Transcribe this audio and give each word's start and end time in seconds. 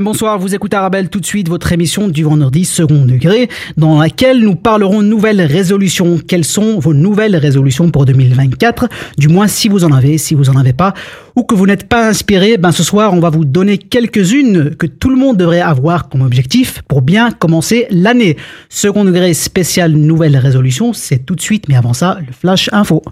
Bonsoir, 0.00 0.38
vous 0.38 0.54
écoutez 0.54 0.76
Arabelle 0.76 1.10
tout 1.10 1.20
de 1.20 1.26
suite 1.26 1.48
votre 1.48 1.70
émission 1.70 2.08
du 2.08 2.24
vendredi 2.24 2.64
second 2.64 3.04
degré 3.04 3.48
dans 3.76 3.98
laquelle 3.98 4.40
nous 4.40 4.54
parlerons 4.54 5.02
nouvelles 5.02 5.42
résolutions. 5.42 6.18
Quelles 6.26 6.46
sont 6.46 6.78
vos 6.78 6.94
nouvelles 6.94 7.36
résolutions 7.36 7.90
pour 7.90 8.06
2024 8.06 8.88
Du 9.18 9.28
moins 9.28 9.48
si 9.48 9.68
vous 9.68 9.84
en 9.84 9.92
avez, 9.92 10.16
si 10.16 10.34
vous 10.34 10.48
en 10.48 10.56
avez 10.56 10.72
pas 10.72 10.94
ou 11.36 11.42
que 11.42 11.54
vous 11.54 11.66
n'êtes 11.66 11.88
pas 11.88 12.08
inspiré, 12.08 12.56
ben 12.56 12.72
ce 12.72 12.82
soir 12.82 13.12
on 13.12 13.20
va 13.20 13.28
vous 13.28 13.44
donner 13.44 13.76
quelques-unes 13.76 14.74
que 14.76 14.86
tout 14.86 15.10
le 15.10 15.16
monde 15.16 15.36
devrait 15.36 15.60
avoir 15.60 16.08
comme 16.08 16.22
objectif 16.22 16.80
pour 16.88 17.02
bien 17.02 17.30
commencer 17.30 17.86
l'année. 17.90 18.38
Second 18.70 19.04
degré 19.04 19.34
spécial 19.34 19.92
nouvelles 19.92 20.38
résolutions, 20.38 20.92
c'est 20.94 21.26
tout 21.26 21.34
de 21.34 21.42
suite 21.42 21.68
mais 21.68 21.76
avant 21.76 21.92
ça, 21.92 22.18
le 22.26 22.32
flash 22.32 22.70
info. 22.72 23.02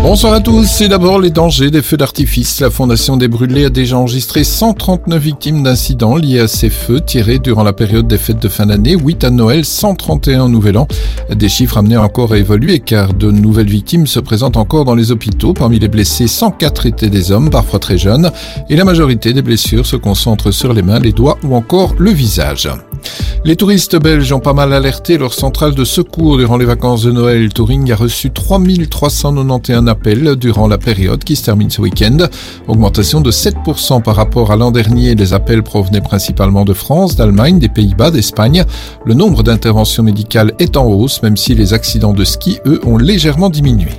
Bonsoir 0.00 0.32
à 0.32 0.40
tous. 0.40 0.64
C'est 0.64 0.88
d'abord 0.88 1.20
les 1.20 1.30
dangers 1.30 1.72
des 1.72 1.82
feux 1.82 1.96
d'artifice. 1.96 2.60
La 2.60 2.70
Fondation 2.70 3.16
des 3.16 3.26
Brûlés 3.26 3.64
a 3.64 3.70
déjà 3.70 3.98
enregistré 3.98 4.44
139 4.44 5.20
victimes 5.20 5.62
d'incidents 5.64 6.16
liés 6.16 6.38
à 6.38 6.46
ces 6.48 6.70
feux 6.70 7.00
tirés 7.00 7.40
durant 7.40 7.64
la 7.64 7.72
période 7.72 8.06
des 8.06 8.16
fêtes 8.16 8.40
de 8.40 8.48
fin 8.48 8.66
d'année, 8.66 8.94
8 8.94 9.24
à 9.24 9.30
Noël, 9.30 9.64
131 9.64 10.44
au 10.44 10.48
Nouvel 10.48 10.78
An. 10.78 10.86
Des 11.34 11.48
chiffres 11.48 11.78
amenés 11.78 11.96
encore 11.96 12.32
à 12.32 12.38
évoluer 12.38 12.78
car 12.78 13.12
de 13.12 13.30
nouvelles 13.32 13.68
victimes 13.68 14.06
se 14.06 14.20
présentent 14.20 14.56
encore 14.56 14.84
dans 14.84 14.94
les 14.94 15.10
hôpitaux. 15.10 15.52
Parmi 15.52 15.80
les 15.80 15.88
blessés, 15.88 16.28
104 16.28 16.86
étaient 16.86 17.10
des 17.10 17.32
hommes, 17.32 17.50
parfois 17.50 17.80
très 17.80 17.98
jeunes, 17.98 18.30
et 18.70 18.76
la 18.76 18.84
majorité 18.84 19.32
des 19.32 19.42
blessures 19.42 19.84
se 19.84 19.96
concentrent 19.96 20.52
sur 20.52 20.72
les 20.72 20.82
mains, 20.82 21.00
les 21.00 21.12
doigts 21.12 21.38
ou 21.42 21.56
encore 21.56 21.94
le 21.98 22.12
visage. 22.12 22.70
Les 23.44 23.56
touristes 23.56 23.96
belges 23.96 24.32
ont 24.32 24.40
pas 24.40 24.52
mal 24.52 24.72
alerté 24.72 25.16
leur 25.16 25.32
centrale 25.32 25.74
de 25.74 25.84
secours 25.84 26.38
durant 26.38 26.56
les 26.56 26.64
vacances 26.64 27.02
de 27.02 27.12
Noël. 27.12 27.52
Touring 27.52 27.90
a 27.92 27.96
reçu 27.96 28.30
3391 28.30 29.87
appels 29.88 30.36
durant 30.36 30.68
la 30.68 30.78
période 30.78 31.24
qui 31.24 31.36
se 31.36 31.44
termine 31.44 31.70
ce 31.70 31.80
week-end. 31.80 32.18
Augmentation 32.68 33.20
de 33.20 33.30
7% 33.30 34.02
par 34.02 34.16
rapport 34.16 34.52
à 34.52 34.56
l'an 34.56 34.70
dernier. 34.70 35.14
Les 35.14 35.34
appels 35.34 35.62
provenaient 35.62 36.00
principalement 36.00 36.64
de 36.64 36.72
France, 36.72 37.16
d'Allemagne, 37.16 37.58
des 37.58 37.68
Pays-Bas, 37.68 38.10
d'Espagne. 38.10 38.64
Le 39.04 39.14
nombre 39.14 39.42
d'interventions 39.42 40.02
médicales 40.02 40.52
est 40.58 40.76
en 40.76 40.86
hausse, 40.86 41.22
même 41.22 41.36
si 41.36 41.54
les 41.54 41.74
accidents 41.74 42.12
de 42.12 42.24
ski, 42.24 42.58
eux, 42.66 42.80
ont 42.84 42.98
légèrement 42.98 43.50
diminué. 43.50 43.90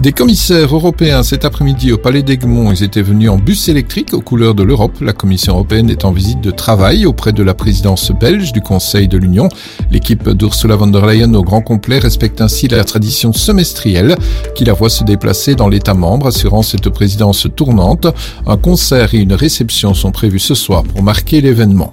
Des 0.00 0.12
commissaires 0.12 0.74
européens 0.74 1.22
cet 1.22 1.44
après-midi 1.44 1.92
au 1.92 1.98
Palais 1.98 2.22
d'Egmont, 2.22 2.72
ils 2.72 2.82
étaient 2.82 3.02
venus 3.02 3.30
en 3.30 3.38
bus 3.38 3.68
électrique 3.68 4.14
aux 4.14 4.20
couleurs 4.20 4.54
de 4.54 4.62
l'Europe. 4.62 5.00
La 5.00 5.12
Commission 5.12 5.54
européenne 5.54 5.90
est 5.90 6.04
en 6.04 6.12
visite 6.12 6.40
de 6.40 6.50
travail 6.50 7.06
auprès 7.06 7.32
de 7.32 7.42
la 7.42 7.54
présidence 7.54 8.10
belge 8.10 8.52
du 8.52 8.60
Conseil 8.60 9.06
de 9.06 9.18
l'Union. 9.18 9.48
L'équipe 9.90 10.28
d'Ursula 10.28 10.76
von 10.76 10.88
der 10.88 11.06
Leyen 11.06 11.34
au 11.34 11.42
grand 11.42 11.62
complet 11.62 11.98
respecte 11.98 12.40
ainsi 12.40 12.66
la 12.68 12.82
tradition 12.84 13.32
semestrielle 13.32 14.16
qui 14.54 14.64
la 14.64 14.72
voit 14.72 14.90
se 14.90 15.04
déplacer 15.04 15.54
dans 15.54 15.68
l'État 15.68 15.94
membre, 15.94 16.26
assurant 16.26 16.62
cette 16.62 16.88
présidence 16.88 17.46
tournante. 17.54 18.06
Un 18.46 18.56
concert 18.56 19.14
et 19.14 19.18
une 19.18 19.34
réception 19.34 19.94
sont 19.94 20.10
prévus 20.10 20.40
ce 20.40 20.54
soir 20.54 20.82
pour 20.82 21.02
marquer 21.02 21.40
l'événement. 21.40 21.92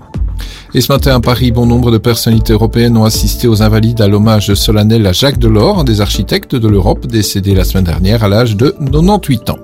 Et 0.73 0.81
ce 0.81 0.91
matin 0.91 1.15
à 1.15 1.19
Paris, 1.19 1.51
bon 1.51 1.65
nombre 1.65 1.91
de 1.91 1.97
personnalités 1.97 2.53
européennes 2.53 2.97
ont 2.97 3.05
assisté 3.05 3.47
aux 3.47 3.63
invalides 3.63 4.01
à 4.01 4.07
l'hommage 4.07 4.53
solennel 4.53 5.05
à 5.07 5.13
Jacques 5.13 5.39
Delors, 5.39 5.79
un 5.79 5.83
des 5.83 6.01
architectes 6.01 6.55
de 6.55 6.67
l'Europe, 6.67 7.07
décédé 7.07 7.55
la 7.55 7.63
semaine 7.63 7.85
dernière 7.85 8.23
à 8.23 8.27
l'âge 8.27 8.55
de 8.55 8.75
98 8.79 9.49
ans. 9.49 9.59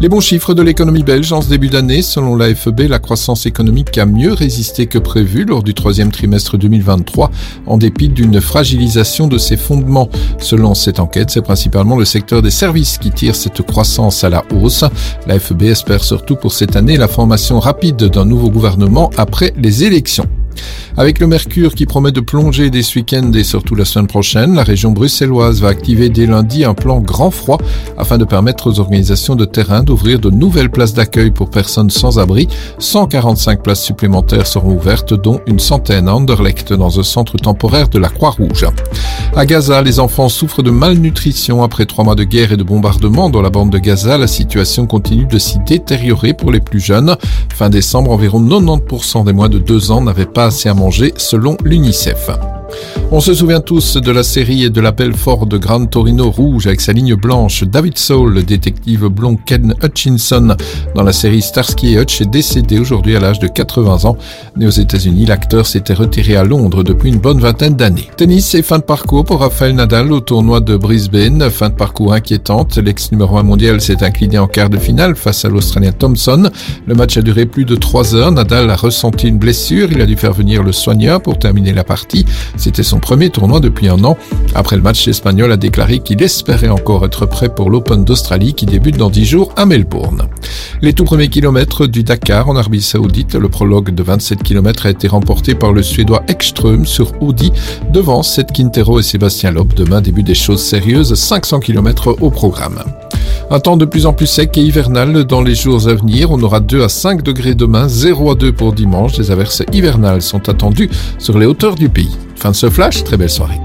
Les 0.00 0.08
bons 0.08 0.20
chiffres 0.20 0.54
de 0.54 0.62
l'économie 0.62 1.02
belge 1.02 1.32
en 1.32 1.40
ce 1.40 1.48
début 1.48 1.68
d'année, 1.68 2.02
selon 2.02 2.36
l'AFB, 2.36 2.80
la 2.88 2.98
croissance 2.98 3.46
économique 3.46 3.96
a 3.96 4.06
mieux 4.06 4.32
résisté 4.32 4.86
que 4.86 4.98
prévu 4.98 5.44
lors 5.44 5.62
du 5.62 5.72
troisième 5.72 6.10
trimestre 6.10 6.58
2023, 6.58 7.30
en 7.66 7.78
dépit 7.78 8.08
d'une 8.08 8.40
fragilisation 8.40 9.28
de 9.28 9.38
ses 9.38 9.56
fondements. 9.56 10.08
Selon 10.38 10.74
cette 10.74 11.00
enquête, 11.00 11.30
c'est 11.30 11.42
principalement 11.42 11.96
le 11.96 12.04
secteur 12.04 12.42
des 12.42 12.50
services 12.50 12.98
qui 12.98 13.10
tire 13.10 13.36
cette 13.36 13.62
croissance 13.62 14.24
à 14.24 14.28
la 14.28 14.44
hausse. 14.52 14.84
L'AFB 15.26 15.62
espère 15.62 16.04
surtout 16.04 16.36
pour 16.36 16.52
cette 16.52 16.76
année 16.76 16.96
la 16.96 17.08
formation 17.08 17.60
rapide 17.60 17.96
d'un 17.96 18.24
nouveau 18.24 18.50
gouvernement 18.50 19.10
après 19.16 19.54
les 19.56 19.84
élections. 19.84 20.28
Avec 20.96 21.18
le 21.18 21.26
mercure 21.26 21.74
qui 21.74 21.86
promet 21.86 22.12
de 22.12 22.20
plonger 22.20 22.70
dès 22.70 22.82
ce 22.82 22.98
week-end 22.98 23.32
et 23.32 23.44
surtout 23.44 23.74
la 23.74 23.84
semaine 23.84 24.06
prochaine, 24.06 24.54
la 24.54 24.62
région 24.62 24.92
bruxelloise 24.92 25.60
va 25.60 25.68
activer 25.68 26.08
dès 26.08 26.26
lundi 26.26 26.64
un 26.64 26.74
plan 26.74 27.00
grand 27.00 27.30
froid 27.30 27.58
afin 27.98 28.18
de 28.18 28.24
permettre 28.24 28.70
aux 28.70 28.80
organisations 28.80 29.34
de 29.34 29.44
terrain 29.44 29.82
d'ouvrir 29.82 30.18
de 30.18 30.30
nouvelles 30.30 30.70
places 30.70 30.94
d'accueil 30.94 31.30
pour 31.30 31.50
personnes 31.50 31.90
sans 31.90 32.18
abri. 32.18 32.48
145 32.78 33.62
places 33.62 33.82
supplémentaires 33.82 34.46
seront 34.46 34.74
ouvertes, 34.74 35.14
dont 35.14 35.40
une 35.46 35.58
centaine 35.58 36.08
à 36.08 36.14
Anderlecht 36.14 36.72
dans 36.72 37.00
un 37.00 37.02
centre 37.02 37.36
temporaire 37.36 37.88
de 37.88 37.98
la 37.98 38.08
Croix-Rouge. 38.08 38.66
À 39.36 39.46
Gaza, 39.46 39.82
les 39.82 39.98
enfants 39.98 40.28
souffrent 40.28 40.62
de 40.62 40.70
malnutrition 40.70 41.62
après 41.62 41.86
trois 41.86 42.04
mois 42.04 42.14
de 42.14 42.24
guerre 42.24 42.52
et 42.52 42.56
de 42.56 42.62
bombardements 42.62 43.30
dans 43.30 43.42
la 43.42 43.50
bande 43.50 43.70
de 43.70 43.78
Gaza. 43.78 44.16
La 44.16 44.28
situation 44.28 44.86
continue 44.86 45.26
de 45.26 45.38
s'y 45.38 45.58
détériorer 45.66 46.34
pour 46.34 46.52
les 46.52 46.60
plus 46.60 46.80
jeunes. 46.80 47.16
Fin 47.52 47.68
décembre, 47.68 48.12
environ 48.12 48.40
90% 48.40 49.24
des 49.24 49.32
moins 49.32 49.48
de 49.48 49.58
deux 49.58 49.90
ans 49.90 50.00
n'avaient 50.00 50.26
pas 50.26 50.43
assez 50.44 50.68
à 50.68 50.74
manger 50.74 51.12
selon 51.16 51.56
l'UNICEF. 51.64 52.30
On 53.10 53.20
se 53.20 53.32
souvient 53.32 53.60
tous 53.60 53.96
de 53.96 54.10
la 54.10 54.24
série 54.24 54.64
et 54.64 54.70
de 54.70 54.80
l'appel 54.80 55.14
fort 55.14 55.46
de 55.46 55.56
Gran 55.56 55.86
Torino 55.86 56.30
Rouge 56.30 56.66
avec 56.66 56.80
sa 56.80 56.92
ligne 56.92 57.14
blanche. 57.14 57.62
David 57.62 57.96
Soul, 57.96 58.34
le 58.34 58.42
détective 58.42 59.06
blond 59.06 59.36
Ken 59.36 59.72
Hutchinson 59.84 60.56
dans 60.96 61.02
la 61.02 61.12
série 61.12 61.40
Starsky 61.40 61.94
et 61.94 62.00
Hutch 62.00 62.22
est 62.22 62.30
décédé 62.30 62.80
aujourd'hui 62.80 63.14
à 63.14 63.20
l'âge 63.20 63.38
de 63.38 63.46
80 63.46 64.04
ans. 64.06 64.16
Né 64.56 64.66
aux 64.66 64.70
États-Unis, 64.70 65.26
l'acteur 65.26 65.66
s'était 65.66 65.94
retiré 65.94 66.34
à 66.34 66.42
Londres 66.42 66.82
depuis 66.82 67.10
une 67.10 67.18
bonne 67.18 67.38
vingtaine 67.38 67.76
d'années. 67.76 68.08
Tennis 68.16 68.52
et 68.56 68.62
fin 68.62 68.78
de 68.78 68.84
parcours 68.84 69.24
pour 69.24 69.40
Rafael 69.40 69.74
Nadal 69.76 70.10
au 70.10 70.20
tournoi 70.20 70.60
de 70.60 70.76
Brisbane. 70.76 71.50
Fin 71.50 71.68
de 71.68 71.74
parcours 71.74 72.14
inquiétante. 72.14 72.78
L'ex 72.78 73.12
numéro 73.12 73.36
1 73.36 73.44
mondial 73.44 73.80
s'est 73.80 74.02
incliné 74.02 74.38
en 74.38 74.48
quart 74.48 74.70
de 74.70 74.78
finale 74.78 75.14
face 75.14 75.44
à 75.44 75.48
l'Australien 75.48 75.92
Thompson. 75.92 76.50
Le 76.86 76.94
match 76.94 77.16
a 77.16 77.22
duré 77.22 77.46
plus 77.46 77.64
de 77.64 77.76
3 77.76 78.16
heures. 78.16 78.32
Nadal 78.32 78.70
a 78.70 78.76
ressenti 78.76 79.28
une 79.28 79.38
blessure. 79.38 79.92
Il 79.92 80.00
a 80.00 80.06
dû 80.06 80.16
faire 80.16 80.32
venir 80.32 80.64
le 80.64 80.72
soigneur 80.72 81.20
pour 81.20 81.38
terminer 81.38 81.72
la 81.72 81.84
partie. 81.84 82.26
C'était 82.64 82.82
son 82.82 82.98
premier 82.98 83.28
tournoi 83.28 83.60
depuis 83.60 83.88
un 83.88 84.02
an. 84.04 84.16
Après 84.54 84.76
le 84.76 84.80
match, 84.80 85.04
l'Espagnol 85.06 85.52
a 85.52 85.58
déclaré 85.58 85.98
qu'il 85.98 86.22
espérait 86.22 86.70
encore 86.70 87.04
être 87.04 87.26
prêt 87.26 87.54
pour 87.54 87.68
l'Open 87.68 88.06
d'Australie 88.06 88.54
qui 88.54 88.64
débute 88.64 88.96
dans 88.96 89.10
10 89.10 89.26
jours 89.26 89.52
à 89.54 89.66
Melbourne. 89.66 90.28
Les 90.80 90.94
tout 90.94 91.04
premiers 91.04 91.28
kilomètres 91.28 91.86
du 91.86 92.04
Dakar 92.04 92.48
en 92.48 92.56
Arabie 92.56 92.80
Saoudite, 92.80 93.34
le 93.34 93.50
prologue 93.50 93.94
de 93.94 94.02
27 94.02 94.42
km 94.42 94.86
a 94.86 94.90
été 94.90 95.08
remporté 95.08 95.54
par 95.54 95.74
le 95.74 95.82
Suédois 95.82 96.22
Ekström 96.26 96.86
sur 96.86 97.12
Audi 97.20 97.52
devant 97.92 98.22
Seth 98.22 98.50
Quintero 98.50 98.98
et 98.98 99.02
Sébastien 99.02 99.50
Loeb. 99.50 99.74
Demain, 99.74 100.00
début 100.00 100.22
des 100.22 100.34
choses 100.34 100.62
sérieuses, 100.62 101.14
500 101.14 101.60
km 101.60 102.16
au 102.22 102.30
programme. 102.30 102.82
Un 103.50 103.60
temps 103.60 103.76
de 103.76 103.84
plus 103.84 104.06
en 104.06 104.14
plus 104.14 104.26
sec 104.26 104.56
et 104.56 104.62
hivernal 104.62 105.24
dans 105.24 105.42
les 105.42 105.54
jours 105.54 105.86
à 105.86 105.92
venir. 105.92 106.30
On 106.30 106.42
aura 106.42 106.60
2 106.60 106.82
à 106.82 106.88
5 106.88 107.22
degrés 107.22 107.54
demain, 107.54 107.88
0 107.88 108.30
à 108.30 108.34
2 108.34 108.52
pour 108.52 108.72
dimanche. 108.72 109.18
Les 109.18 109.30
averses 109.30 109.62
hivernales 109.74 110.22
sont 110.22 110.48
attendues 110.48 110.88
sur 111.18 111.38
les 111.38 111.44
hauteurs 111.44 111.74
du 111.74 111.90
pays. 111.90 112.16
Fin 112.35 112.51
de 112.51 112.55
ce 112.55 112.69
flash, 112.69 113.03
très 113.03 113.17
belle 113.17 113.29
soirée. 113.29 113.59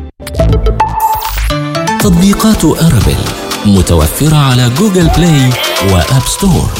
تطبيقات 2.00 2.64
أرابيل 2.64 3.16
متوفرة 3.66 4.36
على 4.36 4.70
جوجل 4.78 5.08
بلاي 5.16 5.50
وآب 5.92 6.22
ستور 6.26 6.70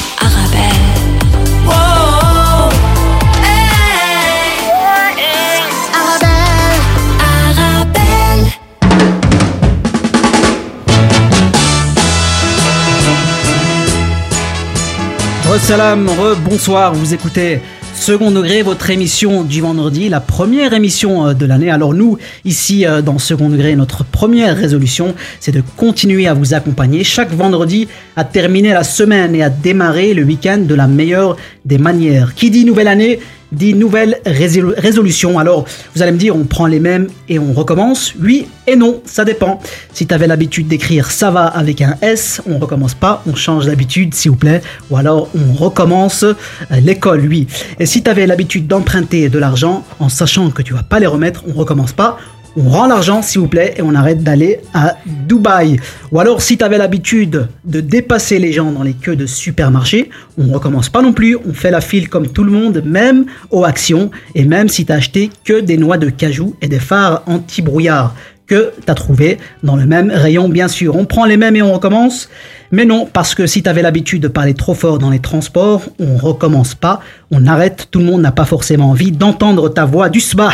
Salam, 15.69 16.11
bonsoir, 16.45 16.93
vous 16.93 17.15
écoutez 17.15 17.63
Second 18.00 18.32
degré, 18.32 18.62
votre 18.62 18.90
émission 18.92 19.44
du 19.44 19.60
vendredi, 19.60 20.08
la 20.08 20.22
première 20.22 20.74
émission 20.74 21.28
euh, 21.28 21.34
de 21.34 21.46
l'année. 21.46 21.70
Alors 21.70 21.94
nous, 21.94 22.18
ici 22.46 22.86
euh, 22.86 23.02
dans 23.02 23.20
Second 23.20 23.50
degré, 23.50 23.76
notre 23.76 24.06
première 24.06 24.56
résolution, 24.56 25.14
c'est 25.42 25.52
de 25.52 25.62
continuer 25.76 26.26
à 26.26 26.34
vous 26.34 26.54
accompagner 26.54 27.04
chaque 27.04 27.32
vendredi 27.34 27.90
à 28.16 28.24
terminer 28.24 28.70
la 28.70 28.86
semaine 28.86 29.36
et 29.36 29.44
à 29.44 29.50
démarrer 29.50 30.14
le 30.14 30.24
week-end 30.24 30.60
de 30.60 30.76
la 30.76 30.88
meilleure 30.88 31.36
des 31.66 31.78
manières. 31.78 32.36
Qui 32.36 32.50
dit 32.50 32.64
nouvelle 32.64 32.88
année 32.88 33.20
dit 33.52 33.74
nouvelle 33.74 34.20
résolution. 34.26 35.40
Alors, 35.40 35.66
vous 35.96 36.02
allez 36.02 36.12
me 36.12 36.18
dire, 36.18 36.36
on 36.36 36.44
prend 36.44 36.68
les 36.68 36.80
mêmes 36.80 37.08
et 37.28 37.40
on 37.40 37.54
recommence 37.54 38.14
Oui 38.20 38.48
et 38.68 38.76
non, 38.76 39.02
ça 39.06 39.26
dépend. 39.26 39.60
Si 39.94 40.06
tu 40.06 40.14
avais 40.14 40.28
l'habitude 40.28 40.68
d'écrire 40.68 41.10
ça 41.12 41.32
va 41.32 41.46
avec 41.46 41.82
un 41.82 41.96
S, 42.02 42.42
on 42.48 42.60
recommence 42.60 42.94
pas, 42.94 43.24
on 43.28 43.36
change 43.36 43.66
d'habitude, 43.66 44.14
s'il 44.14 44.32
vous 44.32 44.38
plaît. 44.38 44.62
Ou 44.90 44.98
alors, 44.98 45.30
on 45.36 45.54
recommence 45.54 46.24
euh, 46.24 46.36
l'école, 46.82 47.26
oui. 47.28 47.48
Et 47.80 47.86
si 47.86 48.04
tu 48.04 48.10
avais 48.10 48.28
l'habitude 48.28 48.68
d'emprunter 48.68 49.30
de 49.30 49.40
l'argent 49.40 49.84
en 50.00 50.10
sachant 50.10 50.50
que 50.52 50.62
tu 50.62 50.74
vas 50.74 50.84
pas 50.84 51.00
les 51.00 51.08
remettre, 51.08 51.44
on 51.48 51.54
recommence 51.54 51.94
pas, 51.94 52.18
on 52.58 52.70
rend 52.70 52.88
l'argent 52.88 53.22
s'il 53.22 53.42
vous 53.42 53.48
plaît 53.48 53.76
et 53.78 53.82
on 53.82 53.96
arrête 53.96 54.24
d'aller 54.24 54.60
à 54.74 54.96
Dubaï. 55.06 55.80
Ou 56.12 56.20
alors 56.20 56.42
si 56.42 56.58
tu 56.58 56.64
avais 56.64 56.78
l'habitude 56.78 57.48
de 57.66 57.82
dépasser 57.82 58.40
les 58.40 58.52
gens 58.52 58.72
dans 58.72 58.84
les 58.84 58.94
queues 58.94 59.16
de 59.16 59.26
supermarché, 59.26 60.10
on 60.38 60.52
recommence 60.52 60.90
pas 60.90 61.02
non 61.02 61.14
plus, 61.14 61.38
on 61.48 61.54
fait 61.54 61.72
la 61.72 61.82
file 61.82 62.10
comme 62.10 62.28
tout 62.28 62.44
le 62.44 62.52
monde, 62.52 62.82
même 62.86 63.26
aux 63.52 63.64
actions, 63.64 64.12
et 64.36 64.46
même 64.46 64.70
si 64.70 64.86
tu 64.86 64.92
acheté 64.92 65.30
que 65.44 65.60
des 65.60 65.78
noix 65.78 65.98
de 65.98 66.10
cajou 66.10 66.56
et 66.62 66.68
des 66.68 66.80
phares 66.80 67.24
anti-brouillard 67.28 68.16
que 68.50 68.74
tu 68.84 68.92
as 68.92 68.96
trouvé 68.96 69.38
dans 69.64 69.76
le 69.76 69.86
même 69.86 70.12
rayon 70.12 70.50
bien 70.50 70.68
sûr. 70.68 70.96
On 70.96 71.06
prend 71.06 71.26
les 71.26 71.38
mêmes 71.38 71.56
et 71.56 71.62
on 71.62 71.72
recommence. 71.72 72.30
Mais 72.72 72.86
non, 72.86 73.08
parce 73.12 73.36
que 73.36 73.48
si 73.48 73.64
tu 73.64 73.70
avais 73.70 73.82
l'habitude 73.82 74.22
de 74.22 74.28
parler 74.28 74.56
trop 74.56 74.74
fort 74.74 75.00
dans 75.00 75.12
les 75.12 75.20
transports, 75.20 75.84
on 76.00 76.18
recommence 76.18 76.76
pas, 76.76 77.00
on 77.32 77.48
arrête, 77.48 77.88
tout 77.92 78.00
le 78.00 78.06
monde 78.06 78.22
n'a 78.22 78.32
pas 78.32 78.46
forcément 78.46 78.90
envie 78.90 79.12
d'entendre 79.12 79.70
ta 79.70 79.86
voix 79.86 80.10
du 80.10 80.20
sbah 80.20 80.52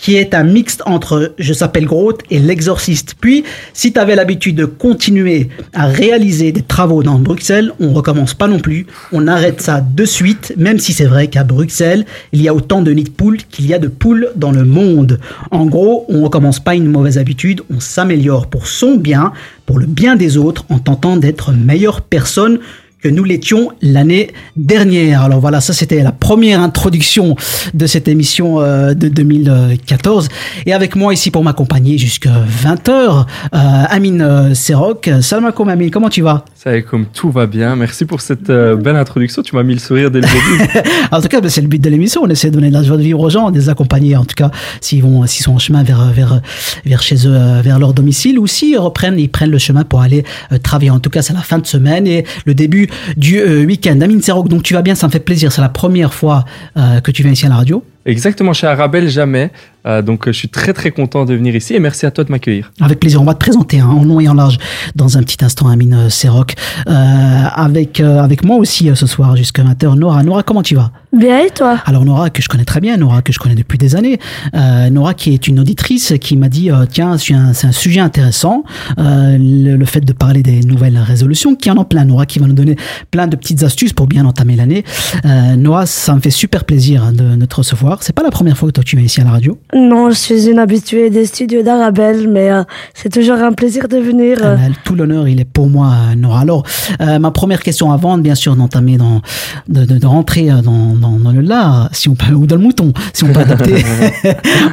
qui 0.00 0.16
est 0.16 0.34
un 0.34 0.44
mixte 0.44 0.82
entre 0.86 1.34
Je 1.38 1.52
s'appelle 1.52 1.84
Groth 1.84 2.22
et 2.30 2.38
L'Exorciste. 2.38 3.14
Puis, 3.20 3.44
si 3.72 3.92
tu 3.92 4.00
l'habitude 4.00 4.56
de 4.56 4.64
continuer 4.64 5.48
à 5.74 5.86
réaliser 5.86 6.52
des 6.52 6.62
travaux 6.62 7.02
dans 7.02 7.18
Bruxelles, 7.18 7.72
on 7.80 7.92
recommence 7.92 8.34
pas 8.34 8.48
non 8.48 8.58
plus. 8.58 8.86
On 9.12 9.26
arrête 9.26 9.60
ça 9.60 9.80
de 9.80 10.04
suite, 10.04 10.54
même 10.56 10.78
si 10.78 10.92
c'est 10.92 11.04
vrai 11.04 11.28
qu'à 11.28 11.44
Bruxelles, 11.44 12.06
il 12.32 12.42
y 12.42 12.48
a 12.48 12.54
autant 12.54 12.82
de 12.82 12.92
nids 12.92 13.04
de 13.04 13.10
poules 13.10 13.38
qu'il 13.50 13.66
y 13.66 13.74
a 13.74 13.78
de 13.78 13.88
poules 13.88 14.30
dans 14.36 14.52
le 14.52 14.64
monde. 14.64 15.20
En 15.50 15.66
gros, 15.66 16.06
on 16.08 16.22
recommence 16.24 16.60
pas 16.60 16.74
une 16.74 16.86
mauvaise 16.86 17.18
habitude, 17.18 17.62
on 17.70 17.80
s'améliore 17.80 18.46
pour 18.48 18.66
son 18.66 18.96
bien, 18.96 19.32
pour 19.66 19.78
le 19.78 19.86
bien 19.86 20.16
des 20.16 20.36
autres, 20.36 20.64
en 20.70 20.78
tentant 20.78 21.16
d'être 21.16 21.52
meilleure 21.52 22.00
personne 22.00 22.58
que 23.02 23.08
nous 23.08 23.24
l'étions 23.24 23.70
l'année 23.82 24.30
dernière. 24.56 25.22
Alors 25.22 25.40
voilà, 25.40 25.60
ça 25.60 25.72
c'était 25.72 26.02
la 26.02 26.12
première 26.12 26.60
introduction 26.60 27.36
de 27.74 27.86
cette 27.86 28.08
émission 28.08 28.60
euh, 28.60 28.94
de 28.94 29.08
2014. 29.08 30.28
Et 30.66 30.72
avec 30.72 30.96
moi 30.96 31.12
ici 31.12 31.30
pour 31.30 31.42
m'accompagner 31.44 31.98
jusqu'à 31.98 32.32
20h, 32.62 32.90
euh, 32.90 33.24
Amine 33.52 34.22
euh, 34.22 34.54
Serok. 34.54 35.10
Salam 35.20 35.52
Amine, 35.68 35.90
comment 35.90 36.10
tu 36.10 36.22
vas? 36.22 36.44
Ça 36.62 36.78
comme 36.82 37.06
tout 37.06 37.30
va 37.30 37.46
bien. 37.46 37.74
Merci 37.74 38.04
pour 38.04 38.20
cette 38.20 38.50
euh, 38.50 38.76
belle 38.76 38.96
introduction. 38.96 39.40
Tu 39.40 39.56
m'as 39.56 39.62
mis 39.62 39.72
le 39.72 39.80
sourire 39.80 40.10
dès 40.10 40.20
le 40.20 40.26
début. 40.26 40.90
en 41.10 41.22
tout 41.22 41.28
cas, 41.28 41.40
ben, 41.40 41.48
c'est 41.48 41.62
le 41.62 41.68
but 41.68 41.80
de 41.82 41.88
l'émission. 41.88 42.20
On 42.22 42.28
essaie 42.28 42.50
de 42.50 42.54
donner 42.54 42.68
de 42.68 42.74
la 42.74 42.82
joie 42.82 42.98
de 42.98 43.02
vivre 43.02 43.18
aux 43.18 43.30
gens, 43.30 43.50
de 43.50 43.58
les 43.58 43.70
accompagner 43.70 44.14
en 44.14 44.26
tout 44.26 44.34
cas 44.34 44.50
s'ils 44.82 45.02
vont, 45.02 45.26
s'ils 45.26 45.42
sont 45.42 45.54
en 45.54 45.58
chemin 45.58 45.82
vers, 45.82 46.12
vers, 46.12 46.42
vers 46.84 47.00
chez 47.00 47.26
eux, 47.26 47.32
euh, 47.32 47.62
vers 47.62 47.78
leur 47.78 47.94
domicile 47.94 48.38
ou 48.38 48.46
s'ils 48.46 48.76
reprennent, 48.76 49.18
ils 49.18 49.30
prennent 49.30 49.50
le 49.50 49.56
chemin 49.56 49.84
pour 49.84 50.02
aller 50.02 50.22
euh, 50.52 50.58
travailler. 50.58 50.90
En 50.90 51.00
tout 51.00 51.08
cas, 51.08 51.22
c'est 51.22 51.32
la 51.32 51.40
fin 51.40 51.56
de 51.56 51.66
semaine 51.66 52.06
et 52.06 52.26
le 52.44 52.52
début 52.52 52.90
du 53.16 53.42
week-end. 53.64 53.98
Amine 53.98 54.20
Serok, 54.20 54.48
donc 54.48 54.62
tu 54.62 54.74
vas 54.74 54.82
bien, 54.82 54.94
ça 54.94 55.06
me 55.06 55.12
fait 55.12 55.18
plaisir. 55.18 55.52
C'est 55.52 55.62
la 55.62 55.70
première 55.70 56.12
fois 56.12 56.44
que 56.76 57.10
tu 57.10 57.22
viens 57.22 57.32
ici 57.32 57.46
à 57.46 57.48
la 57.48 57.56
radio. 57.56 57.82
Exactement, 58.06 58.54
chez 58.54 58.66
Arabelle, 58.66 59.08
jamais. 59.08 59.50
Euh, 59.86 60.00
donc, 60.00 60.26
euh, 60.26 60.32
je 60.32 60.38
suis 60.38 60.48
très, 60.48 60.72
très 60.72 60.90
content 60.90 61.24
de 61.24 61.34
venir 61.34 61.54
ici 61.54 61.74
et 61.74 61.80
merci 61.80 62.06
à 62.06 62.10
toi 62.10 62.24
de 62.24 62.30
m'accueillir. 62.30 62.72
Avec 62.80 63.00
plaisir, 63.00 63.20
on 63.20 63.24
va 63.24 63.34
te 63.34 63.38
présenter 63.38 63.80
hein, 63.80 63.88
en 63.88 64.04
long 64.04 64.20
et 64.20 64.28
en 64.28 64.34
large 64.34 64.58
dans 64.94 65.18
un 65.18 65.22
petit 65.22 65.44
instant, 65.44 65.68
Amine 65.68 65.94
euh, 65.94 66.08
Serok. 66.08 66.54
Euh, 66.88 66.92
avec, 66.92 68.00
avec 68.00 68.42
moi 68.44 68.56
aussi 68.56 68.90
ce 68.94 69.06
soir 69.06 69.36
jusqu'à 69.36 69.62
20h, 69.62 69.98
Nora. 69.98 70.22
Nora, 70.22 70.42
comment 70.42 70.62
tu 70.62 70.74
vas? 70.74 70.92
Bien 71.12 71.40
et 71.40 71.50
toi 71.50 71.78
Alors 71.86 72.04
Nora, 72.04 72.30
que 72.30 72.40
je 72.40 72.48
connais 72.48 72.64
très 72.64 72.80
bien, 72.80 72.96
Nora, 72.96 73.20
que 73.22 73.32
je 73.32 73.40
connais 73.40 73.56
depuis 73.56 73.78
des 73.78 73.96
années. 73.96 74.20
Euh, 74.54 74.90
Nora, 74.90 75.14
qui 75.14 75.34
est 75.34 75.48
une 75.48 75.58
auditrice, 75.58 76.14
qui 76.20 76.36
m'a 76.36 76.48
dit, 76.48 76.70
euh, 76.70 76.86
tiens, 76.88 77.18
c'est 77.18 77.34
un, 77.34 77.72
sujet 77.72 78.00
intéressant, 78.00 78.62
euh, 78.98 79.36
le, 79.38 79.76
le 79.76 79.84
fait 79.86 80.00
de 80.00 80.12
parler 80.12 80.42
des 80.42 80.60
nouvelles 80.60 80.98
résolutions, 80.98 81.56
qui 81.56 81.68
en 81.70 81.78
ont 81.78 81.84
plein. 81.84 82.04
Nora, 82.04 82.26
qui 82.26 82.38
va 82.38 82.46
nous 82.46 82.52
donner 82.54 82.76
plein 83.10 83.26
de 83.26 83.34
petites 83.36 83.62
astuces 83.64 83.92
pour 83.92 84.06
bien 84.06 84.24
entamer 84.24 84.54
l'année. 84.54 84.84
Euh, 85.24 85.56
Nora, 85.56 85.86
ça 85.86 86.14
me 86.14 86.20
fait 86.20 86.30
super 86.30 86.64
plaisir 86.64 87.02
hein, 87.02 87.12
de, 87.12 87.36
de 87.36 87.44
te 87.44 87.56
recevoir. 87.56 88.02
C'est 88.02 88.12
pas 88.12 88.22
la 88.22 88.30
première 88.30 88.56
fois 88.56 88.68
que 88.68 88.74
toi 88.74 88.84
tu 88.84 88.96
viens 88.96 89.04
ici 89.04 89.20
à 89.20 89.24
la 89.24 89.30
radio. 89.30 89.58
Non, 89.74 90.10
je 90.10 90.14
suis 90.14 90.48
une 90.48 90.58
habituée 90.58 91.10
des 91.10 91.26
studios 91.26 91.62
d'Arabelle, 91.62 92.28
mais 92.28 92.50
euh, 92.50 92.62
c'est 92.94 93.12
toujours 93.12 93.36
un 93.36 93.52
plaisir 93.52 93.88
de 93.88 93.96
venir. 93.96 94.38
Tout 94.84 94.94
l'honneur, 94.94 95.26
il 95.26 95.40
est 95.40 95.44
pour 95.44 95.68
moi, 95.68 95.92
Nora. 96.16 96.40
Alors, 96.40 96.64
euh, 97.00 97.18
ma 97.18 97.30
première 97.30 97.62
question 97.62 97.90
avant, 97.90 98.16
bien 98.18 98.34
sûr, 98.34 98.54
d'entamer 98.54 98.96
dans, 98.96 99.22
de, 99.68 99.84
de, 99.84 99.98
de 99.98 100.06
rentrer 100.06 100.48
dans, 100.62 100.94
dans, 101.00 101.18
dans 101.18 101.32
le 101.32 101.40
lard, 101.40 101.88
si 101.92 102.08
on 102.08 102.14
peut, 102.14 102.32
ou 102.32 102.46
dans 102.46 102.56
le 102.56 102.62
mouton, 102.62 102.92
si 103.12 103.24
on 103.24 103.32
peut 103.32 103.40
adapter, 103.40 103.82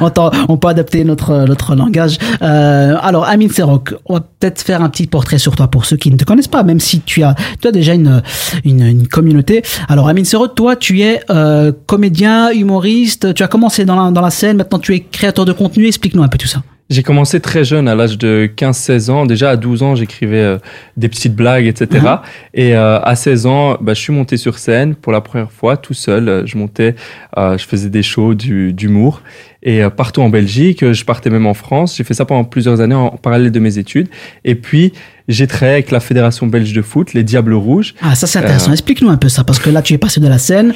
on, 0.48 0.56
peut 0.56 0.68
adapter 0.68 1.04
notre, 1.04 1.44
notre 1.46 1.74
langage. 1.74 2.18
Euh, 2.42 2.96
alors, 3.00 3.24
Amine 3.24 3.50
Serok, 3.50 3.94
on 4.06 4.14
va 4.14 4.20
peut-être 4.20 4.60
faire 4.62 4.82
un 4.82 4.88
petit 4.88 5.06
portrait 5.06 5.38
sur 5.38 5.56
toi 5.56 5.68
pour 5.68 5.84
ceux 5.84 5.96
qui 5.96 6.10
ne 6.10 6.16
te 6.16 6.24
connaissent 6.24 6.48
pas, 6.48 6.62
même 6.62 6.80
si 6.80 7.00
tu 7.00 7.22
as, 7.22 7.34
tu 7.60 7.68
as 7.68 7.72
déjà 7.72 7.94
une, 7.94 8.22
une, 8.64 8.82
une 8.82 9.08
communauté. 9.08 9.62
Alors, 9.88 10.08
Amine 10.08 10.24
Serok, 10.24 10.54
toi, 10.54 10.76
tu 10.76 11.00
es 11.02 11.20
euh, 11.30 11.72
comédien, 11.86 12.50
humoriste, 12.52 13.34
tu 13.34 13.42
as 13.42 13.48
commencé 13.48 13.84
dans 13.84 13.96
la, 14.02 14.10
dans 14.10 14.22
la 14.22 14.30
scène, 14.30 14.58
maintenant 14.58 14.78
tu 14.78 14.94
es 14.94 15.00
créateur 15.00 15.44
de 15.44 15.52
contenu. 15.52 15.86
Explique-nous 15.86 16.22
un 16.22 16.28
peu 16.28 16.38
tout 16.38 16.48
ça. 16.48 16.62
J'ai 16.90 17.02
commencé 17.02 17.38
très 17.40 17.64
jeune, 17.64 17.86
à 17.86 17.94
l'âge 17.94 18.16
de 18.16 18.48
15-16 18.56 19.10
ans. 19.10 19.26
Déjà, 19.26 19.50
à 19.50 19.56
12 19.56 19.82
ans, 19.82 19.94
j'écrivais 19.94 20.36
euh, 20.40 20.58
des 20.96 21.08
petites 21.10 21.34
blagues, 21.34 21.66
etc. 21.66 21.86
Mhm. 22.02 22.18
Et 22.54 22.74
euh, 22.74 22.98
à 23.00 23.14
16 23.14 23.44
ans, 23.46 23.76
bah, 23.80 23.92
je 23.92 24.00
suis 24.00 24.12
monté 24.12 24.38
sur 24.38 24.58
scène 24.58 24.94
pour 24.94 25.12
la 25.12 25.20
première 25.20 25.52
fois, 25.52 25.76
tout 25.76 25.92
seul. 25.94 26.28
Euh, 26.28 26.46
Je 26.46 26.56
montais, 26.56 26.94
euh, 27.36 27.58
je 27.58 27.66
faisais 27.66 27.90
des 27.90 28.02
shows 28.02 28.34
du- 28.34 28.72
d'humour. 28.72 29.20
Et 29.62 29.82
euh, 29.82 29.90
partout 29.90 30.22
en 30.22 30.30
Belgique, 30.30 30.92
je 30.92 31.04
partais 31.04 31.28
même 31.30 31.46
en 31.46 31.52
France. 31.52 31.96
J'ai 31.96 32.04
fait 32.04 32.14
ça 32.14 32.24
pendant 32.24 32.44
plusieurs 32.44 32.80
années 32.80 32.94
en 32.94 33.10
parallèle 33.10 33.50
de 33.52 33.58
mes 33.60 33.76
études. 33.76 34.08
Et 34.46 34.54
puis, 34.54 34.92
j'ai 35.26 35.46
travaillé 35.46 35.74
avec 35.74 35.90
la 35.90 36.00
Fédération 36.00 36.46
belge 36.46 36.72
de 36.72 36.80
foot, 36.80 37.12
les 37.12 37.22
Diables 37.22 37.52
Rouges. 37.52 37.94
Ah, 38.00 38.14
ça 38.14 38.26
c'est 38.26 38.38
intéressant. 38.38 38.72
Explique-nous 38.72 39.10
un 39.10 39.18
peu 39.18 39.28
ça, 39.28 39.44
parce 39.44 39.58
que 39.58 39.68
là, 39.68 39.82
tu 39.82 39.92
es 39.92 39.98
passé 39.98 40.20
de 40.20 40.28
la 40.28 40.38
scène. 40.38 40.72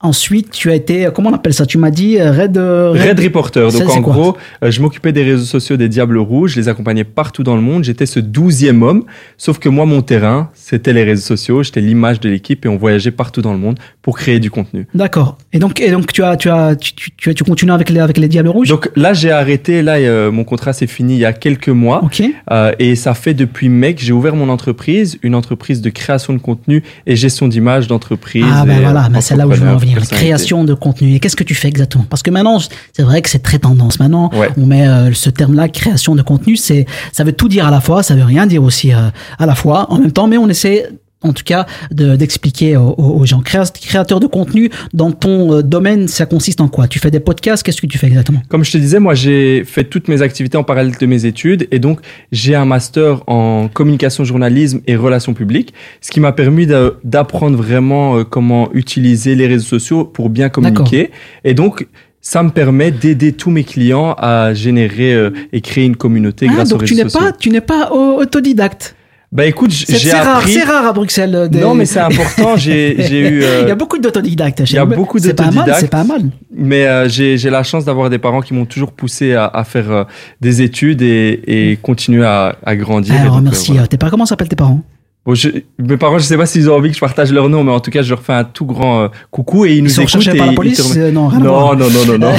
Ensuite, 0.00 0.50
tu 0.50 0.70
as 0.70 0.74
été, 0.74 1.08
comment 1.14 1.30
on 1.30 1.34
appelle 1.34 1.54
ça? 1.54 1.64
Tu 1.64 1.78
m'as 1.78 1.90
dit 1.90 2.18
euh, 2.18 2.30
Red, 2.30 2.58
euh, 2.58 2.90
Red 2.92 3.18
Reporter. 3.20 3.70
Donc 3.72 3.88
en 3.88 4.00
gros, 4.00 4.36
euh, 4.62 4.70
je 4.70 4.82
m'occupais 4.82 5.12
des 5.12 5.22
réseaux 5.22 5.44
sociaux 5.44 5.78
des 5.78 5.88
Diables 5.88 6.18
Rouges, 6.18 6.52
je 6.52 6.60
les 6.60 6.68
accompagnais 6.68 7.04
partout 7.04 7.42
dans 7.42 7.54
le 7.54 7.62
monde. 7.62 7.84
J'étais 7.84 8.04
ce 8.04 8.20
douzième 8.20 8.82
homme, 8.82 9.04
sauf 9.38 9.58
que 9.58 9.70
moi, 9.70 9.86
mon 9.86 10.02
terrain, 10.02 10.50
c'était 10.52 10.92
les 10.92 11.04
réseaux 11.04 11.22
sociaux. 11.22 11.62
J'étais 11.62 11.80
l'image 11.80 12.20
de 12.20 12.28
l'équipe 12.28 12.66
et 12.66 12.68
on 12.68 12.76
voyageait 12.76 13.12
partout 13.12 13.40
dans 13.40 13.52
le 13.52 13.58
monde 13.58 13.78
pour 14.02 14.18
créer 14.18 14.40
du 14.40 14.50
contenu. 14.50 14.86
D'accord. 14.94 15.38
Et 15.54 15.58
donc, 15.58 15.80
et 15.80 15.90
donc, 15.90 16.12
tu 16.12 16.22
as, 16.22 16.36
tu 16.36 16.50
as, 16.50 16.76
tu, 16.76 16.92
tu, 17.16 17.34
tu, 17.34 17.44
continues 17.44 17.72
avec 17.72 17.88
les, 17.88 18.00
avec 18.00 18.18
les 18.18 18.28
Diables 18.28 18.50
Rouges? 18.50 18.68
Donc 18.68 18.90
là, 18.96 19.14
j'ai 19.14 19.30
arrêté. 19.30 19.80
Là, 19.80 19.94
euh, 19.94 20.30
mon 20.30 20.44
contrat 20.44 20.74
s'est 20.74 20.86
fini 20.88 21.14
il 21.14 21.20
y 21.20 21.24
a 21.24 21.32
quelques 21.32 21.68
mois. 21.70 22.04
Ok. 22.04 22.22
Euh, 22.50 22.72
et 22.78 22.94
ça 22.96 23.14
fait 23.14 23.32
depuis 23.32 23.70
mai 23.70 23.94
que 23.94 24.02
j'ai 24.02 24.12
ouvert 24.12 24.36
mon 24.36 24.50
entreprise, 24.50 25.18
une 25.22 25.34
entreprise 25.34 25.80
de 25.80 25.88
création 25.88 26.34
de 26.34 26.40
contenu 26.40 26.82
et 27.06 27.16
gestion 27.16 27.48
d'image 27.48 27.86
d'entreprise. 27.86 28.44
Ah 28.52 28.64
ben 28.66 28.80
voilà, 28.82 29.08
ben 29.08 29.22
c'est 29.22 29.36
là 29.36 29.46
où 29.46 29.52
je 29.52 29.60
veux 29.60 29.83
La 29.84 30.00
création 30.06 30.64
de 30.64 30.74
contenu. 30.74 31.14
Et 31.14 31.20
qu'est-ce 31.20 31.36
que 31.36 31.44
tu 31.44 31.54
fais 31.54 31.68
exactement? 31.68 32.04
Parce 32.08 32.22
que 32.22 32.30
maintenant, 32.30 32.58
c'est 32.92 33.02
vrai 33.02 33.22
que 33.22 33.28
c'est 33.28 33.40
très 33.42 33.58
tendance. 33.58 33.98
Maintenant, 34.00 34.30
Ouais. 34.34 34.48
on 34.56 34.66
met 34.66 34.86
euh, 34.86 35.12
ce 35.12 35.30
terme-là, 35.30 35.68
création 35.68 36.14
de 36.14 36.22
contenu. 36.22 36.56
C'est, 36.56 36.86
ça 37.12 37.24
veut 37.24 37.32
tout 37.32 37.48
dire 37.48 37.66
à 37.66 37.70
la 37.70 37.80
fois, 37.80 38.02
ça 38.02 38.14
veut 38.14 38.24
rien 38.24 38.46
dire 38.46 38.62
aussi 38.62 38.92
euh, 38.92 39.08
à 39.38 39.46
la 39.46 39.54
fois. 39.54 39.90
En 39.92 39.98
même 39.98 40.12
temps, 40.12 40.26
mais 40.26 40.38
on 40.38 40.48
essaie 40.48 40.88
en 41.24 41.32
tout 41.32 41.42
cas 41.44 41.66
de- 41.90 42.16
d'expliquer 42.16 42.76
aux, 42.76 42.94
aux 42.96 43.24
gens. 43.26 43.40
Créa- 43.42 43.64
Créateur 43.80 44.20
de 44.20 44.26
contenu, 44.26 44.70
dans 44.92 45.10
ton 45.10 45.54
euh, 45.54 45.62
domaine, 45.62 46.06
ça 46.08 46.26
consiste 46.26 46.60
en 46.60 46.68
quoi? 46.68 46.86
Tu 46.86 46.98
fais 46.98 47.10
des 47.10 47.20
podcasts, 47.20 47.62
qu'est-ce 47.62 47.80
que 47.80 47.86
tu 47.86 47.98
fais 47.98 48.06
exactement? 48.06 48.42
Comme 48.48 48.64
je 48.64 48.72
te 48.72 48.78
disais, 48.78 49.00
moi 49.00 49.14
j'ai 49.14 49.64
fait 49.64 49.84
toutes 49.84 50.08
mes 50.08 50.22
activités 50.22 50.56
en 50.56 50.64
parallèle 50.64 50.94
de 51.00 51.06
mes 51.06 51.24
études 51.24 51.66
et 51.70 51.78
donc 51.78 52.00
j'ai 52.32 52.54
un 52.54 52.64
master 52.66 53.22
en 53.26 53.68
communication, 53.72 54.24
journalisme 54.24 54.80
et 54.86 54.96
relations 54.96 55.34
publiques, 55.34 55.74
ce 56.00 56.10
qui 56.10 56.20
m'a 56.20 56.32
permis 56.32 56.66
d'apprendre 57.02 57.56
vraiment 57.56 58.18
euh, 58.18 58.24
comment 58.24 58.68
utiliser 58.74 59.34
les 59.34 59.46
réseaux 59.46 59.64
sociaux 59.66 60.04
pour 60.04 60.28
bien 60.30 60.48
communiquer. 60.48 61.10
Et 61.44 61.54
donc 61.54 61.86
ça 62.20 62.42
me 62.42 62.50
permet 62.50 62.90
d'aider 62.90 63.32
tous 63.32 63.50
mes 63.50 63.64
clients 63.64 64.14
à 64.18 64.54
générer 64.54 65.12
euh, 65.14 65.30
et 65.52 65.60
créer 65.60 65.84
une 65.84 65.96
communauté 65.96 66.46
Ah, 66.48 66.54
grâce 66.54 66.68
aux 66.68 66.78
donc 66.78 66.84
tu 66.84 66.94
réseaux 66.94 67.04
n'es 67.04 67.10
sociaux. 67.10 67.26
pas, 67.28 67.32
tu 67.32 67.50
n'es 67.50 67.60
pas 67.60 67.90
au- 67.92 68.20
autodidacte? 68.20 68.94
Bah 69.34 69.44
écoute, 69.46 69.72
j'ai 69.72 70.12
appris. 70.12 70.52
c'est 70.52 70.62
rare 70.62 70.86
à 70.86 70.92
Bruxelles. 70.92 71.34
euh, 71.34 71.48
des- 71.48 71.58
Non, 71.60 71.74
mais 71.74 71.86
c'est 71.86 71.98
important. 71.98 72.56
J'ai 72.56 72.92
eu. 73.18 73.42
euh, 73.42 73.62
Il 73.62 73.68
y 73.68 73.70
a 73.72 73.74
beaucoup 73.74 73.98
d'autodidactes. 73.98 74.64
chez 74.64 74.74
il 74.74 74.76
y 74.76 74.78
a 74.78 74.84
beaucoup 74.84 75.18
C'est 75.18 75.34
pas 75.34 75.44
mal, 75.46 75.52
d'autodidactes. 75.54 75.80
c'est 75.80 75.90
pas 75.90 76.04
mal. 76.04 76.22
Mais 76.54 76.86
euh, 76.86 77.08
j'ai 77.08 77.36
la 77.50 77.64
chance 77.64 77.84
d'avoir 77.84 78.10
des 78.10 78.18
parents 78.18 78.40
qui 78.42 78.54
m'ont 78.54 78.64
toujours 78.64 78.92
poussé 78.92 79.34
à, 79.34 79.46
à 79.46 79.64
faire 79.64 79.90
euh, 79.90 80.04
des 80.40 80.62
études 80.62 81.02
et, 81.02 81.42
et 81.72 81.76
continuer 81.82 82.24
à, 82.24 82.54
à 82.64 82.76
grandir. 82.76 83.14
Alors, 83.20 83.34
donc, 83.36 83.44
merci. 83.46 83.72
voilà. 83.72 83.88
Tes 83.88 83.96
parents, 83.98 84.10
comment 84.12 84.26
s'appellent 84.26 84.48
tes 84.48 84.54
parents? 84.56 84.80
Bon, 85.26 85.34
je- 85.34 85.48
mes 85.78 85.96
parents, 85.96 86.18
je 86.18 86.24
sais 86.24 86.36
pas 86.36 86.44
s'ils 86.44 86.68
ont 86.68 86.74
envie 86.76 86.90
que 86.90 86.96
je 86.96 87.00
partage 87.00 87.32
leur 87.32 87.48
nom, 87.48 87.64
mais 87.64 87.72
en 87.72 87.80
tout 87.80 87.90
cas, 87.90 88.02
je 88.02 88.10
leur 88.10 88.20
fais 88.22 88.34
un 88.34 88.44
tout 88.44 88.66
grand 88.66 89.04
euh, 89.04 89.08
coucou 89.30 89.64
et 89.64 89.76
ils 89.76 89.82
nous 89.82 89.88
Ils 89.88 89.92
sont 89.94 90.02
écoutent. 90.02 90.26
par 90.26 90.34
la 90.36 90.44
ils 90.46 90.50
te 90.50 90.54
police. 90.54 90.96
Euh, 90.98 91.10
Non, 91.10 91.28
rien 91.28 91.40
à 91.40 91.44
non, 91.44 91.74
non, 91.74 91.88
non, 91.88 92.04
non, 92.06 92.18
non. 92.18 92.32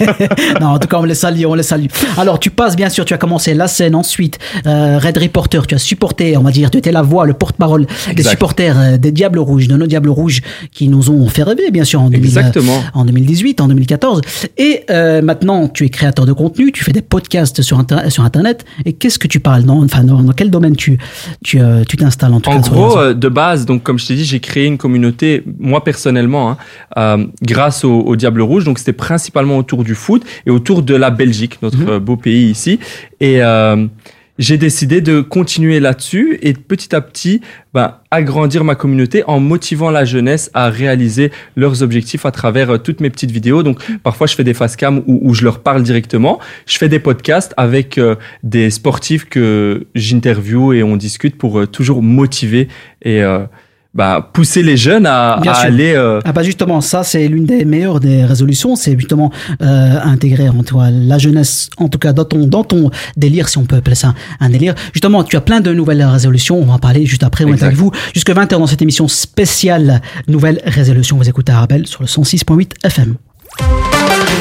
non, 0.60 0.66
en 0.66 0.78
tout 0.80 0.88
cas, 0.88 0.96
on 0.98 1.04
les 1.04 1.14
salue, 1.14 1.44
on 1.46 1.54
les 1.54 1.62
salue. 1.62 1.86
Alors, 2.18 2.40
tu 2.40 2.50
passes, 2.50 2.74
bien 2.74 2.88
sûr, 2.88 3.04
tu 3.04 3.14
as 3.14 3.18
commencé 3.18 3.54
la 3.54 3.68
scène, 3.68 3.94
ensuite 3.94 4.40
euh, 4.66 4.98
Red 4.98 5.18
Reporter, 5.18 5.68
tu 5.68 5.76
as 5.76 5.78
supporté, 5.78 6.36
on 6.36 6.42
va 6.42 6.50
dire, 6.50 6.72
tu 6.72 6.78
étais 6.78 6.90
la 6.90 7.02
voix, 7.02 7.26
le 7.26 7.34
porte-parole 7.34 7.86
des 8.16 8.24
supporters 8.24 8.76
euh, 8.76 8.96
des 8.96 9.12
Diables 9.12 9.38
Rouges, 9.38 9.68
de 9.68 9.76
nos 9.76 9.86
Diables 9.86 10.10
Rouges, 10.10 10.40
qui 10.72 10.88
nous 10.88 11.10
ont 11.10 11.28
fait 11.28 11.44
rêver, 11.44 11.70
bien 11.70 11.84
sûr, 11.84 12.00
en, 12.02 12.10
2000, 12.10 12.24
Exactement. 12.26 12.82
en 12.94 13.04
2018, 13.04 13.60
en 13.60 13.68
2014. 13.68 14.20
Et 14.58 14.82
maintenant, 15.22 15.68
tu 15.68 15.84
es 15.84 15.90
créateur 15.90 16.26
de 16.26 16.32
contenu, 16.32 16.72
tu 16.72 16.82
fais 16.82 16.92
des 16.92 17.02
podcasts 17.02 17.62
sur, 17.62 17.78
inter- 17.78 18.10
sur 18.10 18.24
Internet. 18.24 18.64
Et 18.84 18.94
qu'est-ce 18.94 19.20
que 19.20 19.28
tu 19.28 19.38
parles? 19.38 19.62
Dans, 19.62 19.80
enfin, 19.84 20.02
dans, 20.02 20.20
dans 20.22 20.32
quel 20.32 20.50
domaine 20.50 20.74
tu 20.74 20.98
tu 21.44 21.60
tu 21.88 21.96
t'installes? 21.96 22.31
En 22.32 22.40
tout 22.40 22.50
En 22.50 22.56
cas 22.56 22.62
sur 22.62 22.74
les 22.74 22.78
gros, 22.80 22.98
euh, 22.98 23.14
de 23.14 23.28
base, 23.28 23.66
donc 23.66 23.82
comme 23.82 23.98
je 23.98 24.06
t'ai 24.06 24.14
dit, 24.14 24.24
j'ai 24.24 24.40
créé 24.40 24.66
une 24.66 24.78
communauté, 24.78 25.42
moi 25.58 25.82
personnellement, 25.84 26.50
hein, 26.50 26.56
euh, 26.96 27.24
grâce 27.42 27.84
au, 27.84 28.00
au 28.00 28.16
Diable 28.16 28.42
Rouge. 28.42 28.64
Donc 28.64 28.78
c'était 28.78 28.92
principalement 28.92 29.56
autour 29.58 29.84
du 29.84 29.94
foot 29.94 30.22
et 30.46 30.50
autour 30.50 30.82
de 30.82 30.94
la 30.94 31.10
Belgique, 31.10 31.58
notre 31.62 31.78
Mhm. 31.78 31.88
euh, 31.88 32.00
beau 32.00 32.16
pays 32.16 32.50
ici. 32.50 32.78
Et 33.20 33.42
euh, 33.42 33.86
j'ai 34.38 34.56
décidé 34.56 35.00
de 35.00 35.20
continuer 35.20 35.78
là-dessus 35.78 36.38
et 36.42 36.54
petit 36.54 36.94
à 36.94 37.00
petit 37.00 37.42
ben, 37.74 37.98
agrandir 38.10 38.64
ma 38.64 38.74
communauté 38.74 39.24
en 39.26 39.40
motivant 39.40 39.90
la 39.90 40.04
jeunesse 40.04 40.50
à 40.54 40.70
réaliser 40.70 41.30
leurs 41.56 41.82
objectifs 41.82 42.24
à 42.24 42.30
travers 42.30 42.70
euh, 42.70 42.78
toutes 42.78 43.00
mes 43.00 43.10
petites 43.10 43.30
vidéos. 43.30 43.62
Donc 43.62 43.82
parfois 44.02 44.26
je 44.26 44.34
fais 44.34 44.44
des 44.44 44.54
face 44.54 44.76
cam 44.76 45.02
où, 45.06 45.34
je 45.34 45.44
leur 45.44 45.60
parle 45.60 45.82
directement. 45.82 46.38
Je 46.66 46.78
fais 46.78 46.88
des 46.88 46.98
podcasts 46.98 47.52
avec 47.56 47.98
euh, 47.98 48.16
des 48.42 48.70
sportifs 48.70 49.26
que 49.26 49.86
j'interview 49.94 50.72
et 50.72 50.82
on 50.82 50.96
discute 50.96 51.36
pour 51.36 51.60
euh, 51.60 51.66
toujours 51.66 52.02
motiver 52.02 52.68
et 53.04 53.22
bah, 53.94 54.30
pousser 54.32 54.62
les 54.62 54.76
jeunes 54.76 55.06
à, 55.06 55.32
à 55.34 55.52
aller. 55.60 55.92
Euh... 55.94 56.20
Ah 56.24 56.32
bah 56.32 56.42
justement, 56.42 56.80
ça 56.80 57.04
c'est 57.04 57.28
l'une 57.28 57.44
des 57.44 57.64
meilleures 57.64 58.00
des 58.00 58.24
résolutions, 58.24 58.74
c'est 58.74 58.98
justement 58.98 59.30
euh, 59.60 59.98
intégrer 60.02 60.48
en 60.48 60.62
toi 60.62 60.90
la 60.90 61.18
jeunesse, 61.18 61.68
en 61.76 61.88
tout 61.88 61.98
cas 61.98 62.12
dans 62.12 62.24
ton 62.24 62.46
dans 62.46 62.64
ton 62.64 62.90
délire, 63.16 63.48
si 63.48 63.58
on 63.58 63.64
peut 63.64 63.76
appeler 63.76 63.96
ça 63.96 64.14
un 64.40 64.48
délire. 64.48 64.74
Justement, 64.92 65.24
tu 65.24 65.36
as 65.36 65.40
plein 65.40 65.60
de 65.60 65.72
nouvelles 65.72 66.02
résolutions. 66.04 66.58
On 66.58 66.64
va 66.64 66.74
en 66.74 66.78
parler 66.78 67.04
juste 67.06 67.22
après. 67.22 67.44
On 67.44 67.52
est 67.52 67.62
avec 67.62 67.76
vous 67.76 67.90
jusque 68.14 68.30
20 68.30 68.52
h 68.52 68.58
dans 68.58 68.66
cette 68.66 68.82
émission 68.82 69.08
spéciale 69.08 70.00
nouvelles 70.26 70.62
résolutions. 70.64 71.16
Vous 71.18 71.28
écoutez 71.28 71.52
Arabelle 71.52 71.86
sur 71.86 72.02
le 72.02 72.08
106.8 72.08 72.72
FM. 72.84 73.16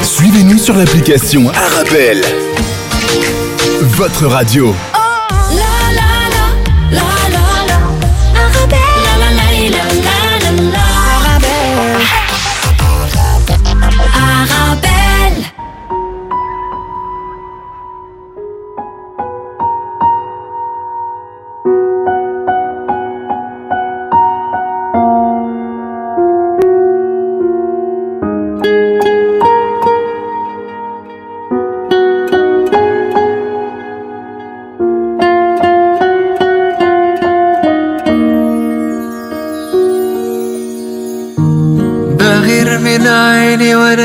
Suivez-nous 0.04 0.58
sur 0.58 0.76
l'application 0.76 1.50
Arabelle, 1.50 2.22
votre 3.82 4.28
radio. 4.28 4.74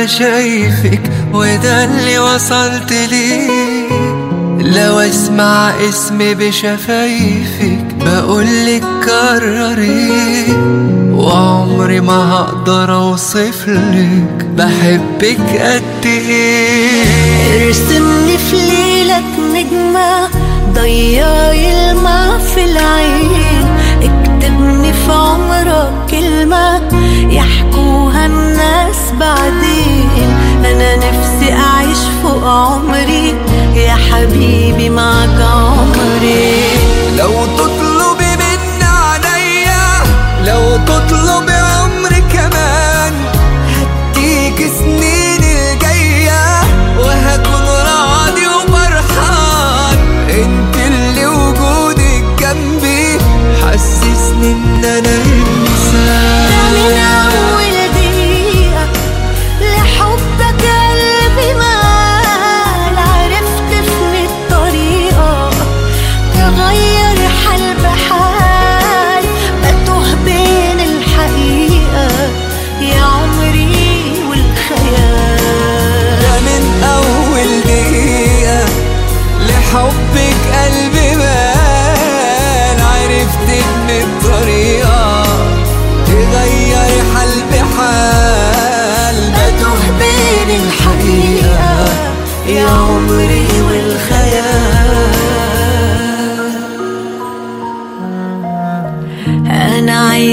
شايفك 0.07 1.01
وده 1.35 1.85
اللي 1.85 2.19
وصلت 2.19 2.93
ليه. 2.93 3.89
لو 4.61 4.99
اسمع 4.99 5.71
اسمي 5.89 6.35
بشفايفك 6.35 7.85
بقولك 8.01 8.83
كرري 9.05 10.47
وعمري 11.13 12.01
ما 12.01 12.33
هقدر 12.33 12.95
اوصفلك 12.95 14.47
بحبك 14.57 15.61
قد 15.61 16.07
إيه. 16.07 17.05
ارسمني 17.67 18.39
في 18.39 18.57
ليلك 18.57 19.25
نجمة 19.55 20.29
ضيعي 20.75 21.91
الماء 21.91 22.39
في 22.39 22.65
العين. 22.65 23.67
اكتبني 24.03 24.93
في 24.93 25.13
عمرك 25.13 25.93
كلمة 26.11 26.81
يحكوها 27.31 28.27
الناس 28.27 28.97
بعدين 29.21 30.37
أنا 30.65 30.97
نفسي 30.97 31.53
أعيش 31.53 31.99
فوق 32.23 32.45
عمري. 32.45 33.35
يا 33.75 33.95
حبيبي 33.95 34.91
معك 34.91 35.41
عمري. 35.41 36.63
لو 37.19 37.33
تطلبي 37.57 38.31
مني 38.37 38.85
عليا 38.85 39.87
لو 40.45 40.77
تطلبي 40.77 41.56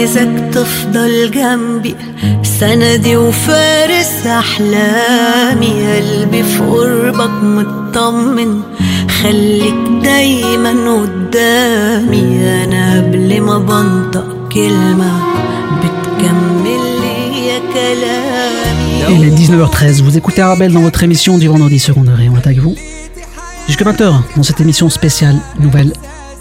عايزك 0.03 0.50
تفضل 0.53 1.31
جنبي 1.31 1.95
سندي 2.43 3.17
وفارس 3.17 4.27
أحلامي 4.27 5.95
قلبي 5.95 6.43
في 6.43 6.60
قربك 6.60 7.43
مطمن 7.43 8.62
خليك 9.22 10.03
دايما 10.03 10.72
قدامي 11.01 12.63
أنا 12.63 12.98
قبل 12.98 13.41
ما 13.41 13.57
بنطق 13.57 14.50
كلمة 14.53 15.12
بتكمل 15.79 16.83
لي 17.01 17.62
كلامي 17.74 19.03
Il 19.07 19.24
est 19.24 19.36
19h13, 19.38 20.01
vous 20.01 20.17
écoutez 20.17 20.41
Arabelle 20.41 20.74
dans 20.74 20.81
votre 20.81 21.03
émission 21.03 21.38
du 21.38 21.48
vendredi 21.48 21.79
second 21.79 22.03
degré, 22.03 22.27
on 22.29 22.36
avec 22.36 22.57
vous. 22.57 22.75
Jusque 23.67 23.81
20h 23.81 24.13
dans 24.36 24.43
cette 24.43 24.60
émission 24.60 24.89
spéciale 24.89 25.38
Nouvelle 25.60 25.93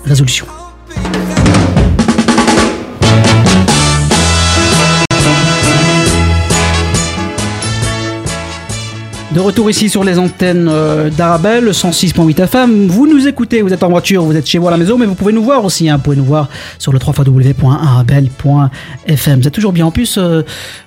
Résolution. 0.04 0.46
De 9.34 9.40
retour 9.40 9.70
ici 9.70 9.88
sur 9.88 10.04
les 10.04 10.18
antennes 10.18 10.68
euh, 10.70 11.08
d'Arabelle, 11.08 11.70
106.8 11.70 12.42
FM. 12.42 12.88
Vous 12.88 13.06
nous 13.06 13.26
écoutez, 13.26 13.62
vous 13.62 13.72
êtes 13.72 13.82
en 13.82 13.88
voiture, 13.88 14.22
vous 14.24 14.36
êtes 14.36 14.46
chez 14.46 14.58
vous 14.58 14.68
à 14.68 14.70
la 14.70 14.76
maison, 14.76 14.98
mais 14.98 15.06
vous 15.06 15.14
pouvez 15.14 15.32
nous 15.32 15.42
voir 15.42 15.64
aussi. 15.64 15.88
Hein, 15.88 15.96
vous 15.96 16.02
pouvez 16.02 16.16
nous 16.16 16.24
voir 16.24 16.50
sur 16.78 16.92
le 16.92 16.98
www.arabelle.fm. 16.98 19.42
C'est 19.42 19.50
toujours 19.50 19.72
bien. 19.72 19.86
En 19.86 19.90
plus, 19.90 20.18
euh, 20.18 20.42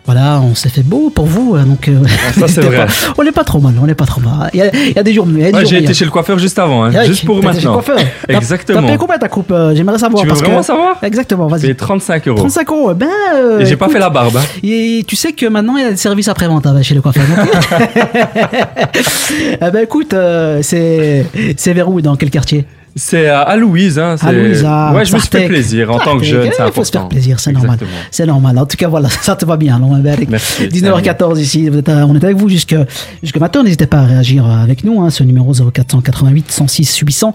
voilà, 0.06 0.40
on 0.42 0.54
s'est 0.54 0.70
fait 0.70 0.84
beau 0.84 1.10
pour 1.10 1.25
vous. 1.25 1.56
hein, 1.56 1.66
donc, 1.66 1.88
euh, 1.88 1.98
ça, 2.38 2.48
c'est 2.48 2.62
vrai. 2.66 2.86
pas. 2.86 2.92
On 3.18 3.24
n'est 3.24 3.32
pas 3.32 3.44
trop 3.44 3.60
mal, 3.60 3.74
on 3.82 3.88
n'est 3.88 3.96
pas 3.96 4.06
trop 4.06 4.22
mal. 4.22 4.52
Il 4.54 4.60
y 4.60 4.62
a, 4.62 4.70
il 4.75 4.94
y 4.96 5.00
a 5.00 5.04
des 5.04 5.14
jours 5.14 5.25
mieux. 5.25 5.42
Ouais, 5.46 5.52
j'ai 5.52 5.62
été 5.78 5.82
meilleurs. 5.82 5.96
chez 5.96 6.06
le 6.06 6.12
coiffeur 6.12 6.38
juste 6.38 6.60
avant, 6.60 6.84
hein, 6.84 6.92
Eric, 6.92 7.08
juste 7.08 7.25
pour 7.25 7.40
été 7.40 7.48
chez 7.62 7.66
le 7.66 7.72
maintenant. 7.72 7.96
Exactement. 8.30 8.80
T'as 8.82 8.86
payé 8.86 8.98
combien 9.00 9.18
ta 9.18 9.28
coupe 9.28 9.52
J'aimerais 9.74 9.98
savoir. 9.98 10.22
Tu 10.22 10.28
veux 10.28 10.34
parce 10.34 10.44
vraiment 10.44 10.60
que... 10.60 10.66
savoir? 10.68 10.98
Exactement, 11.02 11.48
vas-y. 11.48 11.75
35 11.75 12.28
euros. 12.28 12.38
35 12.38 12.70
euros, 12.70 12.94
ben. 12.94 13.08
euh, 13.34 13.62
Et 13.62 13.66
j'ai 13.66 13.75
pas 13.75 13.90
fait 13.90 13.98
la 13.98 14.12
barbe. 14.12 14.38
hein. 14.38 14.42
et 14.62 15.04
tu 15.08 15.16
sais 15.16 15.34
que 15.34 15.48
maintenant 15.48 15.78
il 15.78 15.84
y 15.84 15.88
a 15.88 15.90
des 15.90 15.98
services 15.98 16.28
après-vente 16.28 16.68
hein, 16.68 16.80
chez 16.84 16.94
le 16.94 17.02
coiffeur. 17.02 17.24
eh 18.36 19.58
ben 19.72 19.84
écoute, 19.84 20.13
euh, 20.13 20.62
c'est 20.62 21.25
c'est 21.58 21.74
vers 21.74 21.89
où 21.89 22.01
dans 22.01 22.15
quel 22.15 22.30
quartier? 22.30 22.65
C'est 22.98 23.28
à, 23.28 23.56
Louise. 23.58 24.00
Hein, 24.00 24.16
À 24.22 24.32
Louise, 24.32 24.64
à 24.64 24.94
ouais, 24.94 25.04
je 25.04 25.14
me 25.14 25.20
suis 25.20 25.28
fait 25.28 25.48
plaisir 25.48 25.92
en 25.92 26.00
tant 26.00 26.18
que 26.18 26.24
jeune. 26.24 26.48
eh, 26.48 26.64
Il 26.66 26.72
faut 26.72 26.86
se 26.86 26.92
faire 26.92 27.10
plaisir, 27.10 27.42
c'est 27.42 27.52
normal. 27.52 27.78
C'est 28.10 28.25
normal. 28.25 28.58
En 28.58 28.66
tout 28.66 28.78
cas, 28.78 28.88
voilà, 28.88 29.10
ça 29.22 29.36
te 29.36 29.44
va 29.46 29.58
bien. 29.58 29.75
Alors, 29.75 29.90
on 29.90 30.04
est 30.06 30.10
avec 30.10 30.30
Merci, 30.30 30.68
19h14 30.68 31.38
ici. 31.42 31.70
À- 31.88 32.06
on 32.08 32.16
est 32.16 32.24
avec 32.24 32.38
vous 32.38 32.48
jusque, 32.48 32.74
jusque 33.22 33.38
maintenant. 33.38 33.64
N'hésitez 33.64 33.86
pas 33.88 33.98
à 34.00 34.06
réagir 34.06 34.46
avec 34.50 34.86
nous. 34.86 35.02
Hein, 35.02 35.10
ce 35.10 35.24
numéro 35.24 35.52
0488 35.54 36.50
106 36.52 36.98
800. 37.00 37.34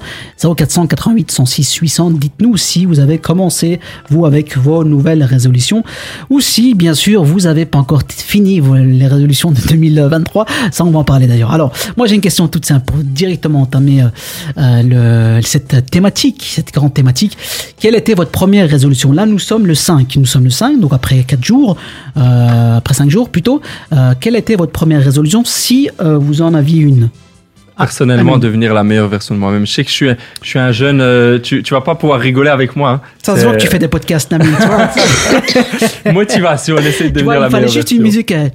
0488 0.56 1.30
106 1.30 1.74
800. 1.74 2.10
Dites-nous 2.12 2.56
si 2.56 2.86
vous 2.86 2.98
avez 2.98 3.18
commencé, 3.18 3.80
vous, 4.08 4.24
avec 4.24 4.56
vos 4.56 4.82
nouvelles 4.84 5.24
résolutions. 5.24 5.84
Ou 6.30 6.40
si, 6.40 6.74
bien 6.74 6.94
sûr, 6.94 7.22
vous 7.22 7.46
avez 7.46 7.66
pas 7.66 7.78
encore 7.78 8.02
fini 8.08 8.62
les 8.82 9.06
résolutions 9.06 9.50
de 9.50 9.60
2023. 9.68 10.46
Ça, 10.70 10.84
on 10.86 10.90
va 10.90 11.00
en 11.00 11.04
parler 11.04 11.26
d'ailleurs. 11.26 11.52
Alors, 11.52 11.70
moi, 11.98 12.06
j'ai 12.06 12.14
une 12.14 12.22
question 12.22 12.48
toute 12.48 12.64
simple 12.64 12.86
pour 12.86 12.96
directement 13.04 13.60
entamer 13.60 14.02
euh, 14.02 14.06
euh, 14.56 15.36
le, 15.36 15.42
cette 15.50 15.90
thématique, 15.90 16.48
cette 16.54 16.72
grande 16.72 16.94
thématique. 16.94 17.36
Quelle 17.78 17.96
était 17.96 18.14
votre 18.14 18.30
première 18.30 18.68
résolution? 18.68 19.12
Là, 19.12 19.26
nous 19.26 19.40
sommes 19.40 19.66
le 19.66 19.74
5. 19.74 20.16
Nous 20.16 20.26
sommes 20.26 20.44
le 20.44 20.50
5, 20.50 20.78
donc 20.78 20.92
après 20.92 21.24
4 21.24 21.42
jours, 21.44 21.76
euh, 22.16 22.76
après 22.76 22.94
5 22.94 23.10
jours 23.10 23.28
plutôt. 23.28 23.60
Euh, 23.92 24.14
quelle 24.20 24.36
était 24.36 24.54
votre 24.54 24.72
première 24.72 25.02
résolution 25.02 25.42
si 25.44 25.90
euh, 26.00 26.16
vous 26.18 26.40
en 26.40 26.54
aviez 26.54 26.80
une? 26.80 27.08
Personnellement 27.84 28.38
devenir 28.38 28.74
la 28.74 28.84
meilleure 28.84 29.08
version 29.08 29.34
de 29.34 29.40
moi-même. 29.40 29.66
Je 29.66 29.72
sais 29.72 29.84
que 29.84 29.90
je 29.90 29.94
suis, 29.94 30.08
je 30.42 30.48
suis 30.48 30.58
un 30.58 30.72
jeune, 30.72 31.00
euh, 31.00 31.38
tu, 31.38 31.62
tu 31.62 31.74
vas 31.74 31.80
pas 31.80 31.94
pouvoir 31.94 32.20
rigoler 32.20 32.50
avec 32.50 32.76
moi. 32.76 32.90
hein. 32.90 33.00
Ça 33.22 33.36
se 33.36 33.44
voit 33.44 33.52
que 33.54 33.60
tu 33.60 33.66
fais 33.68 33.78
des 33.78 33.88
podcasts. 33.88 34.32
Tu 34.38 34.46
vois, 36.06 36.12
Motivation, 36.12 36.76
on 36.78 36.82
essaie 36.82 37.10
de 37.10 37.22
vois, 37.22 37.34
devenir 37.34 37.40
la 37.40 37.46
il 37.46 37.50
fallait 37.50 37.62
meilleure 37.66 37.72
juste 37.74 37.90
une 37.92 38.02
musique. 38.02 38.32
euh, 38.32 38.48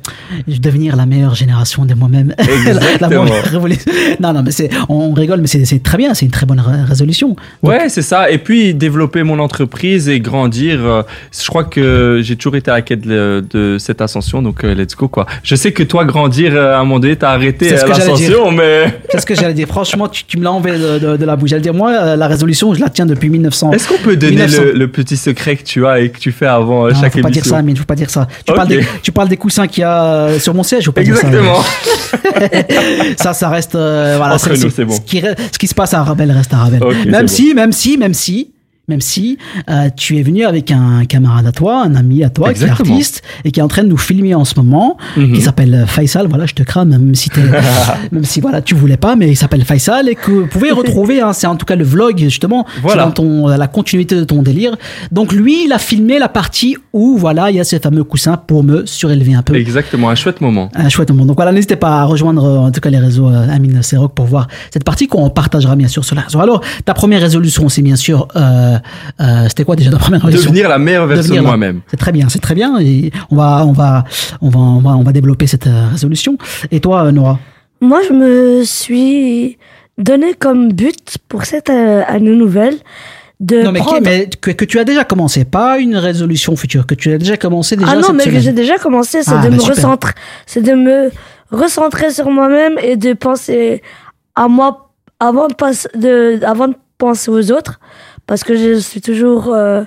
devenir 0.47 0.95
la 0.95 1.05
meilleure 1.05 1.35
génération 1.35 1.85
de 1.85 1.93
moi-même. 1.93 2.33
la, 3.01 3.07
meilleure 3.07 3.43
révolution. 3.43 3.91
Non, 4.19 4.33
non, 4.33 4.43
mais 4.43 4.51
c'est, 4.51 4.69
on 4.89 5.13
rigole, 5.13 5.41
mais 5.41 5.47
c'est, 5.47 5.81
très 5.83 5.97
bien. 5.97 6.13
C'est 6.13 6.25
une 6.25 6.31
très 6.31 6.45
bonne 6.45 6.59
ré- 6.59 6.83
résolution. 6.83 7.29
Donc, 7.29 7.37
Ouais, 7.63 7.89
c'est 7.89 8.01
ça. 8.01 8.29
Et 8.29 8.37
puis 8.37 8.73
développer 8.73 9.23
mon 9.23 9.39
entreprise 9.39 10.09
et 10.09 10.19
grandir. 10.19 10.79
euh, 10.83 11.03
Je 11.37 11.47
crois 11.47 11.63
que 11.63 12.21
j'ai 12.23 12.35
toujours 12.35 12.55
été 12.55 12.71
à 12.71 12.75
la 12.75 12.81
quête 12.81 13.01
de, 13.01 13.43
de 13.51 13.77
cette 13.79 14.01
ascension, 14.01 14.41
donc 14.41 14.63
euh, 14.63 14.73
let's 14.73 14.95
go 14.95 15.07
quoi. 15.07 15.25
Je 15.43 15.55
sais 15.55 15.71
que 15.71 15.83
toi 15.83 16.05
grandir 16.05 16.51
euh, 16.55 16.73
à 16.75 16.79
un 16.79 16.83
moment 16.83 16.99
donné, 16.99 17.15
t'as 17.15 17.29
arrêté 17.31 17.73
euh, 17.73 17.87
l'ascension, 17.87 18.51
mais 18.51 18.99
C'est 19.15 19.21
ce 19.21 19.25
que 19.25 19.35
j'allais 19.35 19.53
dire. 19.53 19.67
Franchement, 19.67 20.07
tu, 20.07 20.23
tu 20.25 20.37
me 20.37 20.43
l'as 20.43 20.51
enlevé 20.51 20.77
de, 20.77 20.99
de- 20.99 21.17
de 21.17 21.25
la 21.25 21.35
bouche. 21.35 21.49
J'allais 21.49 21.61
dire, 21.61 21.73
moi, 21.73 21.91
euh, 21.91 22.15
la 22.15 22.27
résolution, 22.27 22.73
je 22.73 22.79
la 22.81 22.89
tiens 22.89 23.05
depuis 23.05 23.29
1900. 23.29 23.71
est-ce 23.71 23.87
qu'on 23.87 23.97
peut 23.97 24.15
donner 24.15 24.33
1900. 24.47 24.61
le, 24.63 24.71
le 24.73 24.87
petit 24.87 25.17
secret 25.17 25.55
que 25.55 25.63
tu 25.63 25.85
as 25.87 25.99
et 25.99 26.09
que 26.09 26.19
tu 26.19 26.31
fais 26.31 26.45
avant 26.45 26.85
euh, 26.85 26.91
Non, 26.91 26.99
chaque 27.01 27.13
faut 27.13 27.21
pas 27.21 27.29
dire 27.29 27.37
émission 27.43 27.55
ça, 27.55 27.61
mais 27.61 27.75
faut 27.75 27.83
pas 27.85 27.95
dire 27.95 28.09
ça. 28.09 28.27
Tu, 28.45 28.53
parles 28.53 28.67
des, 28.67 28.85
tu 29.03 29.11
parles 29.11 29.29
des 29.29 29.37
coussins 29.37 29.67
qu'il 29.67 29.81
y 29.81 29.83
a 29.83 30.03
euh, 30.03 30.39
sur 30.39 30.53
mon 30.53 30.63
siège, 30.63 30.85
faut 30.85 30.91
pas 30.91 31.03
dire 31.03 31.15
ça. 31.17 31.27
Exactement. 31.27 31.63
ça, 33.17 33.33
ça 33.33 33.49
reste. 33.49 33.75
euh, 33.75 34.15
voilà, 34.17 34.35
Entre 34.35 34.49
nous, 34.49 34.69
c'est 34.69 34.85
bon. 34.85 34.93
Ce 34.95 35.01
qui, 35.01 35.21
ce 35.51 35.57
qui 35.57 35.67
se 35.67 35.75
passe 35.75 35.93
à 35.93 36.03
Ravel 36.03 36.31
reste 36.31 36.53
à 36.53 36.57
Ravel. 36.57 36.81
Même 37.07 37.27
si, 37.27 37.53
même 37.53 37.71
si, 37.71 37.97
même 37.97 38.13
si. 38.13 38.51
Même 38.87 39.01
si 39.01 39.37
euh, 39.69 39.89
tu 39.95 40.17
es 40.19 40.21
venu 40.21 40.45
avec 40.45 40.69
un 40.71 41.05
camarade 41.05 41.47
à 41.47 41.51
toi, 41.51 41.81
un 41.83 41.95
ami 41.95 42.23
à 42.23 42.29
toi, 42.29 42.53
qui 42.53 42.63
est 42.63 42.69
artiste 42.69 43.23
et 43.43 43.51
qui 43.51 43.59
est 43.59 43.63
en 43.63 43.67
train 43.67 43.83
de 43.83 43.87
nous 43.89 43.97
filmer 43.97 44.35
en 44.35 44.45
ce 44.45 44.53
moment, 44.57 44.97
Mhm. 45.17 45.33
qui 45.33 45.41
s'appelle 45.41 45.73
euh, 45.73 45.85
Faisal. 45.87 46.27
Voilà, 46.27 46.45
je 46.45 46.53
te 46.53 46.61
crame, 46.63 46.89
même 46.89 47.15
si, 47.15 47.29
même 48.11 48.23
si 48.23 48.41
voilà, 48.41 48.61
tu 48.61 48.75
voulais 48.75 48.97
pas, 48.97 49.15
mais 49.15 49.29
il 49.29 49.35
s'appelle 49.35 49.63
Faisal 49.65 50.07
et 50.09 50.15
que 50.15 50.31
vous 50.31 50.47
pouvez 50.47 50.71
retrouver. 50.81 51.21
hein, 51.21 51.33
c'est 51.33 51.47
en 51.47 51.55
tout 51.55 51.65
cas 51.65 51.75
le 51.75 51.83
vlog 51.83 52.17
justement, 52.19 52.65
Voilà. 52.81 53.05
dans 53.05 53.11
ton 53.11 53.47
la 53.47 53.67
continuité 53.67 54.15
de 54.15 54.23
ton 54.23 54.41
délire. 54.43 54.75
Donc 55.11 55.31
lui, 55.33 55.65
il 55.65 55.71
a 55.73 55.79
filmé 55.79 56.19
la 56.19 56.29
partie 56.29 56.77
où 56.93 57.17
voilà, 57.17 57.49
il 57.51 57.57
y 57.57 57.59
a 57.59 57.63
ce 57.63 57.77
fameux 57.79 58.03
coussin 58.03 58.37
pour 58.37 58.63
me 58.63 58.85
surélever 58.85 59.33
un 59.33 59.41
peu. 59.41 59.55
Exactement, 59.55 60.09
un 60.09 60.15
chouette 60.15 60.41
moment. 60.41 60.69
Un 60.75 60.89
chouette 60.89 61.09
moment. 61.09 61.25
Donc 61.25 61.37
voilà, 61.37 61.51
n'hésitez 61.51 61.75
pas 61.75 62.01
à 62.01 62.03
rejoindre 62.05 62.43
euh, 62.45 62.57
en 62.59 62.71
tout 62.71 62.81
cas 62.81 62.89
les 62.89 62.99
réseaux 62.99 63.27
euh, 63.29 63.47
Amine 63.49 63.81
Serok 63.81 64.13
pour 64.13 64.25
voir 64.25 64.47
cette 64.71 64.83
partie 64.83 65.07
qu'on 65.07 65.29
partagera 65.29 65.75
bien 65.75 65.87
sûr 65.87 66.05
sur 66.05 66.15
la 66.15 66.21
réseau. 66.21 66.39
Alors, 66.39 66.61
ta 66.85 66.93
première 66.93 67.21
résolution, 67.21 67.67
c'est 67.69 67.81
bien 67.81 67.95
sûr, 67.95 68.27
euh, 68.35 68.74
euh, 69.19 69.45
c'était 69.47 69.63
quoi 69.63 69.75
déjà 69.75 69.91
ta 69.91 69.97
première 69.97 70.21
résolution 70.21 70.51
Devenir 70.51 70.69
la 70.69 70.77
meilleure 70.77 71.05
version 71.07 71.23
Devenir 71.23 71.41
de 71.43 71.47
moi-même. 71.47 71.81
C'est 71.87 71.97
très 71.97 72.11
bien, 72.11 72.29
c'est 72.29 72.39
très 72.39 72.55
bien. 72.55 72.79
Et 72.79 73.11
on 73.31 73.35
va, 73.35 73.65
on 73.65 73.71
va, 73.73 74.03
on 74.41 74.49
va, 74.49 74.59
on 74.59 74.79
va, 74.79 74.89
on 74.91 75.03
va 75.03 75.11
développer 75.11 75.47
cette 75.47 75.67
euh, 75.67 75.87
résolution. 75.91 76.37
Et 76.71 76.79
toi, 76.79 77.05
euh, 77.05 77.11
Nora 77.11 77.39
Moi, 77.81 78.01
je 78.07 78.13
me 78.13 78.63
suis 78.63 79.57
donné 79.97 80.33
comme 80.33 80.71
but 80.73 81.17
pour 81.29 81.45
cette 81.45 81.69
euh, 81.69 82.03
année 82.07 82.35
nouvelle 82.35 82.75
de 83.39 83.63
Non, 83.63 83.71
mais, 83.71 83.79
qui- 83.79 83.85
prendre... 83.85 84.01
mais 84.03 84.29
que, 84.41 84.51
que 84.51 84.65
tu 84.65 84.79
as 84.79 84.85
déjà 84.85 85.03
commencé, 85.03 85.43
pas 85.45 85.77
une 85.79 85.95
résolution 85.97 86.55
future, 86.55 86.85
que 86.87 86.95
tu 86.95 87.11
as 87.11 87.17
déjà 87.17 87.35
commencé 87.37 87.75
déjà 87.75 87.91
ah 87.91 87.95
non, 87.95 88.03
cette 88.03 88.15
mais 88.15 88.23
que 88.25 88.39
j'ai 88.39 88.53
déjà 88.53 88.77
commencé, 88.77 89.23
c'est 89.23 89.31
Ah, 89.33 89.37
de 89.43 89.49
bah 89.49 89.55
me 89.55 89.59
super. 89.59 89.75
recentrer, 89.75 90.13
c'est 90.45 90.61
de 90.61 90.71
me 90.73 91.11
recentrer 91.51 92.11
sur 92.11 92.29
moi-même 92.29 92.77
et 92.81 92.95
de 92.95 93.13
penser 93.13 93.81
à 94.35 94.47
moi 94.47 94.89
avant 95.19 95.47
de, 95.47 95.53
passer, 95.53 95.87
de, 95.95 96.39
avant 96.45 96.67
de 96.69 96.75
penser 96.97 97.29
aux 97.29 97.51
autres, 97.51 97.79
parce 98.27 98.43
que 98.43 98.55
je 98.55 98.75
suis 98.79 99.01
toujours, 99.01 99.53
euh, 99.53 99.83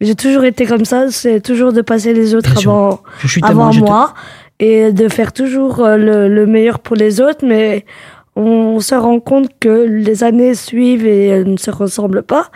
j'ai 0.00 0.14
toujours 0.14 0.44
été 0.44 0.66
comme 0.66 0.84
ça, 0.84 1.10
c'est 1.10 1.40
toujours 1.40 1.72
de 1.72 1.80
passer 1.80 2.12
les 2.14 2.34
autres 2.34 2.54
Bien 2.54 2.60
avant, 2.70 3.00
Je 3.20 3.28
suis 3.28 3.40
tellement- 3.40 3.68
avant 3.68 3.72
te- 3.72 3.78
moi 3.84 4.14
et 4.60 4.92
de 4.92 5.08
faire 5.08 5.32
toujours 5.32 5.80
euh, 5.80 5.96
le, 5.96 6.28
le 6.28 6.46
meilleur 6.46 6.78
pour 6.78 6.96
les 6.96 7.20
autres, 7.20 7.44
mais 7.46 7.84
on 8.36 8.80
se 8.80 8.94
rend 8.94 9.20
compte 9.20 9.48
que 9.60 9.86
les 9.86 10.24
années 10.24 10.54
suivent 10.54 11.06
et 11.06 11.26
elles 11.28 11.48
ne 11.50 11.56
se 11.56 11.70
ressemblent 11.70 12.22
pas. 12.24 12.50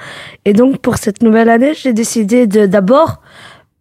Et 0.44 0.52
donc, 0.52 0.78
pour 0.78 0.96
cette 0.96 1.22
nouvelle 1.22 1.48
année, 1.48 1.72
j'ai 1.74 1.92
décidé 1.92 2.46
de 2.48 2.66
d'abord 2.66 3.20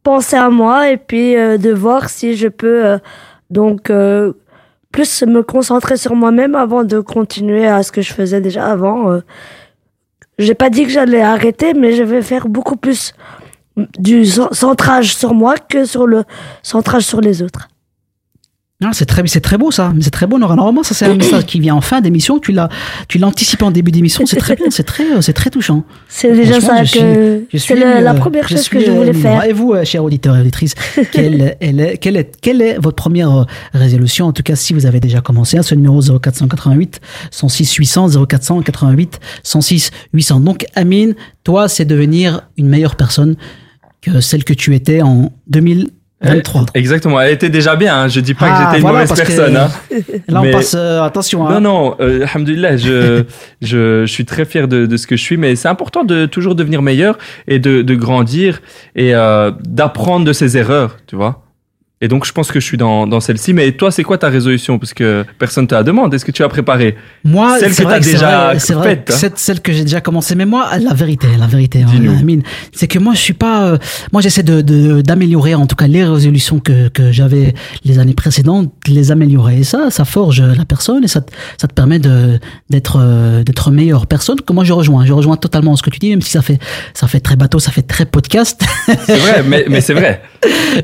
penser 0.04 0.36
à 0.38 0.50
moi 0.50 0.90
et 0.92 0.98
puis 0.98 1.36
euh, 1.36 1.58
de 1.58 1.72
voir 1.72 2.10
si 2.10 2.36
je 2.36 2.48
peux 2.48 2.86
euh, 2.86 2.98
donc 3.50 3.90
euh, 3.90 4.34
plus 4.92 5.24
me 5.24 5.42
concentrer 5.44 5.98
sur 5.98 6.16
moi-même 6.16 6.56
avant 6.56 6.84
de 6.84 7.00
continuer 7.00 7.68
à 7.68 7.82
ce 7.84 7.92
que 7.92 8.02
je 8.02 8.14
faisais 8.14 8.42
déjà 8.42 8.68
avant. 8.68 9.20
J'ai 10.40 10.54
pas 10.54 10.70
dit 10.70 10.84
que 10.84 10.90
j'allais 10.92 11.22
arrêter, 11.22 11.74
mais 11.74 11.94
je 11.94 12.04
vais 12.04 12.22
faire 12.22 12.48
beaucoup 12.48 12.76
plus 12.76 13.14
du 14.00 14.24
cen- 14.24 14.54
centrage 14.54 15.16
sur 15.16 15.34
moi 15.34 15.56
que 15.58 15.86
sur 15.86 16.08
le 16.08 16.24
centrage 16.64 17.04
sur 17.04 17.22
les 17.22 17.42
autres. 17.42 17.68
C'est 18.92 19.08
très, 19.08 19.26
c'est 19.26 19.42
très 19.42 19.58
beau 19.58 19.72
ça. 19.72 19.92
Mais 19.96 20.04
C'est 20.04 20.12
très 20.12 20.28
beau. 20.28 20.38
Normalement, 20.38 20.84
ça 20.84 20.94
c'est 20.94 21.06
un 21.06 21.16
message 21.16 21.46
qui 21.48 21.60
vient 21.60 21.74
en 21.74 21.82
fin 21.82 22.00
d'émission. 22.00 22.38
Tu 22.38 22.52
l'as, 22.52 22.70
tu 23.08 23.18
l'as 23.18 23.26
anticipé 23.26 23.64
en 23.64 23.72
début 23.72 23.90
d'émission. 23.92 24.28
C'est 24.28 24.36
très 24.36 24.56
bien. 24.56 24.68
C'est 24.70 24.84
très, 24.84 25.20
c'est 25.22 25.34
très 25.34 25.50
touchant. 25.50 25.84
C'est 26.08 26.32
déjà 26.32 26.62
ça 26.62 26.84
je 26.84 27.00
que 27.50 27.58
c'est 27.58 27.76
la 27.76 28.12
euh, 28.12 28.14
première 28.14 28.48
chose 28.48 28.70
que 28.70 28.80
je 28.80 28.92
voulais 28.92 29.10
euh, 29.10 29.14
faire. 29.14 29.46
Et 29.46 29.54
vous, 29.54 29.74
euh, 29.74 29.84
chers 29.84 30.04
auditeurs 30.04 30.38
et 30.38 30.42
auditrices, 30.42 30.76
quelle, 31.12 31.56
elle 31.60 31.80
est, 31.80 31.98
quelle, 31.98 32.18
est, 32.18 32.40
quelle 32.40 32.62
est 32.62 32.78
votre 32.78 32.96
première 32.96 33.48
résolution? 33.74 34.28
En 34.28 34.32
tout 34.32 34.44
cas, 34.44 34.56
si 34.56 34.74
vous 34.74 34.86
avez 34.86 35.00
déjà 35.00 35.22
commencé, 35.22 35.58
hein, 35.58 35.64
ce 35.64 35.74
numéro 35.74 36.00
0488 36.00 37.00
106 37.32 37.74
800 37.74 38.26
0488 38.28 39.20
106 39.42 39.90
800. 40.14 40.40
Donc, 40.42 40.68
Amine, 40.76 41.16
toi, 41.44 41.68
c'est 41.68 41.86
devenir 41.86 42.48
une 42.58 42.68
meilleure 42.68 42.96
personne 42.96 43.38
que 44.02 44.22
celle 44.22 44.44
que 44.44 44.54
tu 44.54 44.76
étais 44.76 45.02
en 45.02 45.32
2023. 46.24 46.66
Exactement, 46.74 47.22
elle 47.22 47.34
était 47.34 47.50
déjà 47.50 47.76
bien. 47.76 47.96
Hein. 47.96 48.08
Je 48.08 48.20
dis 48.22 48.34
pas 48.34 48.48
Ah, 48.50 48.58
que 48.58 48.64
j'étais 48.66 48.76
une 48.78 48.82
voilà, 48.82 49.00
mauvaise 49.06 49.12
que- 49.12 49.28
personne. 49.28 49.56
Hein. 49.56 49.70
Là, 50.28 50.40
on 50.40 50.44
Mais- 50.44 50.52
passe. 50.52 50.74
euh, 50.76 51.02
attention. 51.04 51.48
hein. 51.48 51.60
Non, 51.60 51.62
non, 51.62 51.96
euh, 52.00 52.26
je, 52.26 53.24
je, 53.62 54.06
je 54.06 54.06
suis 54.12 54.26
très 54.26 54.46
fier 54.46 54.68
de, 54.68 54.86
de 54.88 54.98
ce 54.98 55.06
que 55.06 55.16
je 55.16 55.22
suis, 55.22 55.38
mais 55.38 55.56
c'est 55.56 55.68
important 55.68 56.04
de 56.04 56.26
toujours 56.26 56.56
devenir 56.56 56.82
meilleur 56.82 57.18
et 57.48 57.60
de, 57.60 57.82
de 57.84 57.96
grandir 57.96 58.62
et 58.96 59.14
euh, 59.14 59.52
d'apprendre 59.68 60.26
de 60.26 60.34
ses 60.34 60.58
erreurs, 60.58 60.98
tu 61.08 61.16
vois. 61.16 61.44
Et 62.00 62.08
donc, 62.08 62.26
je 62.28 62.32
pense 62.32 62.52
que 62.52 62.60
je 62.60 62.66
suis 62.66 62.78
dans, 62.78 63.08
dans 63.08 63.20
celle-ci. 63.20 63.54
Mais 63.54 63.72
toi, 63.72 63.90
c'est 63.92 64.04
quoi 64.04 64.20
ta 64.20 64.30
résolution? 64.30 64.78
Parce 64.78 64.94
que 64.94 65.26
personne 65.40 65.66
te 65.66 65.74
la 65.74 65.82
demande. 65.82 66.14
Est-ce 66.14 66.26
que 66.26 66.32
tu 66.32 66.44
as 66.44 66.48
préparé 66.50 66.96
Moi, 67.24 67.58
Celle 67.60 67.74
c'est 67.74 67.82
que 67.84 67.88
vrai 67.88 67.98
t'as 67.98 68.04
c'est 68.06 68.12
déjà 68.12 68.46
vrai, 68.50 68.60
c'est 68.60 68.74
vrai 68.76 68.90
faite, 68.90 69.06
que 69.06 69.14
hein? 69.14 69.16
c'est 69.20 69.38
celle 69.40 69.62
que 69.62 69.72
j'ai 69.74 69.82
déjà 69.82 70.00
commencé. 70.00 70.36
Mais 70.36 70.46
moi, 70.46 70.68
la 70.80 70.94
vérité, 70.94 71.26
la 71.40 71.48
vérité, 71.48 71.82
hein, 71.82 72.40
c'est 72.72 72.88
que 72.88 73.00
moi, 73.00 73.14
je 73.16 73.20
suis 73.20 73.34
pas. 73.34 73.64
euh, 73.66 73.78
moi, 74.14 74.22
j'essaie 74.22 74.44
de 74.44 75.02
d'améliorer, 75.02 75.56
en 75.56 75.66
tout 75.66 75.76
cas, 75.76 75.88
les 75.88 76.04
résolutions 76.06 76.60
que 76.60 76.90
que 76.90 77.12
j'avais 77.12 77.56
les 77.84 77.98
années 77.98 78.14
précédentes, 78.14 78.72
de 78.88 78.92
les 78.94 79.12
améliorer. 79.12 79.58
Et 79.60 79.64
ça, 79.64 79.90
ça 79.90 80.06
forge 80.06 80.42
la 80.42 80.66
personne 80.66 81.04
et 81.04 81.08
ça 81.08 81.22
te- 81.22 81.32
ça 81.58 81.68
te 81.68 81.74
permet 81.74 81.98
de 81.98 82.40
d'être 82.70 83.00
euh, 83.02 83.42
d'être 83.44 83.72
meilleure 83.72 84.06
personne. 84.06 84.40
Que 84.42 84.54
moi, 84.54 84.64
je 84.64 84.74
rejoins, 84.74 85.04
je 85.06 85.14
rejoins 85.14 85.36
totalement 85.38 85.76
ce 85.76 85.82
que 85.82 85.90
tu 85.90 85.98
dis, 85.98 86.12
même 86.12 86.22
si 86.22 86.30
ça 86.30 86.44
fait 86.44 86.60
ça 86.94 87.08
fait 87.08 87.22
très 87.22 87.36
bateau, 87.38 87.58
ça 87.58 87.72
fait 87.72 87.82
très 87.82 88.06
podcast. 88.06 88.64
C'est 89.06 89.18
vrai, 89.18 89.44
mais, 89.44 89.66
mais 89.68 89.82
c'est 89.82 89.94
vrai. 89.96 90.22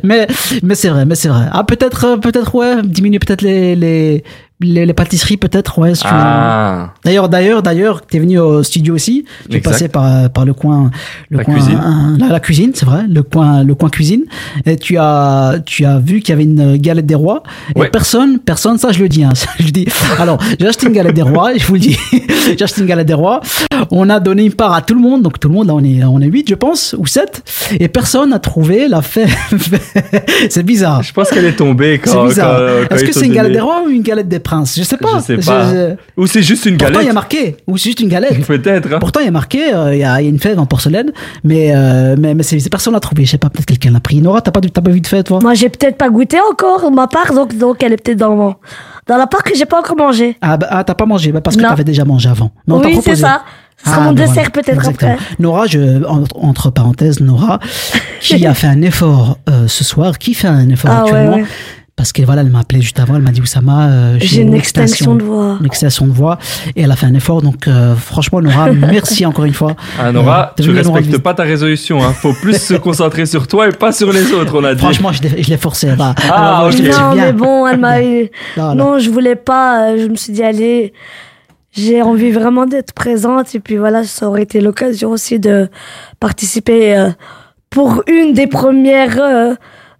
mais 0.03 0.27
mais 0.63 0.75
c'est 0.75 0.89
vrai, 0.89 1.05
mais 1.05 1.15
c'est 1.15 1.29
vrai. 1.29 1.45
Ah, 1.51 1.63
peut-être 1.63 2.05
euh, 2.05 2.17
peut-être 2.17 2.53
ouais, 2.55 2.81
diminuer 2.83 3.19
peut-être 3.19 3.41
les 3.41 3.75
les 3.75 4.23
les, 4.59 4.85
les 4.85 4.93
pâtisseries 4.93 5.37
peut-être 5.37 5.77
ouais. 5.79 5.93
si 5.95 6.01
tu 6.03 6.07
veux. 6.07 6.13
Ah, 6.15 6.93
D'ailleurs, 7.03 7.27
d'ailleurs, 7.27 7.63
d'ailleurs, 7.63 8.01
t'es 8.05 8.19
venu 8.19 8.39
au 8.39 8.63
studio 8.63 8.93
aussi. 8.95 9.25
Tu 9.49 9.55
es 9.55 9.57
Exact. 9.57 9.71
passé 9.71 9.87
par 9.89 10.29
par 10.29 10.45
le 10.45 10.53
coin, 10.53 10.89
le 11.29 11.39
La 11.39 11.43
coin, 11.43 11.53
cuisine. 11.55 11.79
euh, 11.83 12.17
la, 12.17 12.27
la 12.29 12.39
cuisine, 12.39 12.71
c'est 12.73 12.85
vrai, 12.85 13.03
le 13.09 13.23
coin, 13.23 13.63
le 13.63 13.75
coin 13.75 13.89
cuisine. 13.89 14.23
Et 14.65 14.77
tu 14.77 14.97
as, 14.97 15.55
tu 15.65 15.85
as 15.85 15.99
vu 15.99 16.19
qu'il 16.21 16.29
y 16.29 16.31
avait 16.33 16.43
une 16.43 16.77
galette 16.77 17.05
des 17.05 17.15
rois. 17.15 17.43
Et 17.75 17.87
personne, 17.89 18.39
personne, 18.39 18.77
ça 18.77 18.91
je 18.91 18.99
le 19.01 19.09
dis, 19.09 19.23
hein, 19.23 19.31
ça, 19.35 19.47
je 19.59 19.65
le 19.65 19.71
dis. 19.71 19.87
Alors, 20.19 20.37
j'ai 20.59 20.67
acheté 20.67 20.87
une 20.87 20.93
galette 20.93 21.15
des 21.15 21.21
rois. 21.23 21.55
Je 21.57 21.65
vous 21.65 21.73
le 21.73 21.79
dis, 21.81 21.97
j'ai 22.57 22.63
acheté 22.63 22.81
une 22.81 22.87
galette 22.87 23.07
des 23.07 23.13
rois. 23.13 23.41
On 23.91 24.09
a 24.09 24.19
donné 24.21 24.45
une 24.45 24.53
part 24.53 24.73
à 24.73 24.81
tout 24.81 24.93
le 24.93 25.01
monde, 25.01 25.23
donc 25.23 25.39
tout 25.39 25.49
le 25.49 25.53
monde, 25.55 25.67
là, 25.67 25.73
on 25.75 25.83
est, 25.83 26.03
on 26.05 26.21
est 26.21 26.27
huit, 26.27 26.47
je 26.47 26.55
pense, 26.55 26.95
ou 26.97 27.05
sept. 27.05 27.43
Et 27.79 27.89
personne 27.89 28.29
n'a 28.29 28.39
trouvé 28.39 28.87
la 28.87 29.01
fait. 29.01 29.27
c'est 30.49 30.63
bizarre. 30.63 31.03
je 31.03 31.11
pense 31.11 31.29
qu'elle 31.29 31.45
est 31.45 31.55
tombée 31.57 31.99
quand. 32.03 32.11
C'est 32.11 32.27
bizarre. 32.29 32.61
Est-ce 32.91 33.03
que 33.03 33.11
c'est 33.11 33.25
une 33.25 33.33
galette 33.33 33.51
des 33.53 33.59
rois 33.59 33.83
ou 33.85 33.89
une 33.89 34.01
galette 34.03 34.29
des 34.29 34.39
Je 34.75 34.83
sais 34.83 34.97
pas. 34.97 35.19
Je 35.19 35.23
sais 35.23 35.37
pas. 35.37 35.71
je- 35.73 35.95
Ou 36.17 36.27
c'est 36.27 36.41
juste 36.43 36.65
une 36.65 36.77
Pourtant, 36.77 36.93
il 36.93 36.95
y 36.95 36.97
a 36.97 37.01
galette 37.01 37.13
marqué. 37.13 37.57
Ou 37.67 37.77
c'est 37.77 37.89
juste 37.89 37.99
une 38.01 38.09
galette. 38.09 38.45
Peut-être. 38.47 38.93
hein. 38.93 38.97
Pourtant, 38.99 39.19
il 39.21 39.25
y 39.25 39.29
a 39.29 39.31
marqué, 39.31 39.73
euh, 39.73 39.93
il 39.95 39.99
y, 39.99 40.03
a, 40.03 40.21
il 40.21 40.25
y 40.25 40.27
a 40.27 40.29
une 40.29 40.39
fève 40.39 40.59
en 40.59 40.65
porcelaine, 40.65 41.11
mais, 41.43 41.71
euh, 41.75 42.15
mais, 42.17 42.33
mais 42.35 42.43
c'est 42.43 42.59
c'est 42.59 42.69
personne 42.69 42.93
l'a 42.93 42.99
trouvé. 42.99 43.25
Je 43.25 43.31
sais 43.31 43.37
pas, 43.37 43.49
peut-être 43.49 43.65
quelqu'un 43.65 43.91
l'a 43.91 43.99
pris. 43.99 44.21
Nora, 44.21 44.41
t'as 44.41 44.51
pas, 44.51 44.61
t'as 44.61 44.81
pas 44.81 44.91
vu 44.91 45.01
de 45.01 45.07
fève, 45.07 45.23
toi? 45.23 45.39
Moi, 45.41 45.53
j'ai 45.53 45.69
peut-être 45.69 45.97
pas 45.97 46.09
goûté 46.09 46.37
encore 46.51 46.91
ma 46.91 47.07
part, 47.07 47.33
donc, 47.33 47.57
donc 47.57 47.81
elle 47.83 47.93
est 47.93 47.97
peut-être 48.03 48.19
dans, 48.19 48.35
mon- 48.35 48.55
dans 49.07 49.17
la 49.17 49.27
part 49.27 49.43
que 49.43 49.55
j'ai 49.55 49.65
pas 49.65 49.79
encore 49.79 49.97
mangé. 49.97 50.37
Ah, 50.41 50.57
bah, 50.57 50.67
ah, 50.69 50.83
t'as 50.83 50.95
pas 50.95 51.05
mangé, 51.05 51.31
bah, 51.31 51.41
parce 51.41 51.55
que 51.55 51.61
Non. 51.61 51.69
t'avais 51.69 51.83
déjà 51.83 52.05
mangé 52.05 52.29
avant. 52.29 52.51
Mais 52.67 52.73
on 52.73 52.81
oui, 52.81 52.99
c'est 53.03 53.15
ça. 53.15 53.41
Ce 53.83 53.89
sera 53.89 54.01
Ah, 54.01 54.03
mon 54.05 54.13
ben 54.13 54.21
dessert 54.21 54.33
voilà. 54.35 54.49
peut-être 54.51 54.69
Exactement. 54.75 55.11
après. 55.13 55.25
Nora, 55.39 55.65
je, 55.67 56.05
entre, 56.05 56.37
entre 56.41 56.69
parenthèses, 56.69 57.19
Nora, 57.19 57.59
qui 58.21 58.45
a 58.45 58.53
fait 58.53 58.67
un 58.67 58.81
effort 58.81 59.39
euh, 59.49 59.67
ce 59.67 59.83
soir, 59.83 60.19
qui 60.19 60.33
fait 60.35 60.47
un 60.47 60.69
effort 60.69 60.91
Ah 60.91 61.03
ouais, 61.03 61.09
actuellement, 61.09 61.35
ouais. 61.37 61.45
Parce 61.95 62.11
qu'elle 62.11 62.25
voilà, 62.25 62.41
elle 62.41 62.49
m'a 62.49 62.59
appelé 62.61 62.81
juste 62.81 62.99
avant, 62.99 63.15
elle 63.15 63.21
m'a 63.21 63.31
dit 63.31 63.39
Oussama, 63.41 63.87
euh, 63.87 64.17
J'ai 64.19 64.41
une 64.41 64.53
extension 64.55 65.13
de 65.15 65.23
voix. 65.23 65.57
une 65.59 65.65
extension 65.65 66.07
de 66.07 66.11
voix, 66.11 66.39
et 66.75 66.81
elle 66.81 66.91
a 66.91 66.95
fait 66.95 67.05
un 67.05 67.13
effort. 67.13 67.41
Donc, 67.43 67.67
euh, 67.67 67.95
franchement, 67.95 68.41
Nora, 68.41 68.71
merci 68.71 69.25
encore 69.27 69.45
une 69.45 69.53
fois. 69.53 69.75
Ah, 69.99 70.11
Nora, 70.11 70.53
Euh, 70.59 70.63
tu 70.63 70.69
rendre 70.69 70.77
respectes 70.77 71.05
visite. 71.07 71.23
pas 71.23 71.33
ta 71.35 71.43
résolution. 71.43 72.03
Hein. 72.03 72.11
Faut 72.13 72.33
plus 72.33 72.59
se 72.59 72.73
concentrer 72.73 73.25
sur 73.27 73.47
toi 73.47 73.67
et 73.69 73.71
pas 73.71 73.91
sur 73.91 74.11
les 74.11 74.31
autres, 74.33 74.59
on 74.59 74.63
a 74.63 74.73
dit. 74.73 74.79
Franchement, 74.81 75.11
je 75.11 75.21
l'ai 75.49 75.57
forcé. 75.57 75.91
Bah, 75.95 76.15
Ah, 76.31 76.57
alors, 76.57 76.65
ok. 76.67 76.71
je 76.73 76.77
te 76.77 76.81
dis 76.83 76.89
Non, 76.89 77.15
mais 77.15 77.31
bon, 77.33 77.67
elle 77.67 77.79
m'a 77.79 78.01
eu. 78.03 78.29
Non, 78.57 78.69
non. 78.69 78.75
Non, 78.93 78.99
je 78.99 79.09
voulais 79.11 79.35
pas. 79.35 79.89
euh, 79.91 79.97
Je 80.01 80.07
me 80.07 80.15
suis 80.15 80.33
dit, 80.33 80.41
allez, 80.43 80.93
j'ai 81.73 82.01
envie 82.01 82.31
vraiment 82.31 82.65
d'être 82.65 82.93
présente 82.93 83.53
et 83.53 83.59
puis 83.59 83.77
voilà, 83.77 84.03
ça 84.03 84.27
aurait 84.27 84.41
été 84.43 84.61
l'occasion 84.61 85.11
aussi 85.11 85.39
de 85.39 85.69
participer 86.19 86.97
euh, 86.97 87.09
pour 87.69 88.03
une 88.07 88.33
des 88.33 88.47
premières 88.47 89.19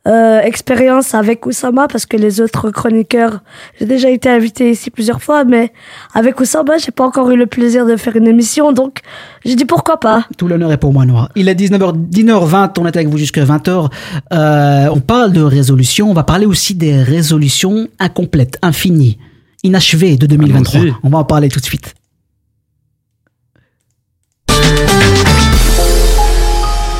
euh, 0.05 0.41
expériences 0.41 1.13
avec 1.13 1.45
Oussama 1.45 1.87
parce 1.87 2.05
que 2.05 2.17
les 2.17 2.41
autres 2.41 2.71
chroniqueurs, 2.71 3.39
j'ai 3.79 3.85
déjà 3.85 4.09
été 4.09 4.29
invitée 4.29 4.71
ici 4.71 4.89
plusieurs 4.89 5.21
fois, 5.21 5.45
mais 5.45 5.71
avec 6.13 6.39
Oussama, 6.41 6.77
j'ai 6.77 6.91
pas 6.91 7.05
encore 7.05 7.31
eu 7.31 7.37
le 7.37 7.45
plaisir 7.45 7.85
de 7.85 7.95
faire 7.95 8.15
une 8.17 8.27
émission, 8.27 8.73
donc 8.73 8.99
j'ai 9.45 9.55
dit 9.55 9.63
pourquoi 9.63 9.99
pas. 10.01 10.27
Tout 10.37 10.47
l'honneur 10.49 10.73
est 10.73 10.77
pour 10.77 10.91
moi, 10.91 11.05
Noah. 11.05 11.29
Il 11.35 11.47
est 11.47 11.55
19h, 11.55 12.09
19h20, 12.09 12.73
on 12.79 12.85
est 12.85 12.95
avec 12.95 13.07
vous 13.07 13.17
jusqu'à 13.17 13.45
20h. 13.45 13.89
Euh, 14.33 14.89
on 14.91 14.99
parle 14.99 15.31
de 15.31 15.41
résolutions, 15.41 16.11
on 16.11 16.13
va 16.13 16.23
parler 16.23 16.45
aussi 16.45 16.75
des 16.75 17.01
résolutions 17.01 17.87
incomplètes, 17.99 18.57
infinies, 18.61 19.17
inachevées 19.63 20.17
de 20.17 20.25
2023. 20.25 20.81
Allons-y. 20.81 20.93
On 21.03 21.09
va 21.09 21.19
en 21.19 21.23
parler 21.23 21.47
tout 21.47 21.61
de 21.61 21.65
suite. 21.65 21.95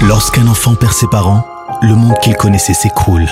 Lorsqu'un 0.02 0.48
enfant 0.48 0.76
perd 0.76 0.94
ses 0.94 1.08
parents, 1.08 1.46
le 1.84 1.96
monde 1.96 2.18
qu'il 2.22 2.36
connaissait 2.36 2.74
s'écroule. 2.74 3.28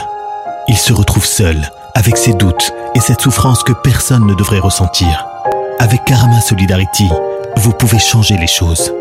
Il 0.67 0.77
se 0.77 0.91
retrouve 0.91 1.25
seul, 1.25 1.71
avec 1.95 2.17
ses 2.17 2.33
doutes 2.33 2.73
et 2.93 2.99
cette 2.99 3.21
souffrance 3.21 3.63
que 3.63 3.71
personne 3.71 4.27
ne 4.27 4.33
devrait 4.33 4.59
ressentir. 4.59 5.25
Avec 5.79 6.03
Karama 6.03 6.41
Solidarity, 6.41 7.09
vous 7.55 7.71
pouvez 7.71 7.97
changer 7.97 8.35
les 8.37 8.47
choses. 8.47 8.91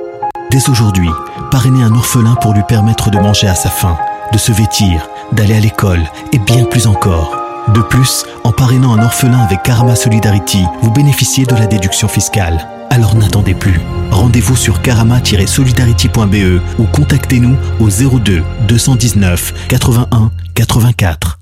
Dès 0.53 0.71
aujourd'hui, 0.71 1.11
parrainez 1.51 1.83
un 1.83 1.95
orphelin 1.95 2.37
pour 2.41 2.55
lui 2.55 2.63
permettre 2.63 3.11
de 3.11 3.19
manger 3.19 3.49
à 3.49 3.57
sa 3.57 3.71
faim, 3.71 3.99
de 4.33 4.39
se 4.39 4.53
vêtir, 4.53 5.09
d'aller 5.33 5.57
à 5.57 5.61
l'école 5.61 6.09
et 6.33 6.39
bien 6.39 6.65
plus 6.65 6.87
encore. 6.87 7.37
De 7.75 7.81
plus, 7.81 8.25
en 8.45 8.53
parrainant 8.53 8.95
un 8.95 9.03
orphelin 9.03 9.41
avec 9.41 9.65
Karama 9.65 9.97
Solidarity, 9.97 10.65
vous 10.83 10.93
bénéficiez 10.93 11.45
de 11.45 11.57
la 11.57 11.67
déduction 11.67 12.07
fiscale. 12.07 12.67
Alors 12.91 13.15
n'attendez 13.15 13.55
plus. 13.55 13.81
Rendez-vous 14.11 14.57
sur 14.57 14.83
karama-solidarity.be 14.83 16.61
ou 16.79 16.85
contactez-nous 16.87 17.57
au 17.79 17.89
02 17.89 18.43
219 18.67 19.55
81 19.69 20.33
84. 20.55 21.39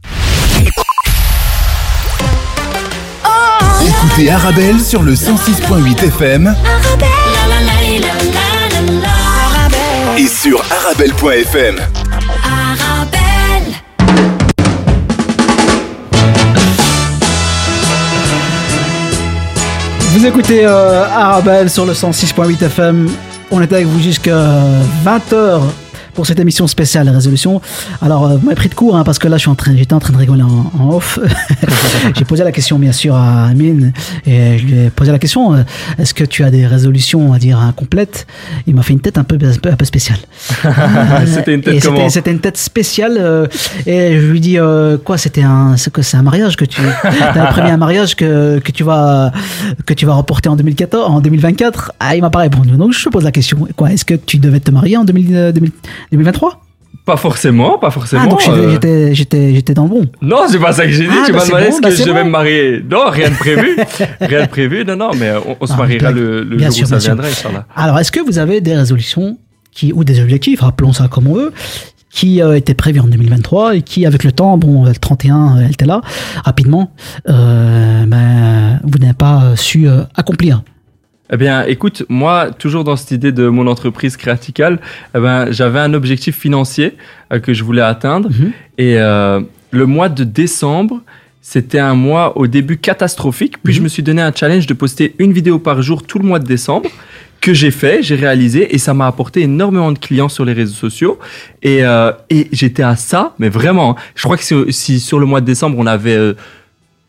Écoutez 3.87 4.31
Arabelle 4.31 4.79
sur 4.81 5.03
le 5.03 5.15
106.8 5.15 6.05
FM 6.05 6.55
et 10.19 10.27
sur 10.27 10.63
arabelle.fm. 10.71 11.77
Vous 20.11 20.27
écoutez 20.27 20.65
euh, 20.65 21.05
Arabelle 21.05 21.69
sur 21.69 21.85
le 21.85 21.93
106.8 21.93 22.65
FM. 22.65 23.09
On 23.51 23.61
est 23.61 23.73
avec 23.73 23.87
vous 23.87 24.01
jusqu'à 24.01 24.47
20h 25.05 25.61
pour 26.19 26.27
cette 26.27 26.41
émission 26.41 26.67
spéciale 26.67 27.09
résolution. 27.11 27.61
Alors, 28.03 28.27
euh, 28.27 28.37
vous 28.39 28.45
m'avez 28.45 28.57
pris 28.57 28.69
de 28.69 28.75
court 28.75 28.97
hein, 28.97 29.05
parce 29.05 29.21
que 29.21 29.29
là, 29.29 29.37
je 29.37 29.43
suis 29.43 29.51
en 29.51 29.55
train, 29.55 29.77
j'étais 29.77 29.93
en 29.95 30.01
train 30.01 30.13
de 30.13 30.19
rigoler 30.19 30.43
en, 30.43 30.69
en 30.77 30.91
off. 30.91 31.21
J'ai 32.19 32.25
posé 32.25 32.43
la 32.43 32.51
question, 32.51 32.77
bien 32.81 32.91
sûr, 32.91 33.15
à 33.15 33.45
Amine 33.45 33.93
et 34.27 34.59
je 34.59 34.65
lui 34.67 34.79
ai 34.87 34.91
posé 34.91 35.13
la 35.13 35.21
question 35.21 35.55
euh, 35.55 35.63
est-ce 35.97 36.15
que 36.15 36.25
tu 36.25 36.43
as 36.43 36.51
des 36.51 36.67
résolutions, 36.67 37.33
à 37.33 37.39
dire, 37.39 37.61
incomplètes 37.61 38.27
Il 38.67 38.75
m'a 38.75 38.83
fait 38.83 38.95
une 38.95 38.99
tête 39.01 39.17
un 39.17 39.23
peu, 39.23 39.37
un 39.37 39.77
peu, 39.77 39.85
spéciale. 39.85 40.19
C'était 41.27 41.55
une 41.55 41.61
tête 41.61 41.75
Et 41.77 41.81
comment? 41.81 41.97
c'était- 41.99 42.11
C'était 42.11 42.33
une 42.33 42.41
tête 42.41 42.57
spéciale. 42.57 43.17
euh, 43.21 43.47
et 43.87 44.19
je 44.21 44.27
lui 44.27 44.41
dis 44.41 44.59
euh, 44.59 44.99
quoi 44.99 45.19
C'était 45.19 45.43
un, 45.45 45.77
c'est 45.77 45.93
que 45.93 46.03
c'est 46.03 46.17
un 46.17 46.23
mariage 46.23 46.57
que 46.57 46.65
tu, 46.65 46.81
t'as 47.03 47.47
prévu 47.53 47.69
un 47.69 47.77
mariage 47.77 48.17
que 48.17 48.59
que 48.59 48.73
tu 48.73 48.83
vas 48.83 49.31
que 49.87 49.95
tu 49.95 50.05
vas 50.05 50.15
reporter 50.15 50.49
en 50.51 50.57
2014, 50.57 51.13
en 51.13 51.21
2024. 51.21 51.93
Ah, 52.01 52.17
il 52.17 52.23
m'a 52.23 52.31
pas 52.31 52.41
répondu. 52.41 52.71
Donc 52.71 52.93
je 52.93 53.05
te 53.05 53.09
pose 53.09 53.23
la 53.23 53.31
question. 53.31 53.69
Quoi 53.77 53.93
Est-ce 53.93 54.05
que 54.05 54.15
tu 54.15 54.39
devais 54.39 54.59
te 54.59 54.73
marier 54.73 54.97
en 54.97 55.05
2000, 55.05 55.37
euh, 55.37 55.53
2000 55.53 55.71
2023? 56.13 56.61
Pas 57.05 57.17
forcément, 57.17 57.79
pas 57.79 57.91
forcément. 57.91 58.23
Ah, 58.25 58.29
donc 58.29 58.41
j'étais- 58.41 58.89
euh, 58.89 59.15
j'étais 59.55 59.73
dans 59.75 59.85
le 59.85 59.89
bon. 59.89 60.07
Non, 60.21 60.41
c'est 60.49 60.59
pas 60.59 60.73
ça 60.73 60.85
que 60.85 60.91
j'ai 60.93 61.05
dit. 61.07 61.11
Ah, 61.13 61.23
tu 61.27 61.33
bah 61.33 61.39
m'as 61.39 61.45
demandé 61.47 61.65
bon, 61.65 61.69
est-ce 61.71 61.81
bah 61.81 61.89
que 61.91 61.95
c'est 61.97 62.05
je 62.05 62.11
vais 62.11 62.21
bon. 62.21 62.27
me 62.27 62.31
marier. 62.31 62.85
Non, 62.91 63.09
rien 63.09 63.31
de 63.31 63.35
prévu. 63.35 63.77
rien 64.21 64.43
de 64.43 64.49
prévu. 64.49 64.85
Non, 64.85 64.97
non, 64.97 65.11
mais 65.17 65.33
on, 65.47 65.57
on 65.61 65.67
se 65.67 65.73
Ah, 65.73 65.77
mariera 65.77 66.11
le, 66.11 66.45
le 66.45 66.59
jour 66.59 66.73
sûr, 66.73 66.85
où 66.85 66.89
ça 66.89 66.99
viendra. 66.99 67.27
Alors, 67.77 67.99
est-ce 67.99 68.13
que 68.13 68.21
vous 68.21 68.39
avez 68.39 68.61
des 68.61 68.75
résolutions 68.77 69.39
qui, 69.73 69.93
ou 69.95 70.05
des 70.05 70.21
objectifs, 70.21 70.61
rappelons 70.61 70.93
ça 70.93 71.09
comme 71.09 71.29
on 71.29 71.35
veut, 71.35 71.53
qui 72.11 72.43
euh, 72.43 72.57
étaient 72.57 72.75
prévus 72.75 73.01
en 73.01 73.07
2023 73.07 73.77
et 73.77 73.83
qui, 73.83 74.05
avec 74.05 74.25
le 74.25 74.33
temps, 74.33 74.59
bon, 74.59 74.85
le 74.85 74.93
31, 74.95 75.59
elle 75.61 75.71
était 75.73 75.87
là, 75.87 76.01
rapidement, 76.45 76.91
euh, 77.29 78.05
ben, 78.07 78.81
vous 78.85 78.99
n'avez 78.99 79.13
pas 79.15 79.43
euh, 79.45 79.57
su 79.57 79.89
euh, 79.89 80.03
accomplir? 80.15 80.63
Eh 81.31 81.37
bien, 81.37 81.65
écoute, 81.65 82.05
moi, 82.09 82.51
toujours 82.51 82.85
dans 82.85 82.97
cette 82.97 83.11
idée 83.11 83.33
de 83.33 83.49
mon 83.49 83.67
entreprise 83.67 84.17
créaticale, 84.17 84.81
eh 85.15 85.21
ben, 85.21 85.51
j'avais 85.51 85.79
un 85.81 85.93
objectif 85.93 86.39
financier 86.39 86.95
euh, 87.33 87.39
que 87.39 87.53
je 87.53 87.65
voulais 87.65 87.83
atteindre. 87.83 88.31
Mhm. 88.31 88.53
Et 88.79 88.99
euh, 88.99 89.41
le 89.71 89.87
mois 89.87 90.09
de 90.09 90.25
décembre, 90.25 91.03
c'était 91.43 91.79
un 91.79 91.95
mois 91.95 92.37
au 92.39 92.47
début 92.47 92.79
catastrophique. 92.79 93.57
Puis 93.63 93.75
Mhm. 93.75 93.79
je 93.79 93.83
me 93.83 93.89
suis 93.89 94.03
donné 94.03 94.23
un 94.23 94.33
challenge 94.35 94.67
de 94.67 94.75
poster 94.75 95.15
une 95.19 95.33
vidéo 95.33 95.59
par 95.59 95.83
jour 95.83 96.03
tout 96.03 96.19
le 96.19 96.25
mois 96.25 96.39
de 96.39 96.47
décembre 96.47 96.89
que 97.41 97.55
j'ai 97.55 97.71
fait, 97.71 98.03
j'ai 98.03 98.17
réalisé 98.17 98.75
et 98.75 98.79
ça 98.79 98.95
m'a 98.95 99.07
apporté 99.07 99.43
énormément 99.43 99.93
de 99.93 99.99
clients 99.99 100.29
sur 100.29 100.45
les 100.45 100.53
réseaux 100.53 100.75
sociaux 100.75 101.21
et, 101.63 101.85
euh, 101.85 102.11
et 102.31 102.49
j'étais 102.51 102.83
à 102.83 102.97
ça, 102.97 103.35
mais 103.39 103.49
vraiment, 103.49 103.91
hein. 103.93 104.03
je 104.17 104.25
crois 104.25 104.37
que 104.37 104.43
si, 104.43 104.55
si 104.71 104.99
sur 104.99 105.21
le 105.21 105.27
mois 105.27 105.41
de 105.41 105.47
décembre 105.47 105.77
on 105.79 105.87
avait 105.87 106.17
euh, 106.17 106.35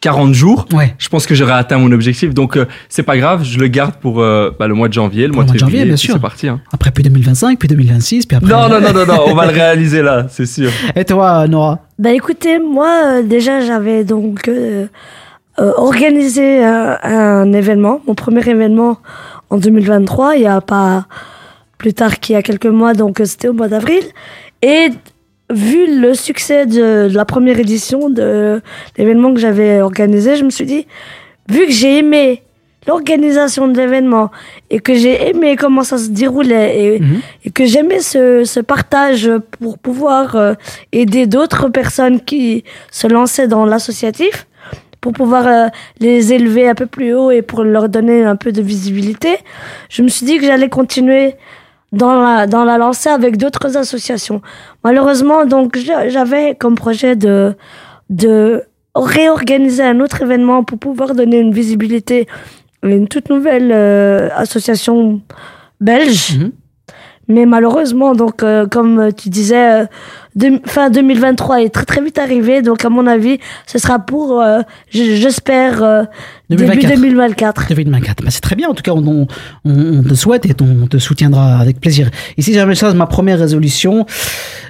40 0.02 0.34
jours, 0.34 0.66
Ouais. 0.74 0.96
je 0.98 1.10
pense 1.10 1.26
que 1.26 1.36
j'aurais 1.36 1.54
atteint 1.54 1.78
mon 1.78 1.92
objectif. 1.92 2.34
Donc, 2.34 2.56
euh, 2.56 2.66
c'est 2.88 3.04
pas 3.04 3.18
grave, 3.18 3.44
je 3.44 3.60
le 3.60 3.68
garde 3.68 3.96
pour 3.96 4.22
euh, 4.22 4.50
bah, 4.58 4.68
le 4.68 4.74
mois 4.74 4.88
de 4.88 4.94
janvier, 4.94 5.24
le 5.28 5.34
Pour 5.34 5.44
mois 5.44 5.44
de 5.44 5.52
le 5.52 5.54
mois 5.54 5.56
de 5.56 5.60
février. 5.72 5.80
janvier, 5.80 5.90
bien 5.90 5.98
sûr. 5.98 6.14
C'est 6.14 6.22
parti. 6.22 6.48
Hein. 6.48 6.62
Après, 6.72 6.92
puis 6.92 7.04
2025, 7.04 7.60
puis 7.60 7.68
2026, 7.68 8.26
puis 8.26 8.38
après. 8.38 8.50
Non, 8.50 8.70
non, 8.70 8.80
non, 8.80 8.94
non, 8.94 9.06
non, 9.06 9.24
on 9.28 9.34
va 9.36 9.46
le 9.46 9.52
réaliser 9.54 10.02
là, 10.02 10.28
c'est 10.30 10.46
sûr. 10.46 10.72
Et 10.96 11.04
toi, 11.04 11.48
Nora? 11.48 11.80
Bah 11.98 12.12
écoutez, 12.14 12.60
moi 12.60 12.90
euh, 13.08 13.24
déjà 13.24 13.60
j'avais 13.60 14.06
donc 14.06 14.48
euh, 14.48 14.88
euh, 15.60 15.72
organisé 15.76 16.64
un, 16.64 16.98
un 17.04 17.52
événement, 17.52 18.00
mon 18.08 18.16
premier 18.16 18.48
événement 18.50 19.00
en 19.50 19.58
2023, 19.58 20.38
il 20.38 20.44
y 20.44 20.48
a 20.48 20.62
pas 20.62 21.08
plus 21.78 21.94
tard 21.94 22.20
qu'il 22.22 22.34
y 22.34 22.38
a 22.38 22.42
quelques 22.42 22.68
mois, 22.68 22.94
donc 22.94 23.20
euh, 23.20 23.26
c'était 23.26 23.50
au 23.50 23.54
mois 23.54 23.68
d'avril. 23.68 24.00
Et 24.62 24.90
vu 25.52 26.00
le 26.00 26.14
succès 26.14 26.66
de, 26.66 27.08
de 27.10 27.16
la 27.16 27.26
première 27.26 27.60
édition 27.60 28.10
de 28.10 28.62
l'événement 28.98 29.34
que 29.34 29.40
j'avais 29.40 29.82
organisé, 29.82 30.36
je 30.36 30.44
me 30.44 30.50
suis 30.50 30.66
dit, 30.66 30.86
vu 31.50 31.66
que 31.66 31.72
j'ai 31.72 31.98
aimé 32.00 32.44
l'organisation 32.88 33.68
de 33.68 33.78
l'événement 33.78 34.32
et 34.70 34.80
que 34.80 34.94
j'ai 34.96 35.30
aimé 35.30 35.56
comment 35.56 35.84
ça 35.84 35.98
se 35.98 36.10
déroulait 36.10 36.80
et, 36.80 37.00
Mhm. 37.00 37.20
et 37.46 37.52
que 37.52 37.66
j'aimais 37.66 38.00
ce, 38.00 38.44
ce 38.46 38.60
partage 38.60 39.30
pour 39.60 39.78
pouvoir 39.78 40.36
euh, 40.36 40.54
aider 40.92 41.28
d'autres 41.28 41.70
personnes 41.70 42.22
qui 42.22 42.64
se 42.92 43.08
lançaient 43.08 43.48
dans 43.48 43.66
l'associatif, 43.66 44.48
pour 45.02 45.14
pouvoir 45.14 45.48
euh, 45.48 45.68
les 46.00 46.34
élever 46.34 46.68
un 46.70 46.76
peu 46.76 46.86
plus 46.86 47.14
haut 47.14 47.32
et 47.32 47.42
pour 47.42 47.64
leur 47.64 47.90
donner 47.90 48.24
un 48.24 48.36
peu 48.36 48.52
de 48.52 48.62
visibilité, 48.62 49.38
je 49.90 50.02
me 50.02 50.08
suis 50.10 50.26
dit 50.26 50.38
que 50.38 50.46
j'allais 50.46 50.70
continuer 50.70 51.36
dans 51.92 52.16
la, 52.22 52.48
dans 52.48 52.66
la 52.66 52.78
lancée 52.78 53.10
avec 53.10 53.38
d'autres 53.38 53.78
associations. 53.78 54.42
Malheureusement, 54.84 55.46
donc, 55.46 55.78
j'a- 55.78 56.10
j'avais 56.10 56.56
comme 56.56 56.76
projet 56.76 57.16
de, 57.16 57.56
de 58.10 58.64
réorganiser 58.96 59.84
un 59.84 60.00
autre 60.00 60.22
événement 60.22 60.64
pour 60.64 60.78
pouvoir 60.80 61.16
donner 61.16 61.40
une 61.40 61.54
visibilité 61.54 62.28
à 62.84 62.88
une 62.88 63.08
toute 63.08 63.30
nouvelle 63.30 63.72
euh, 63.72 64.30
association 64.36 65.22
belge. 65.82 66.38
Mhm. 66.38 66.52
Mais 67.28 67.46
malheureusement, 67.46 68.16
donc, 68.16 68.42
euh, 68.42 68.66
comme 68.68 69.14
tu 69.14 69.30
disais, 69.30 69.82
euh, 69.82 69.86
de- 70.36 70.60
fin 70.66 70.90
2023 70.90 71.62
est 71.64 71.70
très 71.70 71.86
très 71.86 72.02
vite 72.02 72.18
arrivé. 72.18 72.62
Donc, 72.62 72.86
à 72.86 72.90
mon 72.90 73.08
avis, 73.08 73.40
ce 73.68 73.78
sera 73.80 74.00
pour, 74.00 74.40
euh, 74.42 74.62
j'espère, 74.92 75.84
euh, 75.84 76.04
début 76.50 76.66
2024. 76.66 76.96
2024. 76.96 77.68
2024. 77.70 78.24
Bah, 78.24 78.30
c'est 78.32 78.42
très 78.42 78.56
bien. 78.56 78.70
En 78.70 78.74
tout 78.74 78.84
cas, 78.84 78.92
on, 78.92 79.06
on, 79.06 79.28
on 79.66 80.04
te 80.04 80.14
souhaite 80.14 80.46
et 80.46 80.56
on 80.62 80.88
te 80.88 80.98
soutiendra 80.98 81.58
avec 81.58 81.80
plaisir. 81.80 82.10
Ici, 82.38 82.54
j'avais 82.54 82.76
ça, 82.76 82.94
ma 82.94 83.06
première 83.08 83.40
résolution, 83.40 84.06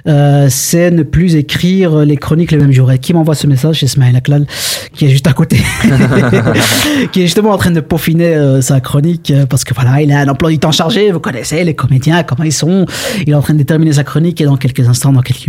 euh, 0.08 0.46
c'est 0.50 0.90
ne 0.90 1.02
plus 1.02 1.36
écrire 1.36 1.96
les 1.98 2.16
chroniques 2.16 2.52
le 2.52 2.58
même 2.58 2.72
jour. 2.72 2.90
Et 2.92 2.98
qui 2.98 3.12
m'envoie 3.12 3.34
ce 3.34 3.46
message 3.46 3.80
C'est 3.80 3.86
Smaïl 3.86 4.16
Aklal, 4.16 4.46
qui 4.92 5.06
est 5.06 5.10
juste 5.10 5.26
à 5.26 5.32
côté, 5.32 5.58
qui 7.12 7.20
est 7.20 7.24
justement 7.26 7.50
en 7.50 7.58
train 7.58 7.70
de 7.70 7.80
peaufiner 7.80 8.34
euh, 8.34 8.60
sa 8.60 8.80
chronique 8.80 9.30
euh, 9.30 9.46
parce 9.46 9.64
que 9.64 9.74
voilà, 9.74 10.00
il 10.02 10.12
a 10.12 10.20
un 10.20 10.28
emploi 10.28 10.50
du 10.50 10.58
temps 10.58 10.72
chargé. 10.72 11.10
Vous 11.10 11.20
connaissez 11.20 11.62
les 11.64 11.74
comédiens, 11.74 12.22
comment 12.22 12.44
ils 12.44 12.52
sont. 12.52 12.86
Il 13.26 13.30
est 13.30 13.34
en 13.34 13.42
train 13.42 13.54
de 13.54 13.62
terminer 13.62 13.92
sa 13.94 14.04
chronique 14.04 14.40
et 14.40 14.44
dans 14.44 14.56
quelques 14.56 14.88
instants, 14.88 15.12
dans 15.12 15.22
quelques 15.22 15.48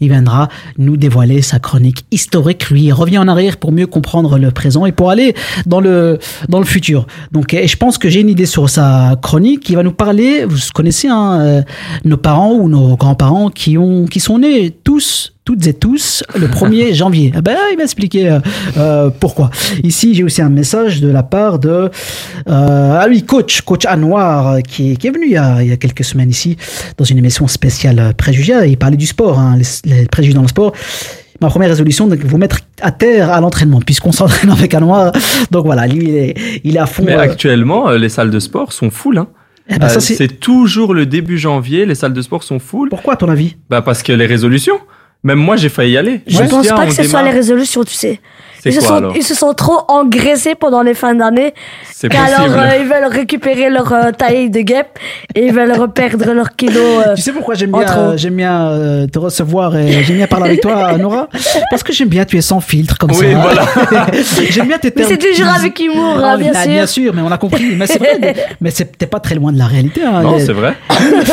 il 0.00 0.08
viendra 0.08 0.48
nous 0.78 0.96
dévoiler 0.96 1.42
sa 1.42 1.58
chronique 1.58 2.04
historique. 2.10 2.70
Lui, 2.70 2.84
il 2.84 2.92
revient 2.92 3.18
en 3.18 3.28
arrière 3.28 3.56
pour 3.56 3.72
mieux 3.72 3.86
comprendre 3.86 4.38
le 4.38 4.50
présent 4.50 4.86
et 4.86 4.92
pour 4.92 5.10
aller 5.10 5.34
dans 5.66 5.80
le 5.80 6.18
dans 6.48 6.58
le 6.58 6.64
futur. 6.64 7.06
Donc, 7.30 7.54
et 7.54 7.68
je 7.68 7.76
pense 7.76 7.98
que 7.98 8.08
j'ai 8.08 8.20
une 8.20 8.28
idée 8.28 8.46
sur 8.46 8.68
sa 8.68 9.16
chronique. 9.20 9.68
Il 9.70 9.76
va 9.76 9.82
nous 9.82 9.92
parler. 9.92 10.44
Vous 10.44 10.58
connaissez 10.74 11.08
hein, 11.08 11.40
euh, 11.40 11.62
nos 12.04 12.16
parents 12.16 12.52
ou 12.52 12.68
nos 12.68 12.96
grands-parents 12.96 13.50
qui 13.50 13.78
ont 13.78 14.06
qui 14.06 14.20
sont 14.20 14.38
nés 14.38 14.70
tous 14.84 15.32
toutes 15.44 15.66
et 15.66 15.74
tous 15.74 16.22
le 16.38 16.46
1er 16.46 16.94
janvier. 17.02 17.32
Ah 17.34 17.40
ben, 17.40 17.56
il 17.72 17.76
m'a 17.76 17.82
expliqué 17.84 18.30
euh, 18.30 18.38
euh, 18.76 19.10
pourquoi. 19.10 19.50
Ici, 19.82 20.14
j'ai 20.14 20.22
aussi 20.24 20.40
un 20.42 20.48
message 20.50 21.00
de 21.00 21.08
la 21.08 21.22
part 21.22 21.58
de 21.58 21.68
euh, 21.68 21.90
ah 22.46 23.06
oui, 23.08 23.24
coach, 23.24 23.62
coach 23.62 23.84
Anwar, 23.86 24.48
euh, 24.48 24.60
qui 24.60 24.92
est, 24.92 24.96
qui 24.96 25.06
est 25.08 25.10
venu 25.10 25.26
il 25.26 25.32
y, 25.32 25.36
a, 25.36 25.62
il 25.62 25.68
y 25.68 25.72
a 25.72 25.76
quelques 25.76 26.04
semaines 26.04 26.30
ici 26.30 26.56
dans 26.96 27.04
une 27.04 27.18
émission 27.18 27.48
spéciale 27.48 28.14
préjugés. 28.16 28.54
Il 28.68 28.76
parlait 28.76 28.96
du 28.96 29.06
sport, 29.06 29.38
hein, 29.38 29.56
les, 29.56 29.90
les 29.96 30.06
préjugés 30.06 30.34
dans 30.34 30.42
le 30.42 30.48
sport. 30.48 30.72
Ma 31.40 31.48
première 31.48 31.70
résolution, 31.70 32.06
donc 32.06 32.20
vous 32.20 32.38
mettre 32.38 32.60
à 32.80 32.92
terre 32.92 33.32
à 33.32 33.40
l'entraînement, 33.40 33.80
puisqu'on 33.80 34.12
s'entraîne 34.18 34.50
avec 34.50 34.72
Anwar. 34.74 35.10
Donc 35.50 35.64
voilà, 35.64 35.88
lui, 35.88 36.04
il 36.08 36.14
est, 36.16 36.34
il 36.62 36.76
est 36.76 36.80
à 36.80 36.86
fond. 36.86 37.02
Mais 37.04 37.14
euh, 37.14 37.20
actuellement, 37.20 37.90
les 37.90 38.08
salles 38.08 38.30
de 38.30 38.38
sport 38.38 38.72
sont 38.72 38.90
full. 38.90 39.18
Hein. 39.18 39.26
eh 39.68 39.76
ben, 39.78 39.88
Euh, 39.88 39.98
c'est 39.98 40.38
toujours 40.38 40.94
le 40.94 41.04
début 41.04 41.38
janvier, 41.38 41.84
les 41.84 41.96
salles 41.96 42.12
de 42.12 42.22
sport 42.22 42.44
sont 42.44 42.60
full. 42.60 42.90
Pourquoi, 42.90 43.14
à 43.14 43.16
ton 43.16 43.28
avis? 43.28 43.56
Bah 43.68 43.82
parce 43.82 44.04
que 44.04 44.12
les 44.12 44.26
résolutions. 44.26 44.78
Même 45.24 45.38
moi, 45.38 45.56
j'ai 45.56 45.68
failli 45.68 45.92
y 45.92 45.96
aller. 45.96 46.20
Je 46.26 46.42
ne 46.42 46.48
pense 46.48 46.68
pas 46.68 46.86
que 46.86 46.92
ce 46.92 47.04
soit 47.04 47.22
les 47.22 47.30
résolutions, 47.30 47.84
tu 47.84 47.94
sais. 47.94 48.20
Ils 48.64 48.72
se, 48.74 48.80
sont, 48.80 48.94
alors 48.94 49.12
ils 49.16 49.22
se 49.24 49.34
sont 49.34 49.52
trop 49.54 49.80
engraissés 49.88 50.54
pendant 50.54 50.82
les 50.82 50.94
fins 50.94 51.14
d'année. 51.14 51.52
Possible. 52.00 52.16
euh, 52.16 52.76
ils 52.80 52.86
veulent 52.86 53.10
récupérer 53.10 53.70
leur 53.70 53.92
euh, 53.92 54.10
taille 54.12 54.50
de 54.50 54.60
guêpe 54.60 54.98
et 55.34 55.46
ils 55.46 55.52
veulent 55.52 55.72
reperdre 55.72 56.32
leurs 56.32 56.54
kilos. 56.56 56.76
euh, 57.06 57.14
Tu 57.14 57.22
sais 57.22 57.32
pourquoi 57.32 57.54
j'aime 57.54 57.70
bien, 57.72 57.86
euh, 57.96 58.16
j'aime 58.16 58.34
bien 58.36 58.66
euh, 58.68 59.06
te 59.06 59.18
recevoir 59.18 59.76
et 59.76 60.02
j'aime 60.04 60.16
bien 60.16 60.26
parler 60.26 60.50
avec 60.50 60.60
toi, 60.60 60.96
Nora? 60.98 61.28
Parce 61.70 61.82
que 61.82 61.92
j'aime 61.92 62.08
bien, 62.08 62.24
tu 62.24 62.36
es 62.36 62.40
sans 62.40 62.60
filtre 62.60 62.98
comme 62.98 63.10
Oui, 63.12 63.32
ça. 63.32 63.38
voilà. 63.38 64.06
j'aime 64.50 64.66
bien 64.68 64.78
tes 64.78 64.92
Mais 64.96 65.04
c'est 65.04 65.18
toujours 65.18 65.48
avec 65.52 65.78
humour, 65.80 66.16
hein, 66.18 66.30
Ah, 66.34 66.36
bien 66.36 66.52
bah, 66.52 66.62
sûr. 66.62 66.70
Bien 66.72 66.86
sûr, 66.86 67.12
mais 67.14 67.22
on 67.22 67.30
a 67.30 67.38
compris. 67.38 67.74
Mais 67.76 67.86
c'est 67.86 67.98
vrai, 67.98 68.18
mais- 68.60 68.70
t'es 68.72 69.06
pas 69.06 69.20
très 69.20 69.34
loin 69.34 69.52
de 69.52 69.58
la 69.58 69.66
réalité. 69.66 70.02
hein. 70.04 70.22
Non, 70.22 70.36
les, 70.36 70.46
c'est 70.46 70.52
vrai. 70.52 70.74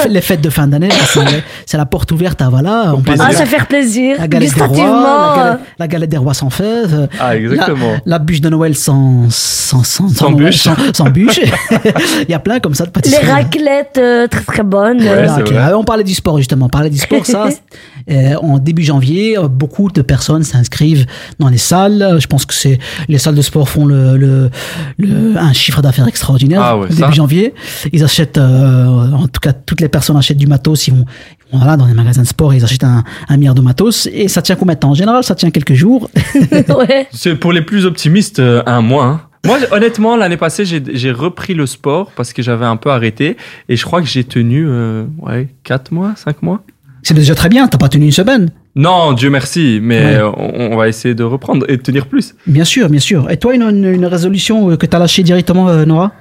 les 0.09 0.21
fêtes 0.21 0.41
de 0.41 0.49
fin 0.49 0.67
d'année, 0.67 0.89
c'est, 1.07 1.19
c'est 1.65 1.77
la 1.77 1.85
porte 1.85 2.11
ouverte 2.11 2.41
à 2.41 2.49
voilà. 2.49 2.93
On 2.95 3.01
plaisir. 3.01 3.25
Ah, 3.27 3.33
ça 3.33 3.45
fait 3.45 3.63
plaisir. 3.65 4.17
la 4.19 4.27
galette 4.27 4.53
des 4.53 4.59
rois, 4.59 4.67
Gustativement. 4.67 5.35
la 5.35 5.43
galette, 5.43 5.59
la 5.79 5.87
galette 5.87 6.09
des 6.09 6.17
rois 6.17 6.33
sans 6.33 6.49
fèves. 6.49 7.07
Ah, 7.19 7.35
exactement. 7.35 7.91
La, 7.93 7.99
la 8.05 8.19
bûche 8.19 8.41
de 8.41 8.49
Noël 8.49 8.75
sans 8.75 9.25
sans 9.29 9.83
sans, 9.83 10.07
Sans 10.09 10.31
Noël, 10.31 10.45
bûche. 10.47 10.57
sans, 10.61 10.75
sans 10.93 11.09
bûche. 11.09 11.39
Il 12.27 12.31
y 12.31 12.33
a 12.33 12.39
plein 12.39 12.59
comme 12.59 12.73
ça 12.73 12.83
de 12.85 12.89
les 12.89 12.93
pâtisseries. 12.93 13.25
raclettes 13.31 13.97
euh, 13.97 14.27
très 14.27 14.41
très 14.43 14.63
bonnes. 14.63 14.99
Ouais, 15.01 15.07
euh, 15.27 15.57
Ah, 15.57 15.77
On 15.77 15.83
parlait 15.83 16.03
du 16.03 16.13
sport 16.13 16.37
justement. 16.37 16.65
On 16.67 16.69
parlait 16.69 16.89
du 16.89 16.97
sport. 16.97 17.25
Ça, 17.25 17.47
euh, 18.11 18.35
en 18.35 18.57
début 18.57 18.83
janvier, 18.83 19.37
euh, 19.37 19.47
beaucoup 19.47 19.91
de 19.91 20.01
personnes 20.01 20.43
s'inscrivent 20.43 21.05
dans 21.39 21.49
les 21.49 21.57
salles. 21.57 22.17
Je 22.19 22.27
pense 22.27 22.45
que 22.45 22.53
c'est 22.53 22.79
les 23.07 23.17
salles 23.17 23.35
de 23.35 23.41
sport 23.41 23.69
font 23.69 23.85
le, 23.85 24.17
le, 24.17 24.49
le- 24.97 25.37
un 25.37 25.53
chiffre 25.53 25.81
d'affaires 25.81 26.07
extraordinaire 26.07 26.61
Ah 26.63 26.77
ouais, 26.77 26.87
début 26.89 27.01
ça. 27.01 27.11
janvier. 27.11 27.53
Ils 27.93 28.03
achètent, 28.03 28.37
euh, 28.37 29.11
en 29.11 29.27
tout 29.27 29.39
cas, 29.41 29.53
toutes 29.53 29.81
les 29.81 29.89
personnes 29.89 30.17
achètent 30.17 30.37
du 30.37 30.47
matos. 30.47 30.87
Ils 30.87 30.93
vont, 30.93 31.05
voilà, 31.51 31.77
dans 31.77 31.85
les 31.85 31.93
magasins 31.93 32.21
de 32.21 32.27
sport, 32.27 32.53
ils 32.53 32.63
achètent 32.63 32.83
un, 32.83 33.03
un 33.27 33.37
milliard 33.37 33.55
de 33.55 33.61
matos 33.61 34.07
et 34.11 34.27
ça 34.27 34.41
tient 34.41 34.55
combien 34.55 34.75
de 34.75 34.79
temps? 34.79 34.91
En 34.91 34.95
général, 34.95 35.23
ça 35.23 35.35
tient 35.35 35.49
quelques 35.51 35.73
jours. 35.73 36.09
ouais. 36.53 37.07
C'est 37.11 37.35
pour 37.35 37.51
les 37.51 37.61
plus 37.61 37.85
optimistes, 37.85 38.39
euh, 38.39 38.61
un 38.65 38.81
mois. 38.81 39.05
hein. 39.05 39.21
Moi, 39.45 39.57
honnêtement, 39.71 40.17
l'année 40.17 40.35
passée, 40.37 40.63
j'ai 40.65 41.11
repris 41.11 41.53
le 41.53 41.65
sport 41.65 42.11
parce 42.15 42.33
que 42.33 42.41
j'avais 42.43 42.65
un 42.65 42.75
peu 42.75 42.91
arrêté 42.91 43.37
et 43.69 43.77
je 43.77 43.85
crois 43.85 44.01
que 44.01 44.07
j'ai 44.07 44.25
tenu 44.25 44.65
euh, 44.67 45.05
ouais, 45.21 45.47
4 45.63 45.91
mois, 45.93 46.11
5 46.17 46.43
mois. 46.43 46.61
C'est 47.03 47.13
déjà 47.13 47.33
très 47.35 47.47
bien. 47.47 47.67
T'as 47.69 47.77
pas 47.77 47.87
tenu 47.87 48.03
une 48.05 48.11
semaine. 48.11 48.49
Non, 48.75 49.13
Dieu 49.13 49.29
merci, 49.29 49.79
mais 49.81 50.17
Ouais. 50.17 50.21
on, 50.37 50.73
on 50.73 50.75
va 50.77 50.89
essayer 50.89 51.15
de 51.15 51.23
reprendre 51.23 51.65
et 51.69 51.77
de 51.77 51.81
tenir 51.81 52.07
plus. 52.07 52.35
Bien 52.47 52.65
sûr, 52.65 52.89
bien 52.89 52.99
sûr. 52.99 53.31
Et 53.31 53.37
toi, 53.37 53.55
une, 53.55 53.63
une, 53.63 53.85
une 53.85 54.05
résolution 54.05 54.69
euh, 54.71 54.75
que 54.75 54.85
t'as 54.85 54.99
lâchée 54.99 55.23
directement, 55.23 55.69
euh, 55.69 55.85
Nora? 55.85 56.11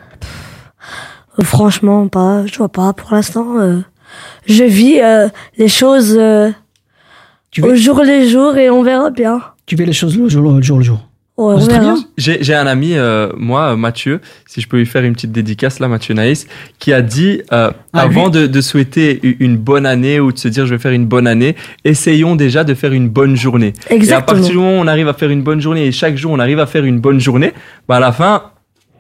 Franchement, 1.43 2.09
pas. 2.09 2.47
Je 2.47 2.57
vois 2.59 2.69
pas 2.69 2.93
pour 2.93 3.12
l'instant. 3.12 3.59
euh, 3.61 3.81
je 4.47 4.64
vis 4.64 5.01
euh, 5.01 5.29
les 5.57 5.68
choses 5.68 6.16
euh, 6.18 6.51
Tu 7.51 7.62
au 7.62 7.68
veux, 7.68 7.77
jour 7.77 8.03
les 8.03 8.29
jours 8.29 8.57
et 8.57 8.71
on 8.71 8.83
verra 8.83 9.11
bien. 9.11 9.40
tu 9.66 9.77
fais 9.77 9.87
les 9.87 9.92
choses 9.92 10.16
le 10.18 10.29
jour 10.29 10.42
le 10.53 10.62
jour. 10.62 10.79
Le 10.79 10.85
jour. 10.85 11.01
Ouais, 11.37 11.55
on 11.55 11.59
verra. 11.59 11.94
J'ai 12.16 12.55
un 12.55 12.66
ami, 12.66 12.94
euh, 12.97 13.29
moi, 13.37 13.73
euh, 13.73 13.77
Mathieu, 13.77 14.21
si 14.49 14.61
je 14.61 14.66
peux 14.66 14.77
lui 14.79 14.87
faire 14.87 15.05
une 15.05 15.12
petite 15.12 15.31
dédicace 15.31 15.79
là, 15.79 15.87
Mathieu 15.87 16.12
Naïs, 16.12 16.49
qui 16.81 16.92
a 16.92 17.01
dit 17.01 17.42
euh, 17.53 17.71
Ah, 17.92 18.01
avant 18.01 18.29
de, 18.29 18.49
de 18.49 18.61
souhaiter 18.61 19.21
une 19.38 19.57
bonne 19.57 19.87
année 19.87 20.18
ou 20.18 20.33
de 20.33 20.38
se 20.38 20.49
dire 20.49 20.66
je 20.66 20.75
vais 20.75 20.81
faire 20.81 20.90
une 20.90 21.07
bonne 21.07 21.29
année, 21.29 21.55
essayons 21.85 22.35
déjà 22.35 22.64
de 22.64 22.75
faire 22.75 22.92
une 22.92 23.09
bonne 23.09 23.37
journée. 23.37 23.73
Et 23.88 23.92
à 23.92 23.97
Exactement. 23.97 24.38
partir 24.38 24.51
du 24.51 24.57
moment 24.59 24.79
où 24.81 24.83
on 24.83 24.88
arrive 24.88 25.07
à 25.07 25.12
faire 25.14 25.31
une 25.31 25.44
bonne 25.44 25.61
journée 25.61 25.87
et 25.87 25.92
chaque 25.92 26.16
jour 26.16 26.33
on 26.33 26.40
arrive 26.40 26.59
à 26.59 26.66
faire 26.66 26.85
une 26.85 26.99
bonne 26.99 27.21
journée, 27.21 27.53
bah 27.88 27.99
à 27.99 28.01
la 28.01 28.11
fin, 28.11 28.42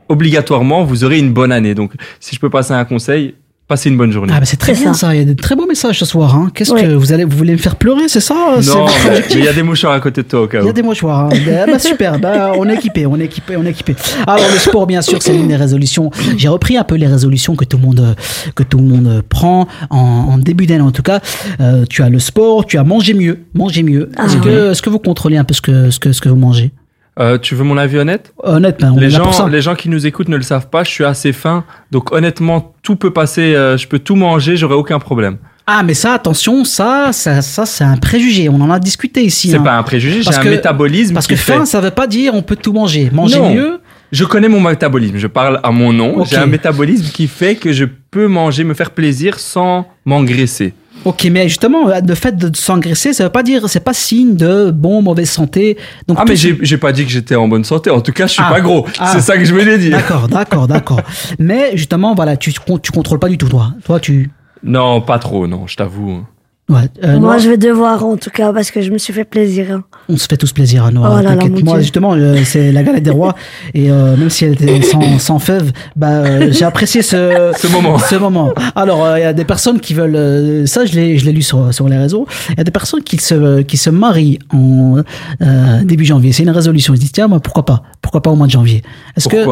obligatoirement, 0.08 0.84
vous 0.84 1.02
aurez 1.02 1.18
une 1.18 1.32
bonne 1.32 1.50
année. 1.50 1.74
Donc, 1.74 1.92
si 2.20 2.36
je 2.36 2.40
peux 2.40 2.50
passer 2.50 2.72
un 2.72 2.84
conseil, 2.84 3.34
passez 3.68 3.90
une 3.90 3.96
bonne 3.96 4.10
journée. 4.12 4.32
Ah 4.34 4.40
bah 4.40 4.46
c'est 4.46 4.56
très 4.56 4.72
bien 4.72 4.94
ça. 4.94 5.08
ça. 5.08 5.14
Il 5.14 5.18
y 5.18 5.22
a 5.22 5.24
de 5.26 5.34
très 5.34 5.54
beaux 5.54 5.66
messages 5.66 5.98
ce 5.98 6.04
soir. 6.06 6.34
Hein. 6.34 6.50
Qu'est-ce 6.54 6.72
Ouais. 6.72 6.82
que 6.82 6.92
vous 6.94 7.12
allez, 7.12 7.24
vous 7.24 7.36
voulez 7.36 7.52
me 7.52 7.58
faire 7.58 7.76
pleurer, 7.76 8.08
c'est 8.08 8.20
ça 8.20 8.56
C'est 8.60 8.70
non, 8.74 8.86
il 9.30 9.44
y 9.44 9.48
a 9.48 9.52
des 9.52 9.62
mouchoirs 9.62 9.92
à 9.92 10.00
côté 10.00 10.22
de 10.22 10.28
toi 10.28 10.42
au 10.42 10.46
cas 10.48 10.58
Il 10.60 10.64
y 10.64 10.66
où. 10.66 10.70
a 10.70 10.72
des 10.72 10.82
mouchoirs. 10.82 11.26
Hein. 11.26 11.28
Bah, 11.46 11.66
bah, 11.66 11.78
super. 11.78 12.18
Bah, 12.18 12.52
on 12.56 12.68
est 12.68 12.74
équipé, 12.74 13.06
on 13.06 13.18
est 13.20 13.26
équipé, 13.26 13.56
on 13.56 13.64
est 13.64 13.70
équipé. 13.70 13.94
Alors 14.26 14.44
le 14.52 14.58
sport, 14.58 14.86
bien 14.86 15.02
sûr, 15.02 15.22
c'est 15.22 15.32
l'une 15.32 15.48
des 15.48 15.56
résolutions. 15.56 16.10
J'ai 16.36 16.48
repris 16.48 16.76
un 16.76 16.84
peu 16.84 16.94
les 16.96 17.06
résolutions 17.06 17.54
que 17.56 17.64
tout 17.64 17.76
le 17.76 17.82
monde 17.84 18.00
euh, 18.00 18.14
que 18.54 18.62
tout 18.62 18.78
le 18.78 18.84
monde 18.84 19.06
euh, 19.06 19.22
prend 19.28 19.68
en, 19.90 19.98
en 19.98 20.38
début 20.38 20.66
d'année 20.66 20.80
en 20.82 20.90
tout 20.92 21.02
cas. 21.02 21.20
Euh, 21.60 21.84
tu 21.88 22.02
as 22.02 22.08
le 22.08 22.18
sport, 22.18 22.64
tu 22.66 22.78
as 22.78 22.84
mangé 22.84 23.12
mieux, 23.14 23.40
manger 23.54 23.82
mieux. 23.82 24.10
Ah 24.16 24.24
Est-ce 24.26 24.36
oui. 24.36 24.40
que 24.42 24.70
est-ce 24.72 24.82
que 24.82 24.90
vous 24.90 24.98
contrôlez 24.98 25.36
un 25.36 25.44
peu 25.44 25.54
ce 25.54 25.60
que 25.60 25.90
ce 25.90 25.98
que 25.98 26.12
ce 26.12 26.20
que 26.20 26.28
vous 26.28 26.36
mangez? 26.36 26.70
Euh, 27.18 27.36
tu 27.38 27.54
veux 27.56 27.64
mon 27.64 27.76
avis 27.76 27.98
honnête 27.98 28.32
Honnêtement, 28.42 28.92
on 28.94 28.98
les 29.00 29.06
est 29.06 29.10
là 29.10 29.18
pour 29.20 29.32
gens, 29.32 29.44
ça. 29.44 29.48
les 29.48 29.60
gens 29.60 29.74
qui 29.74 29.88
nous 29.88 30.06
écoutent 30.06 30.28
ne 30.28 30.36
le 30.36 30.42
savent 30.42 30.68
pas, 30.68 30.84
je 30.84 30.90
suis 30.90 31.04
assez 31.04 31.32
fin. 31.32 31.64
Donc 31.90 32.12
honnêtement, 32.12 32.74
tout 32.82 32.94
peut 32.96 33.12
passer, 33.12 33.54
euh, 33.54 33.76
je 33.76 33.88
peux 33.88 33.98
tout 33.98 34.14
manger, 34.14 34.56
j'aurai 34.56 34.74
aucun 34.76 34.98
problème. 35.00 35.38
Ah 35.66 35.82
mais 35.82 35.94
ça, 35.94 36.14
attention, 36.14 36.64
ça, 36.64 37.10
ça, 37.12 37.42
ça, 37.42 37.66
c'est 37.66 37.84
un 37.84 37.96
préjugé. 37.96 38.48
On 38.48 38.60
en 38.60 38.70
a 38.70 38.78
discuté 38.78 39.22
ici. 39.22 39.50
C'est 39.50 39.56
hein. 39.58 39.62
pas 39.62 39.76
un 39.76 39.82
préjugé, 39.82 40.18
j'ai 40.20 40.24
Parce 40.24 40.38
un 40.38 40.42
que- 40.44 40.48
métabolisme 40.48 41.14
Parce 41.14 41.26
qui 41.26 41.34
que 41.34 41.40
fait... 41.40 41.52
faim, 41.54 41.64
ça 41.66 41.80
veut 41.80 41.90
pas 41.90 42.06
dire 42.06 42.34
on 42.34 42.42
peut 42.42 42.56
tout 42.56 42.72
manger. 42.72 43.10
Manger 43.12 43.38
Non. 43.40 43.54
mieux. 43.54 43.80
Je 44.10 44.24
connais 44.24 44.48
mon 44.48 44.60
métabolisme, 44.60 45.18
je 45.18 45.26
parle 45.26 45.60
à 45.62 45.70
mon 45.70 45.92
nom. 45.92 46.20
Ok. 46.20 46.28
J'ai 46.30 46.36
un 46.38 46.46
métabolisme 46.46 47.10
qui 47.12 47.26
fait 47.26 47.56
que 47.56 47.72
je 47.74 47.84
peux 47.84 48.26
manger, 48.28 48.64
me 48.64 48.72
faire 48.72 48.92
plaisir 48.92 49.38
sans 49.38 49.86
m'engraisser. 50.06 50.72
Ok, 51.04 51.26
mais 51.30 51.48
justement, 51.48 51.86
le 51.86 52.14
fait 52.14 52.36
de 52.36 52.54
s'engraisser, 52.56 53.12
ça 53.12 53.24
veut 53.24 53.30
pas 53.30 53.42
dire, 53.42 53.68
c'est 53.68 53.80
pas 53.84 53.92
signe 53.94 54.34
de 54.36 54.70
bon, 54.70 55.00
mauvaise 55.00 55.30
santé. 55.30 55.76
Donc 56.06 56.18
Ah 56.20 56.24
mais 56.28 56.36
j'ai 56.36 56.58
j'ai 56.60 56.76
pas 56.76 56.92
dit 56.92 57.04
que 57.04 57.10
j'étais 57.10 57.34
en 57.36 57.48
bonne 57.48 57.64
santé, 57.64 57.88
en 57.90 58.00
tout 58.00 58.12
cas 58.12 58.26
je 58.26 58.32
suis 58.32 58.42
Ah. 58.44 58.50
pas 58.50 58.60
gros. 58.60 58.86
Ah. 58.98 59.12
C'est 59.14 59.20
ça 59.20 59.38
que 59.38 59.44
je 59.44 59.52
voulais 59.52 59.78
dire. 59.78 59.96
D'accord, 59.96 60.28
d'accord, 60.28 60.66
d'accord. 60.66 61.00
mais 61.38 61.76
justement, 61.76 62.14
voilà, 62.14 62.36
tu, 62.36 62.52
tu 62.52 62.92
contrôles 62.92 63.18
pas 63.20 63.28
du 63.28 63.38
tout, 63.38 63.48
toi. 63.48 63.72
Toi, 63.84 64.00
tu. 64.00 64.30
Non, 64.62 65.00
pas 65.00 65.18
trop, 65.18 65.46
non, 65.46 65.66
je 65.66 65.76
t'avoue. 65.76 66.24
Ouais, 66.68 66.80
euh, 67.02 67.18
Moi, 67.18 67.38
je 67.38 67.48
vais 67.48 67.56
devoir 67.56 68.04
en 68.04 68.18
tout 68.18 68.28
cas 68.28 68.52
parce 68.52 68.70
que 68.70 68.82
je 68.82 68.90
me 68.90 68.98
suis 68.98 69.12
fait 69.14 69.24
plaisir. 69.24 69.66
hein. 69.72 69.84
on 70.10 70.18
se 70.18 70.26
fait 70.26 70.36
tous 70.36 70.52
plaisir 70.52 70.84
à 70.84 70.90
Noah. 70.90 71.10
Oh 71.18 71.22
là 71.22 71.34
là, 71.34 71.44
Moi, 71.48 71.74
Dieu. 71.76 71.80
justement, 71.80 72.12
euh, 72.14 72.36
c'est 72.44 72.72
la 72.72 72.82
galette 72.82 73.02
des 73.04 73.10
rois. 73.10 73.34
et 73.72 73.90
euh, 73.90 74.16
même 74.18 74.28
si 74.28 74.44
elle 74.44 74.52
était 74.52 74.82
sans, 74.82 75.18
sans 75.18 75.38
fèves, 75.38 75.72
bah, 75.96 76.08
euh, 76.08 76.48
j'ai 76.52 76.66
apprécié 76.66 77.00
ce, 77.00 77.52
Ce 77.56 77.66
moment. 77.68 77.98
ce 77.98 78.16
moment. 78.16 78.52
Alors, 78.76 79.02
euh, 79.04 79.18
il 79.18 79.22
y 79.22 79.24
a 79.24 79.32
des 79.32 79.46
personnes 79.46 79.80
qui 79.80 79.94
veulent. 79.94 80.14
euh, 80.16 80.66
ça, 80.66 80.84
je 80.84 80.92
l'ai, 80.94 81.16
je 81.16 81.24
l'ai 81.24 81.32
lu 81.32 81.40
sur, 81.42 81.72
sur 81.72 81.88
les 81.88 81.96
réseaux. 81.96 82.26
Il 82.50 82.58
y 82.58 82.60
a 82.60 82.64
des 82.64 82.70
personnes 82.70 83.02
qui 83.02 83.16
se, 83.16 83.62
qui 83.62 83.78
se 83.78 83.88
marient 83.88 84.38
en 84.52 84.96
euh, 85.40 85.84
début 85.84 86.04
janvier. 86.04 86.32
C'est 86.32 86.42
une 86.42 86.50
résolution. 86.50 86.92
Ils 86.92 86.98
se 86.98 87.00
disent, 87.00 87.12
tiens, 87.12 87.28
moi, 87.28 87.40
pourquoi 87.40 87.64
pas? 87.64 87.82
Pourquoi 88.02 88.20
pas 88.20 88.30
au 88.30 88.36
mois 88.36 88.46
de 88.46 88.52
janvier? 88.52 88.82
Est-ce 89.16 89.28
que. 89.28 89.46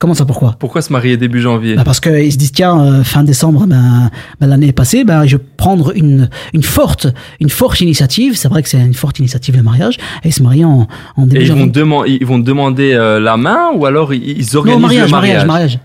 Comment 0.00 0.14
ça, 0.14 0.24
pourquoi? 0.24 0.56
Pourquoi 0.58 0.80
se 0.80 0.90
marier 0.92 1.18
début 1.18 1.40
janvier? 1.42 1.76
Bah 1.76 1.84
parce 1.84 2.00
qu'ils 2.00 2.32
se 2.32 2.38
disent 2.38 2.52
tiens 2.52 2.80
euh, 2.80 3.04
fin 3.04 3.22
décembre 3.22 3.66
ben, 3.66 4.10
ben, 4.40 4.46
l'année 4.46 4.68
est 4.68 4.72
passée 4.72 5.04
ben 5.04 5.26
je 5.26 5.36
vais 5.36 5.42
prendre 5.58 5.94
une 5.94 6.30
une 6.54 6.62
forte 6.62 7.06
une 7.38 7.50
forte 7.50 7.82
initiative. 7.82 8.34
C'est 8.34 8.48
vrai 8.48 8.62
que 8.62 8.68
c'est 8.70 8.80
une 8.80 8.94
forte 8.94 9.18
initiative 9.18 9.56
le 9.56 9.62
mariage 9.62 9.98
et 10.24 10.28
ils 10.28 10.32
se 10.32 10.42
marient 10.42 10.64
en, 10.64 10.88
en 11.16 11.26
début 11.26 11.36
Et 11.40 11.44
ils 11.44 11.46
janvier. 11.48 11.64
vont, 11.66 11.70
deman- 11.70 12.04
ils 12.08 12.24
vont 12.26 12.38
demander 12.38 12.94
euh, 12.94 13.20
la 13.20 13.36
main 13.36 13.72
ou 13.74 13.84
alors 13.84 14.14
ils, 14.14 14.38
ils 14.38 14.56
organisent 14.56 14.80
non 14.80 14.86
mariage 14.88 15.04
le 15.04 15.10
mariage? 15.10 15.44
mariage. 15.46 15.78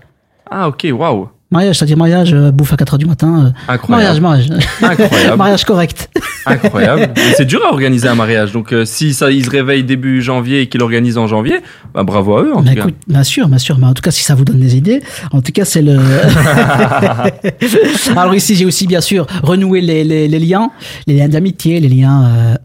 Ah 0.50 0.68
ok, 0.68 0.86
waouh. 0.92 1.28
Mariage 1.50 1.78
c'est-à-dire 1.78 1.96
mariage 1.96 2.34
euh, 2.34 2.50
bouffe 2.50 2.72
à 2.72 2.76
4 2.76 2.94
heures 2.94 2.98
du 2.98 3.06
matin 3.06 3.46
euh, 3.46 3.72
Incroyable. 3.72 4.20
mariage 4.20 4.22
mariage 4.48 4.48
Incroyable. 4.82 5.36
mariage 5.38 5.64
correct 5.64 6.10
Incroyable. 6.44 7.08
C'est 7.36 7.44
dur 7.44 7.60
à 7.66 7.72
organiser 7.72 8.06
un 8.08 8.14
mariage. 8.14 8.52
Donc 8.52 8.72
euh, 8.72 8.84
si 8.84 9.14
ça, 9.14 9.32
ils 9.32 9.44
se 9.44 9.50
réveillent 9.50 9.82
début 9.82 10.22
janvier 10.22 10.60
et 10.62 10.68
qu'ils 10.68 10.78
l'organisent 10.80 11.18
en 11.18 11.26
janvier, 11.26 11.56
bah, 11.92 12.04
bravo 12.04 12.36
à 12.36 12.42
eux 12.42 12.54
en 12.54 12.62
tout 12.62 12.72
cas. 12.72 12.82
écoute, 12.82 12.94
bien 13.08 13.24
sûr, 13.24 13.48
bien 13.48 13.58
sûr. 13.58 13.78
Mais 13.78 13.86
en 13.86 13.94
tout 13.94 14.02
cas, 14.02 14.12
si 14.12 14.22
ça 14.22 14.34
vous 14.36 14.44
donne 14.44 14.60
des 14.60 14.76
idées, 14.76 15.00
en 15.32 15.40
tout 15.40 15.50
cas, 15.52 15.64
c'est 15.64 15.82
le. 15.82 15.98
Alors 18.16 18.34
ici, 18.34 18.54
j'ai 18.54 18.64
aussi 18.64 18.86
bien 18.86 19.00
sûr 19.00 19.26
renoué 19.42 19.80
les, 19.80 20.04
les, 20.04 20.28
les 20.28 20.38
liens, 20.38 20.70
les 21.08 21.14
liens 21.14 21.28
d'amitié, 21.28 21.80
les 21.80 21.88
liens 21.88 22.56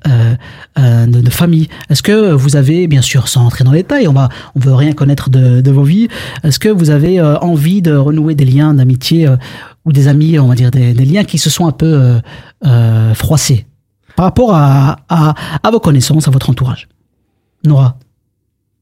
de, 0.78 1.22
de 1.22 1.30
famille. 1.32 1.68
Est-ce 1.90 2.04
que 2.04 2.32
vous 2.34 2.56
avez, 2.56 2.86
bien 2.88 3.02
sûr, 3.02 3.28
sans 3.28 3.46
entrer 3.46 3.64
dans 3.64 3.72
les 3.72 3.80
détails, 3.80 4.08
on 4.08 4.14
va, 4.14 4.30
on 4.56 4.60
veut 4.60 4.76
rien 4.76 4.94
connaître 4.94 5.30
de, 5.32 5.62
de 5.62 5.72
vos 5.72 5.84
vies. 5.84 6.08
Est-ce 6.44 6.60
que 6.60 6.70
vous 6.70 6.90
avez 6.92 7.20
envie 7.22 7.82
de 7.82 7.96
renouer 7.96 8.36
des 8.36 8.46
liens 8.46 8.71
d'amitié 8.74 9.28
euh, 9.28 9.36
ou 9.86 9.92
des 9.92 10.08
amis, 10.08 10.38
on 10.40 10.48
va 10.48 10.56
dire 10.56 10.72
des, 10.72 10.94
des 10.94 11.06
liens 11.06 11.24
qui 11.24 11.38
se 11.38 11.50
sont 11.50 11.68
un 11.68 11.72
peu 11.72 11.86
euh, 11.94 12.20
euh, 12.66 13.14
froissés 13.14 13.66
par 14.16 14.26
rapport 14.26 14.54
à, 14.54 14.98
à, 15.10 15.34
à 15.64 15.72
vos 15.72 15.80
connaissances, 15.80 16.28
à 16.28 16.32
votre 16.32 16.50
entourage. 16.50 16.88
Nora. 17.66 17.98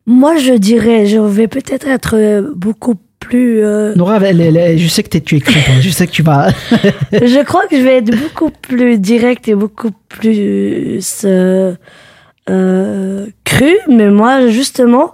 Moi, 0.06 0.38
je 0.38 0.54
dirais, 0.58 1.06
je 1.06 1.19
vais 1.19 1.47
peut-être 1.47 1.88
être 1.88 2.52
beaucoup 2.56 2.95
plus. 3.19 3.62
Nora, 3.95 4.17
elle- 4.21 4.41
elle- 4.41 4.58
elle- 4.58 4.80
je 4.80 4.88
sais 4.88 5.04
que 5.04 5.17
tu 5.17 5.39
toi. 5.41 5.54
je 5.82 5.89
sais 5.89 6.08
que 6.08 6.12
tu 6.12 6.23
vas. 6.23 6.49
je 7.12 7.43
crois 7.43 7.67
que 7.67 7.78
je 7.78 7.84
vais 7.84 7.97
être 7.97 8.15
beaucoup 8.17 8.49
plus 8.49 8.97
direct 8.97 9.47
et 9.47 9.56
beaucoup 9.56 9.91
plus 10.08 10.99
euh, 12.50 13.28
cru. 13.44 13.78
Mais 13.88 14.10
moi, 14.10 14.48
justement, 14.48 15.12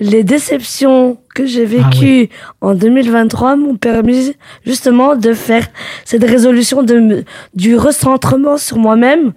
les 0.00 0.24
déceptions 0.24 1.18
que 1.34 1.46
j'ai 1.46 1.64
vécues 1.64 2.30
en 2.60 2.74
2023 2.74 3.56
m'ont 3.56 3.76
permis 3.76 4.34
justement 4.64 5.14
de 5.14 5.32
faire 5.32 5.66
cette 6.04 6.24
résolution 6.24 6.82
de 6.82 7.24
du 7.54 7.76
recentrement 7.76 8.56
sur 8.56 8.78
moi-même. 8.78 9.32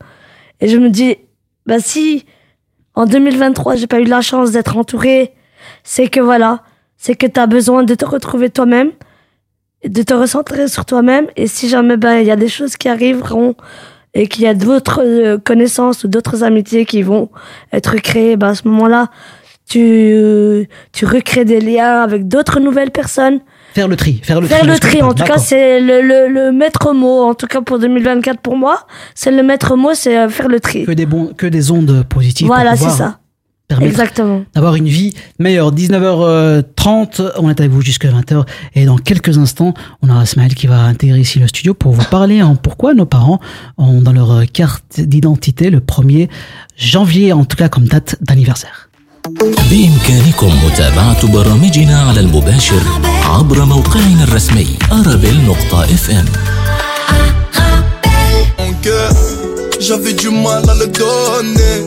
Et 0.62 0.68
je 0.68 0.78
me 0.78 0.90
dis, 0.90 1.18
bah 1.66 1.80
si 1.80 2.26
en 2.96 3.06
2023 3.06 3.76
j'ai 3.76 3.88
pas 3.88 4.00
eu 4.00 4.06
la 4.06 4.22
chance 4.22 4.52
d'être 4.52 4.78
entourée, 4.78 5.34
c'est 5.84 6.08
que 6.08 6.20
voilà, 6.20 6.64
c'est 6.98 7.16
que 7.16 7.28
tu 7.28 7.40
as 7.40 7.48
besoin 7.48 7.84
de 7.84 7.96
te 7.96 8.06
retrouver 8.06 8.50
toi-même 8.50 8.92
de 9.84 10.04
te 10.04 10.14
recentrer 10.14 10.68
sur 10.68 10.86
toi-même 10.86 11.28
et 11.36 11.48
si 11.48 11.68
jamais 11.68 11.98
ben 11.98 12.20
il 12.20 12.28
y 12.28 12.32
a 12.32 12.36
des 12.36 12.48
choses 12.48 12.78
qui 12.78 12.88
arriveront 12.88 13.56
et 14.14 14.28
qu'il 14.28 14.44
y 14.44 14.48
a 14.48 14.54
d'autres 14.54 15.02
euh, 15.04 15.38
connaissances 15.38 16.04
ou 16.04 16.08
d'autres 16.08 16.44
amitiés 16.44 16.86
qui 16.86 17.02
vont 17.02 17.30
être 17.72 17.96
créées 17.96 18.36
ben 18.38 18.50
à 18.50 18.56
ce 18.56 18.68
moment-là 18.68 19.10
tu 19.70 20.68
tu 20.92 21.06
recrées 21.06 21.46
des 21.46 21.62
liens 21.62 22.02
avec 22.02 22.28
d'autres 22.28 22.60
nouvelles 22.60 22.92
personnes 22.92 23.40
Faire 23.74 23.88
le 23.88 23.96
tri. 23.96 24.20
Faire 24.22 24.42
le 24.42 24.48
faire 24.48 24.60
tri. 24.60 24.68
le 24.68 24.76
ce 24.76 24.82
que 24.82 24.88
tri 24.88 25.02
en 25.02 25.14
tout 25.14 25.24
cas 25.24 25.38
c'est 25.38 25.80
le, 25.80 26.02
le, 26.02 26.28
le 26.28 26.52
maître 26.52 26.94
mot 26.94 27.22
en 27.24 27.34
tout 27.36 27.48
cas 27.48 27.62
pour 27.62 27.80
2024 27.80 28.42
pour 28.42 28.58
moi 28.58 28.86
c'est 29.16 29.32
le 29.32 29.44
maître 29.44 29.78
mot 29.78 29.92
c'est 29.94 30.18
euh, 30.18 30.28
faire 30.28 30.50
le 30.50 30.60
tri 30.60 30.84
Que 30.86 30.92
des, 30.92 31.06
bons, 31.06 31.28
que 31.38 31.48
des 31.48 31.72
ondes 31.72 32.04
positives. 32.10 32.48
voilà 32.48 32.76
c'est 32.76 32.90
ça 32.90 33.20
permettre 33.71 33.91
exactement 33.91 34.45
d'avoir 34.55 34.77
une 34.77 34.89
vie 34.89 35.13
meilleure. 35.39 35.75
19h30, 35.75 37.33
on 37.39 37.51
est 37.51 37.61
avec 37.61 37.73
vous 37.73 37.83
jusqu'à 37.83 38.11
20h 38.11 38.45
et 38.75 38.85
dans 38.85 38.97
quelques 38.97 39.39
instants, 39.39 39.75
on 40.03 40.09
aura 40.09 40.23
Ismaël 40.23 40.55
qui 40.55 40.67
va 40.67 40.83
intégrer 40.83 41.21
ici 41.21 41.39
le 41.39 41.49
studio 41.49 41.75
pour 41.75 41.93
vous 41.93 42.05
parler 42.05 42.43
en 42.43 42.55
pourquoi 42.55 42.95
nos 42.95 43.07
parents 43.07 43.41
ont 43.77 44.01
dans 44.01 44.13
leur 44.13 44.45
carte 44.53 45.01
d'identité 45.01 45.71
le 45.71 45.81
1er 45.81 46.29
janvier, 46.77 47.33
en 47.33 47.45
tout 47.45 47.57
cas 47.57 47.69
comme 47.69 47.87
date 47.87 48.17
d'anniversaire. 48.21 48.87
بإمكانكم 49.71 50.53
متابعة 50.67 51.33
برامجنا 51.33 52.01
على 52.01 52.21
المباشر 52.21 52.83
عبر 53.25 53.65
موقعنا 53.65 54.25
الرسمي 54.25 54.67
arabel.fm 54.91 56.27
Mon 58.59 58.73
cœur, 58.83 59.13
j'avais 59.81 60.13
du 60.13 60.31
mal 60.31 60.63
à 60.71 60.75
le 60.75 60.87
donner. 60.87 61.79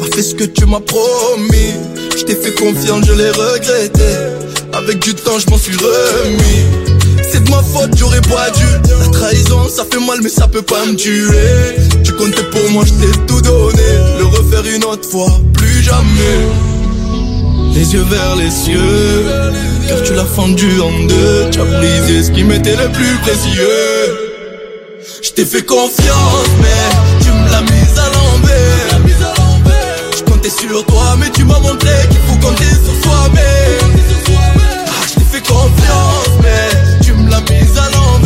pas 0.00 0.06
fait 0.16 0.22
ce 0.22 0.34
que 0.34 0.44
tu 0.44 0.64
m'as 0.64 0.80
promis. 0.80 1.74
Je 2.16 2.24
t'ai 2.24 2.34
fait 2.34 2.54
confiance, 2.54 3.04
je 3.06 3.12
l'ai 3.12 3.28
regretté. 3.28 4.10
Avec 4.72 4.98
du 5.00 5.14
temps, 5.14 5.38
je 5.38 5.50
m'en 5.50 5.58
suis 5.58 5.76
remis. 5.76 6.64
C'est 7.30 7.44
de 7.44 7.50
ma 7.50 7.62
faute, 7.62 7.90
j'aurais 7.98 8.22
pas 8.22 8.48
dû. 8.50 8.64
La 8.98 9.08
trahison, 9.08 9.68
ça 9.68 9.84
fait 9.84 10.00
mal, 10.00 10.20
mais 10.22 10.30
ça 10.30 10.48
peut 10.48 10.62
pas 10.62 10.86
me 10.86 10.94
tuer. 10.94 11.76
Tu 12.02 12.12
comptais 12.14 12.44
pour 12.44 12.70
moi, 12.70 12.84
je 12.86 12.92
t'ai 12.92 13.12
tout 13.26 13.42
donné. 13.42 13.82
Le 14.18 14.24
refaire 14.24 14.64
une 14.74 14.84
autre 14.84 15.06
fois, 15.06 15.28
plus 15.52 15.82
jamais. 15.82 16.40
Les 17.74 17.92
yeux 17.92 18.06
vers 18.10 18.36
les 18.36 18.50
cieux, 18.50 19.24
car 19.86 20.02
tu 20.02 20.14
l'as 20.14 20.24
fendu 20.24 20.80
en 20.80 21.06
deux. 21.08 21.50
Tu 21.52 21.60
as 21.60 21.64
brisé 21.64 22.22
ce 22.22 22.30
qui 22.30 22.42
m'était 22.42 22.76
le 22.76 22.90
plus 22.90 23.18
précieux. 23.18 23.68
Je 25.22 25.30
t'ai 25.30 25.44
fait 25.44 25.62
confiance, 25.62 26.48
mais 26.62 27.22
tu 27.22 27.30
me 27.32 27.50
l'as 27.50 27.60
mise 27.60 27.98
à 27.98 28.06
l'envers. 28.06 28.99
Je 30.42 30.48
comptais 30.48 30.68
sur 30.68 30.86
toi, 30.86 31.16
mais 31.18 31.28
tu 31.30 31.44
m'as 31.44 31.58
montré 31.60 31.90
qu'il 32.08 32.18
faut 32.20 32.36
compter 32.36 32.64
sur 32.64 32.94
soi-même. 33.04 34.04
Ah, 34.88 35.06
je 35.06 35.14
t'ai 35.14 35.24
fait 35.24 35.46
confiance, 35.46 36.30
mais 36.42 36.98
tu 37.02 37.12
me 37.12 37.28
l'as 37.30 37.42
mise 37.42 37.76
à 37.76 37.90
l'envers. 37.90 38.19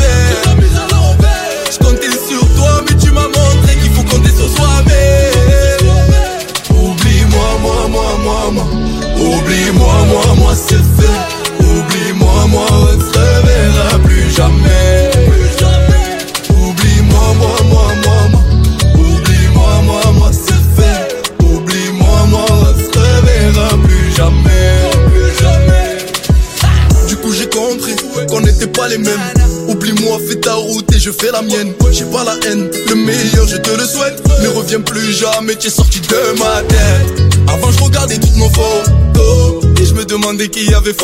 Qui 40.55 40.73
avait. 40.73 40.95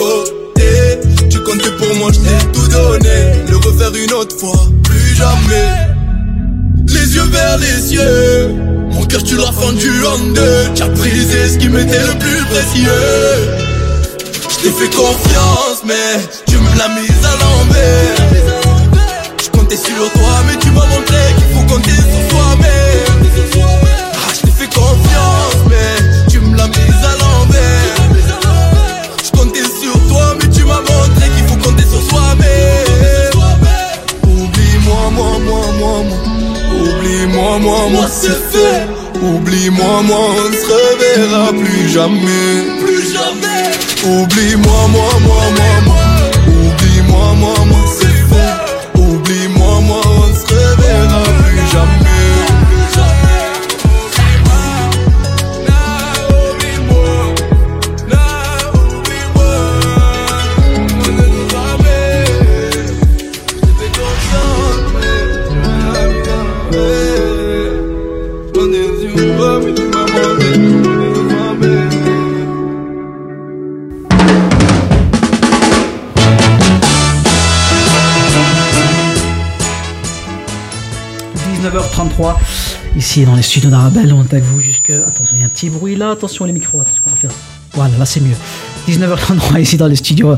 Tu 1.29 1.41
comptais 1.41 1.73
pour 1.73 1.97
moi, 1.97 2.11
je 2.13 2.21
t'ai 2.21 2.47
tout 2.53 2.69
donné. 2.69 3.45
Le 3.49 3.57
refaire 3.57 3.93
une 3.95 4.13
autre 4.13 4.39
fois, 4.39 4.61
plus 4.85 5.17
jamais. 5.17 5.73
Les 6.87 7.17
yeux 7.17 7.29
vers 7.33 7.59
les 7.59 7.81
cieux, 7.89 8.55
mon 8.93 9.05
cœur 9.07 9.23
tu 9.25 9.37
l'as 9.37 9.53
fendu 9.53 9.91
en 10.07 10.19
deux. 10.35 10.75
Tu 10.77 10.83
as 10.83 10.89
brisé 10.89 11.49
ce 11.49 11.59
qui 11.59 11.69
m'était 11.69 11.99
le 11.99 12.17
plus 12.19 12.45
précieux. 12.53 12.93
Je 14.51 14.57
t'ai 14.63 14.71
fait 14.71 14.95
confiance, 14.95 15.83
mais 15.85 16.21
tu 16.47 16.57
me 16.57 16.79
l'as 16.79 16.89
mise 17.01 17.25
à 17.25 17.35
l'envers. 17.43 18.17
Je 19.43 19.49
comptais 19.51 19.77
sur 19.77 20.13
toi, 20.13 20.35
mais 20.47 20.59
tu 20.61 20.71
m'as 20.71 20.87
montré 20.87 21.19
qu'il 21.39 21.57
faut 21.57 21.75
compter 21.75 21.91
sur 21.91 22.31
soi-même. 22.31 23.90
Oublie-moi, 37.41 37.59
moi, 37.59 37.89
moi, 37.91 38.07
c'est 38.09 38.29
fait. 38.53 38.87
Oublie-moi, 39.23 40.03
moi, 40.03 40.19
on 40.19 40.51
ne 40.51 40.55
se 40.55 40.67
reverra 40.67 41.49
plus 41.53 41.89
jamais. 41.89 42.81
Plus 42.85 43.13
jamais. 43.13 44.23
Oublie-moi, 44.23 44.89
moi, 44.89 45.09
moi, 45.21 45.43
moi, 45.57 45.81
moi. 45.87 46.00
19h33, 82.21 82.35
ici 82.97 83.25
dans 83.25 83.35
les 83.35 83.43
studios 83.43 83.71
d'Arabelle, 83.71 84.13
on 84.13 84.23
est 84.23 84.33
avec 84.33 84.45
vous 84.45 84.61
jusque... 84.61 84.91
Attention, 84.91 85.35
il 85.35 85.41
y 85.41 85.43
a 85.43 85.47
un 85.47 85.49
petit 85.49 85.71
bruit 85.71 85.97
là, 85.97 86.11
attention 86.13 86.45
les 86.45 86.53
micros, 86.53 86.81
attention, 86.81 87.03
on 87.07 87.11
va 87.11 87.17
faire... 87.17 87.31
Voilà, 87.73 87.97
là 87.99 88.05
c'est 88.05 88.19
mieux. 88.21 88.35
19h33 88.89 89.61
ici 89.61 89.77
dans 89.77 89.87
les 89.87 89.95
studios 89.95 90.33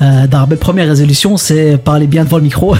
euh, 0.00 0.26
d'Arabelle. 0.28 0.58
Première 0.58 0.86
résolution, 0.86 1.36
c'est 1.36 1.78
parler 1.78 2.06
bien 2.06 2.22
devant 2.22 2.36
le 2.36 2.44
micro. 2.44 2.76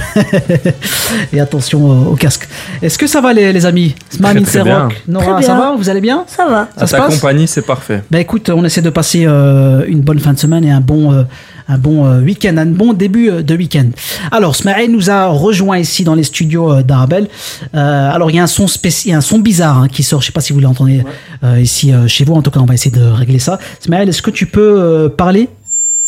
Et 1.32 1.40
attention 1.40 1.84
au, 1.84 2.12
au 2.12 2.14
casque. 2.14 2.46
Est-ce 2.82 2.98
que 2.98 3.08
ça 3.08 3.20
va 3.20 3.32
les, 3.32 3.52
les 3.52 3.66
amis? 3.66 3.96
Bien. 4.20 4.32
Rock, 4.34 5.02
Nora, 5.08 5.42
ça 5.42 5.54
va? 5.56 5.74
Vous 5.76 5.88
allez 5.90 6.00
bien? 6.00 6.24
Ça 6.28 6.46
va 6.46 6.68
Ça 6.76 6.82
À 6.84 6.86
se 6.86 6.92
ta 6.92 6.98
passe? 6.98 7.14
compagnie, 7.16 7.48
c'est 7.48 7.66
parfait. 7.66 8.04
Ben 8.08 8.20
écoute, 8.20 8.48
on 8.48 8.64
essaie 8.64 8.80
de 8.82 8.90
passer 8.90 9.24
euh, 9.26 9.84
une 9.88 10.02
bonne 10.02 10.20
fin 10.20 10.32
de 10.32 10.38
semaine 10.38 10.64
et 10.64 10.70
un 10.70 10.80
bon, 10.80 11.12
euh, 11.12 11.24
un 11.68 11.78
bon 11.78 12.06
euh, 12.06 12.20
week-end, 12.20 12.56
un 12.56 12.66
bon 12.66 12.92
début 12.92 13.30
euh, 13.30 13.42
de 13.42 13.56
week-end. 13.56 13.88
Alors, 14.30 14.54
Smaël 14.56 14.90
nous 14.90 15.10
a 15.10 15.26
rejoint 15.26 15.78
ici 15.78 16.04
dans 16.04 16.14
les 16.14 16.22
studios 16.22 16.72
euh, 16.72 16.82
d'Arabel. 16.82 17.28
Euh, 17.74 18.10
alors, 18.10 18.30
il 18.30 18.36
y 18.36 18.38
a 18.38 18.42
un 18.42 18.46
son 18.46 18.68
spécial, 18.68 19.18
un 19.18 19.20
son 19.20 19.38
bizarre 19.38 19.78
hein, 19.78 19.88
qui 19.88 20.02
sort. 20.02 20.20
Je 20.20 20.26
sais 20.26 20.32
pas 20.32 20.40
si 20.40 20.52
vous 20.52 20.60
l'entendez 20.60 21.02
euh, 21.44 21.60
ici 21.60 21.92
euh, 21.92 22.06
chez 22.06 22.24
vous. 22.24 22.34
En 22.34 22.42
tout 22.42 22.50
cas, 22.50 22.60
on 22.60 22.66
va 22.66 22.74
essayer 22.74 22.94
de 22.94 23.04
régler 23.04 23.38
ça. 23.38 23.58
Smaël, 23.80 24.08
est-ce 24.08 24.22
que 24.22 24.30
tu 24.30 24.46
peux 24.46 24.80
euh, 24.80 25.08
parler? 25.08 25.48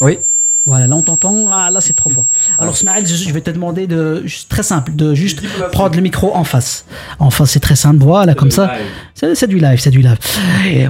Oui. 0.00 0.18
Voilà, 0.68 0.86
là 0.86 0.94
on 0.94 1.02
t'entend. 1.02 1.46
Ah 1.50 1.70
là 1.70 1.80
c'est 1.80 1.94
trop 1.94 2.10
fort. 2.10 2.28
Alors 2.58 2.76
Smaël, 2.76 3.06
je 3.06 3.14
je 3.14 3.32
vais 3.32 3.40
te 3.40 3.50
demander 3.50 3.86
de 3.86 4.22
juste 4.26 4.48
très 4.48 4.62
simple, 4.62 4.94
de 4.94 5.14
juste 5.14 5.42
prendre 5.72 5.96
le 5.96 6.02
micro 6.02 6.34
en 6.36 6.44
face. 6.44 6.84
En 7.18 7.30
face, 7.30 7.50
c'est 7.50 7.60
très 7.60 7.74
simple. 7.76 7.98
Voilà, 8.04 8.34
comme 8.34 8.50
ça. 8.50 8.72
C'est 9.14 9.48
du 9.48 9.58
live, 9.58 9.80
c'est 9.80 9.90
du 9.90 10.00
live. 10.02 10.18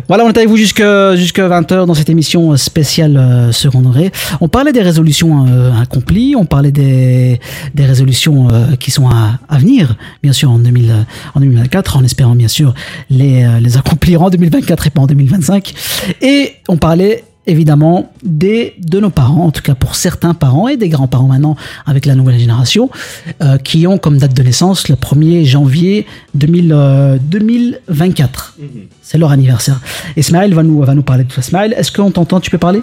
Voilà, 0.09 0.25
on 0.25 0.29
est 0.29 0.37
avec 0.37 0.49
vous 0.49 0.57
jusque 0.57 0.83
jusque 1.15 1.39
20h 1.39 1.87
dans 1.87 1.95
cette 1.95 2.11
émission 2.11 2.57
spéciale 2.57 3.17
euh, 3.17 3.53
second 3.53 3.81
degré. 3.81 4.13
On 4.41 4.49
parlait 4.49 4.73
des 4.73 4.83
résolutions 4.83 5.47
euh, 5.49 5.73
accomplies, 5.81 6.35
on 6.37 6.45
parlait 6.45 6.73
des 6.73 7.41
des 7.75 7.87
résolutions 7.87 8.49
euh, 8.51 8.77
qui 8.77 8.91
sont 8.91 9.09
à, 9.09 9.39
à 9.49 9.59
venir, 9.59 9.97
bien 10.23 10.33
sûr 10.33 10.51
en 10.51 10.59
2000 10.59 10.91
euh, 10.91 10.95
en 11.35 11.41
2024, 11.41 11.97
en 11.97 12.05
espérant 12.05 12.35
bien 12.35 12.49
sûr 12.49 12.75
les 13.09 13.45
euh, 13.45 13.61
les 13.61 13.77
accomplir 13.77 14.23
en 14.23 14.31
2024 14.31 14.87
et 14.87 14.91
pas 14.91 15.03
en 15.03 15.07
2025. 15.07 15.75
Et 16.21 16.55
on 16.69 16.77
parlait 16.77 17.25
évidemment 17.49 18.13
des 18.23 18.75
de 18.79 19.01
nos 19.01 19.11
parents, 19.11 19.45
en 19.47 19.51
tout 19.51 19.63
cas 19.63 19.75
pour 19.75 19.97
certains 19.97 20.35
parents 20.35 20.69
et 20.69 20.77
des 20.77 20.89
grands-parents 20.89 21.27
maintenant 21.27 21.57
avec 21.87 22.07
la 22.07 22.15
nouvelle 22.15 22.39
génération, 22.39 22.91
euh, 23.43 23.59
qui 23.59 23.87
ont 23.87 23.99
comme 23.99 24.19
date 24.19 24.35
de 24.35 24.43
naissance 24.43 24.89
le 24.89 24.95
1er 24.95 25.45
janvier 25.45 26.07
2000, 26.35 26.73
euh, 26.73 27.19
2024. 27.21 28.57
C'est 29.03 29.19
leur 29.19 29.31
anniversaire. 29.33 29.81
Et 30.17 30.23
Smaël 30.23 30.55
va 30.55 30.63
nous, 30.63 30.81
va 30.83 30.95
nous 30.95 31.03
parler 31.03 31.25
de 31.25 31.29
tout 31.29 31.37
ça. 31.37 31.43
Smaël, 31.43 31.75
est-ce 31.77 31.91
qu'on 31.91 32.11
t'entend? 32.11 32.41
Tu 32.41 32.51
peux 32.51 32.59
parler? 32.59 32.83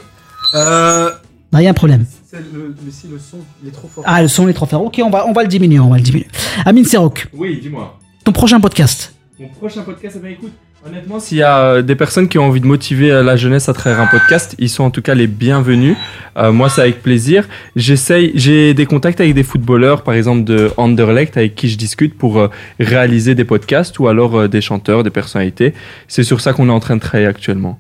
Euh, 0.56 1.10
il 1.54 1.62
y 1.62 1.68
a 1.68 1.70
un 1.70 1.74
problème. 1.74 2.06
le, 2.34 2.76
mais 2.84 2.92
si 2.92 3.08
le 3.08 3.18
son 3.18 3.38
il 3.64 3.70
est 3.70 3.72
trop 3.72 3.88
fort. 3.88 4.04
Ah, 4.08 4.22
le 4.22 4.28
son 4.28 4.48
est 4.50 4.54
trop 4.54 4.66
fort. 4.66 4.84
Ok, 4.84 5.00
on 5.04 5.10
va, 5.10 5.26
on 5.28 5.32
va 5.32 5.44
le 5.44 5.48
diminuer, 5.48 5.80
on 5.80 5.90
va 5.90 5.98
le 5.98 6.04
diminuer. 6.04 6.28
Amine 6.66 6.84
Serok, 6.86 7.28
Oui, 7.34 7.60
dis-moi. 7.62 7.98
ton 8.24 8.32
prochain 8.34 8.60
podcast. 8.60 9.14
Mon 9.40 9.48
prochain 9.50 9.82
podcast, 9.84 10.16
eh 10.18 10.22
ben, 10.22 10.32
écoute, 10.32 10.52
honnêtement, 10.88 11.20
s'il 11.20 11.38
y 11.38 11.44
a 11.44 11.58
euh, 11.60 11.82
des 11.82 11.96
personnes 11.96 12.28
qui 12.28 12.38
ont 12.38 12.46
envie 12.46 12.62
de 12.62 12.66
motiver 12.66 13.12
euh, 13.12 13.24
la 13.24 13.36
jeunesse 13.36 13.70
à 13.70 13.74
travers 13.74 14.00
un 14.02 14.08
podcast, 14.08 14.56
ils 14.60 14.70
sont 14.70 14.84
en 14.84 14.90
tout 14.92 15.02
cas 15.02 15.16
les 15.16 15.28
bienvenus. 15.28 15.96
Euh, 16.38 16.52
moi, 16.52 16.70
c'est 16.70 16.82
avec 16.82 17.02
plaisir. 17.02 17.48
J'essaye, 17.76 18.32
j'ai 18.36 18.74
des 18.74 18.86
contacts 18.86 19.20
avec 19.22 19.34
des 19.34 19.44
footballeurs, 19.44 20.04
par 20.04 20.14
exemple 20.14 20.44
de 20.44 20.72
Anderlecht, 20.78 21.38
avec 21.38 21.56
qui 21.56 21.70
je 21.70 21.78
discute 21.78 22.18
pour 22.18 22.40
euh, 22.40 22.50
réaliser 22.80 23.36
des 23.36 23.46
podcasts 23.46 23.98
ou 24.00 24.08
alors 24.08 24.38
euh, 24.40 24.48
des 24.48 24.62
chanteurs, 24.62 25.04
des 25.04 25.10
personnalités. 25.10 25.74
C'est 26.08 26.24
sur 26.24 26.42
ça 26.42 26.54
qu'on 26.54 26.68
est 26.70 26.74
en 26.74 26.80
train 26.80 26.96
de 26.96 27.02
travailler 27.02 27.28
actuellement. 27.28 27.80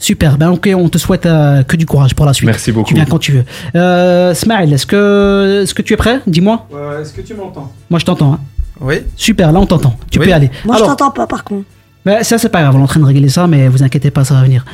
Super, 0.00 0.36
ben 0.36 0.50
ok, 0.50 0.68
on 0.74 0.88
te 0.88 0.98
souhaite 0.98 1.26
euh, 1.26 1.62
que 1.62 1.76
du 1.76 1.86
courage 1.86 2.14
pour 2.16 2.26
la 2.26 2.32
suite. 2.32 2.46
Merci 2.46 2.72
beaucoup. 2.72 2.88
Tu 2.88 2.94
viens 2.94 3.04
quand 3.04 3.18
tu 3.20 3.30
veux. 3.30 3.44
Euh, 3.76 4.34
Smaël, 4.34 4.72
est-ce 4.72 4.84
que, 4.86 5.60
est-ce 5.62 5.74
que 5.74 5.82
tu 5.82 5.92
es 5.92 5.96
prêt? 5.96 6.20
Dis-moi. 6.26 6.66
Est-ce 7.00 7.12
que 7.12 7.20
tu 7.20 7.34
m'entends? 7.34 7.72
Moi, 7.88 8.00
je 8.00 8.04
t'entends. 8.04 8.32
hein. 8.32 8.40
Oui. 8.80 8.96
Super, 9.14 9.52
là, 9.52 9.60
on 9.60 9.66
t'entend. 9.66 9.94
Tu 10.10 10.18
Oui. 10.18 10.24
peux 10.24 10.30
y 10.30 10.32
aller. 10.32 10.50
Moi, 10.64 10.74
je 10.76 10.82
Alors, 10.82 10.96
t'entends 10.96 11.12
pas, 11.12 11.26
par 11.28 11.44
contre. 11.44 11.66
Mais 12.04 12.24
ça, 12.24 12.38
c'est 12.38 12.48
pas 12.48 12.62
grave, 12.62 12.76
on 12.76 12.80
est 12.80 12.82
en 12.82 12.86
train 12.86 13.00
de 13.00 13.04
régler 13.04 13.28
ça, 13.28 13.46
mais 13.46 13.68
vous 13.68 13.82
inquiétez 13.82 14.10
pas, 14.10 14.24
ça 14.24 14.34
va 14.34 14.42
venir. 14.42 14.64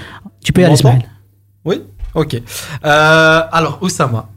Tu 0.44 0.52
peux 0.52 0.60
y 0.60 0.64
aller, 0.64 0.76
Smaël. 0.76 1.04
Oui? 1.64 1.82
Ok. 2.14 2.40
Euh, 2.84 3.42
alors, 3.52 3.78
Oussama. 3.82 4.28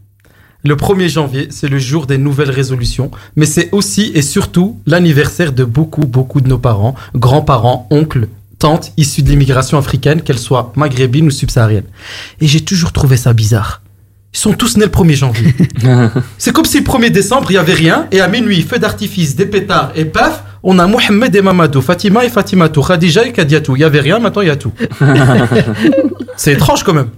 Le 0.65 0.75
1er 0.75 1.07
janvier, 1.07 1.47
c'est 1.51 1.69
le 1.69 1.79
jour 1.79 2.05
des 2.05 2.17
nouvelles 2.17 2.51
résolutions, 2.51 3.11
mais 3.37 3.45
c'est 3.45 3.69
aussi 3.71 4.11
et 4.13 4.21
surtout 4.21 4.81
l'anniversaire 4.85 5.53
de 5.53 5.63
beaucoup, 5.63 6.05
beaucoup 6.05 6.41
de 6.41 6.49
nos 6.49 6.57
parents, 6.57 6.95
grands-parents, 7.15 7.87
oncles, 7.91 8.27
tantes 8.57 8.91
issues 8.97 9.23
de 9.23 9.29
l'immigration 9.29 9.77
africaine, 9.77 10.21
qu'elles 10.21 10.37
soient 10.37 10.73
maghrébines 10.75 11.27
ou 11.27 11.31
subsahariennes. 11.31 11.87
Et 12.41 12.47
j'ai 12.47 12.59
toujours 12.59 12.91
trouvé 12.91 13.15
ça 13.15 13.31
bizarre. 13.31 13.81
Ils 14.33 14.39
sont 14.39 14.51
tous 14.51 14.75
nés 14.75 14.83
le 14.83 14.91
1er 14.91 15.15
janvier. 15.15 15.55
c'est 16.37 16.51
comme 16.51 16.65
si 16.65 16.79
le 16.79 16.85
1er 16.85 17.09
décembre, 17.09 17.49
il 17.51 17.55
y 17.55 17.57
avait 17.57 17.73
rien, 17.73 18.07
et 18.11 18.19
à 18.19 18.27
minuit, 18.27 18.61
feu 18.61 18.79
d'artifice, 18.79 19.37
des 19.37 19.45
pétards, 19.45 19.93
et 19.95 20.03
paf, 20.03 20.43
on 20.63 20.79
a 20.79 20.87
Mohamed 20.87 21.35
et 21.35 21.41
Mamadou, 21.41 21.81
Fatima 21.81 22.25
et 22.25 22.29
Fatimatou, 22.29 22.81
Khadija 22.81 23.25
et 23.25 23.31
Kadiatou. 23.31 23.75
Il 23.75 23.79
y 23.79 23.83
avait 23.83 24.01
rien, 24.01 24.19
maintenant 24.19 24.41
il 24.41 24.47
y 24.47 24.51
a 24.51 24.55
tout. 24.55 24.73
c'est 26.37 26.53
étrange 26.53 26.83
quand 26.83 26.93
même. 26.93 27.09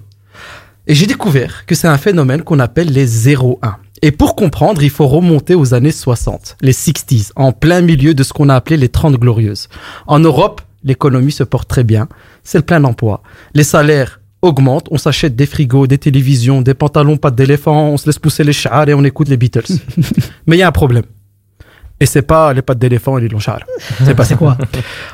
Et 0.87 0.95
j'ai 0.95 1.05
découvert 1.05 1.65
que 1.65 1.75
c'est 1.75 1.87
un 1.87 1.97
phénomène 1.97 2.41
qu'on 2.43 2.59
appelle 2.59 2.91
les 2.91 3.07
0-1. 3.07 3.55
Et 4.01 4.11
pour 4.11 4.35
comprendre, 4.35 4.81
il 4.81 4.89
faut 4.89 5.07
remonter 5.07 5.53
aux 5.53 5.75
années 5.75 5.91
60, 5.91 6.57
les 6.61 6.73
60s, 6.73 7.31
en 7.35 7.51
plein 7.51 7.81
milieu 7.81 8.15
de 8.15 8.23
ce 8.23 8.33
qu'on 8.33 8.49
a 8.49 8.55
appelé 8.55 8.77
les 8.77 8.89
30 8.89 9.15
glorieuses. 9.15 9.69
En 10.07 10.19
Europe, 10.19 10.61
l'économie 10.83 11.31
se 11.31 11.43
porte 11.43 11.67
très 11.67 11.83
bien, 11.83 12.07
c'est 12.43 12.57
le 12.57 12.63
plein 12.63 12.83
emploi. 12.83 13.21
Les 13.53 13.63
salaires 13.63 14.21
augmentent, 14.41 14.87
on 14.89 14.97
s'achète 14.97 15.35
des 15.35 15.45
frigos, 15.45 15.85
des 15.85 15.99
télévisions, 15.99 16.63
des 16.63 16.73
pantalons 16.73 17.17
pattes 17.17 17.35
d'éléphant, 17.35 17.89
on 17.89 17.97
se 17.97 18.07
laisse 18.07 18.17
pousser 18.17 18.43
les 18.43 18.53
chars 18.53 18.89
et 18.89 18.95
on 18.95 19.03
écoute 19.03 19.29
les 19.29 19.37
Beatles. 19.37 19.71
Mais 20.47 20.55
il 20.55 20.59
y 20.59 20.63
a 20.63 20.67
un 20.67 20.71
problème. 20.71 21.03
Et 22.01 22.07
c'est 22.07 22.23
pas 22.23 22.51
les 22.51 22.63
pattes 22.63 22.79
d'éléphant 22.79 23.19
et 23.19 23.21
les 23.21 23.27
longs 23.29 23.39
chars. 23.39 23.61
C'est 24.03 24.15
pas 24.15 24.25
C'est 24.25 24.35
quoi 24.35 24.57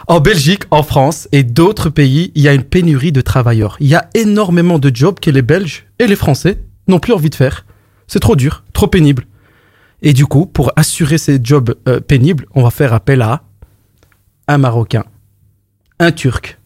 en 0.07 0.21
Belgique, 0.21 0.63
en 0.71 0.83
France 0.83 1.27
et 1.33 1.43
d'autres 1.43 1.89
pays, 1.89 2.31
il 2.33 2.41
y 2.41 2.47
a 2.47 2.53
une 2.53 2.63
pénurie 2.63 3.11
de 3.11 3.19
travailleurs. 3.19 3.75
Il 3.81 3.87
y 3.87 3.95
a 3.95 4.09
énormément 4.13 4.79
de 4.79 4.89
jobs 4.95 5.19
que 5.19 5.29
les 5.29 5.41
Belges 5.41 5.85
et 5.99 6.07
les 6.07 6.15
Français 6.15 6.63
n'ont 6.87 6.99
plus 6.99 7.11
envie 7.11 7.29
de 7.29 7.35
faire. 7.35 7.65
C'est 8.07 8.21
trop 8.21 8.37
dur, 8.37 8.63
trop 8.71 8.87
pénible. 8.87 9.25
Et 10.01 10.13
du 10.13 10.25
coup, 10.25 10.45
pour 10.45 10.71
assurer 10.77 11.17
ces 11.17 11.39
jobs 11.43 11.75
euh, 11.89 11.99
pénibles, 11.99 12.45
on 12.55 12.63
va 12.63 12.69
faire 12.69 12.93
appel 12.93 13.21
à 13.21 13.43
un 14.47 14.57
Marocain, 14.57 15.03
un 15.99 16.13
Turc, 16.13 16.57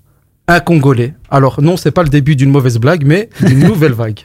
un 0.47 0.59
Congolais. 0.59 1.15
Alors 1.31 1.63
non, 1.63 1.77
c'est 1.77 1.91
pas 1.91 2.03
le 2.03 2.09
début 2.09 2.35
d'une 2.35 2.51
mauvaise 2.51 2.77
blague, 2.77 3.05
mais 3.07 3.29
d'une 3.41 3.59
nouvelle 3.67 3.93
vague. 3.93 4.19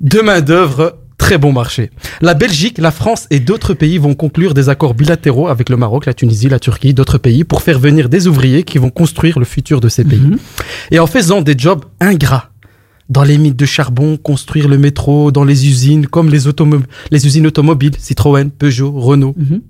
De 0.00 0.20
main 0.20 0.40
d'œuvre, 0.40 0.98
très 1.18 1.38
bon 1.38 1.52
marché. 1.52 1.90
La 2.20 2.34
Belgique, 2.34 2.78
la 2.78 2.90
France 2.90 3.26
et 3.30 3.40
d'autres 3.40 3.74
pays 3.74 3.98
vont 3.98 4.14
conclure 4.14 4.54
des 4.54 4.68
accords 4.68 4.94
bilatéraux 4.94 5.48
avec 5.48 5.70
le 5.70 5.76
Maroc, 5.76 6.06
la 6.06 6.14
Tunisie, 6.14 6.48
la 6.48 6.58
Turquie, 6.58 6.94
d'autres 6.94 7.18
pays 7.18 7.44
pour 7.44 7.62
faire 7.62 7.78
venir 7.78 8.08
des 8.08 8.26
ouvriers 8.26 8.62
qui 8.64 8.78
vont 8.78 8.90
construire 8.90 9.38
le 9.38 9.44
futur 9.44 9.80
de 9.80 9.88
ces 9.88 10.04
pays. 10.04 10.18
Mhm. 10.20 10.38
Et 10.90 10.98
en 10.98 11.06
faisant 11.06 11.40
des 11.42 11.54
jobs 11.56 11.84
ingrats 12.00 12.50
dans 13.08 13.22
les 13.22 13.38
mines 13.38 13.54
de 13.54 13.66
charbon, 13.66 14.16
construire 14.16 14.68
le 14.68 14.78
métro, 14.78 15.30
dans 15.30 15.44
les 15.44 15.66
usines 15.68 16.06
comme 16.06 16.28
les, 16.28 16.46
automo- 16.48 16.82
les 17.10 17.26
usines 17.26 17.46
automobiles, 17.46 17.92
Citroën, 17.98 18.50
Peugeot, 18.50 18.92
Renault. 18.92 19.34
Mhm. 19.36 19.62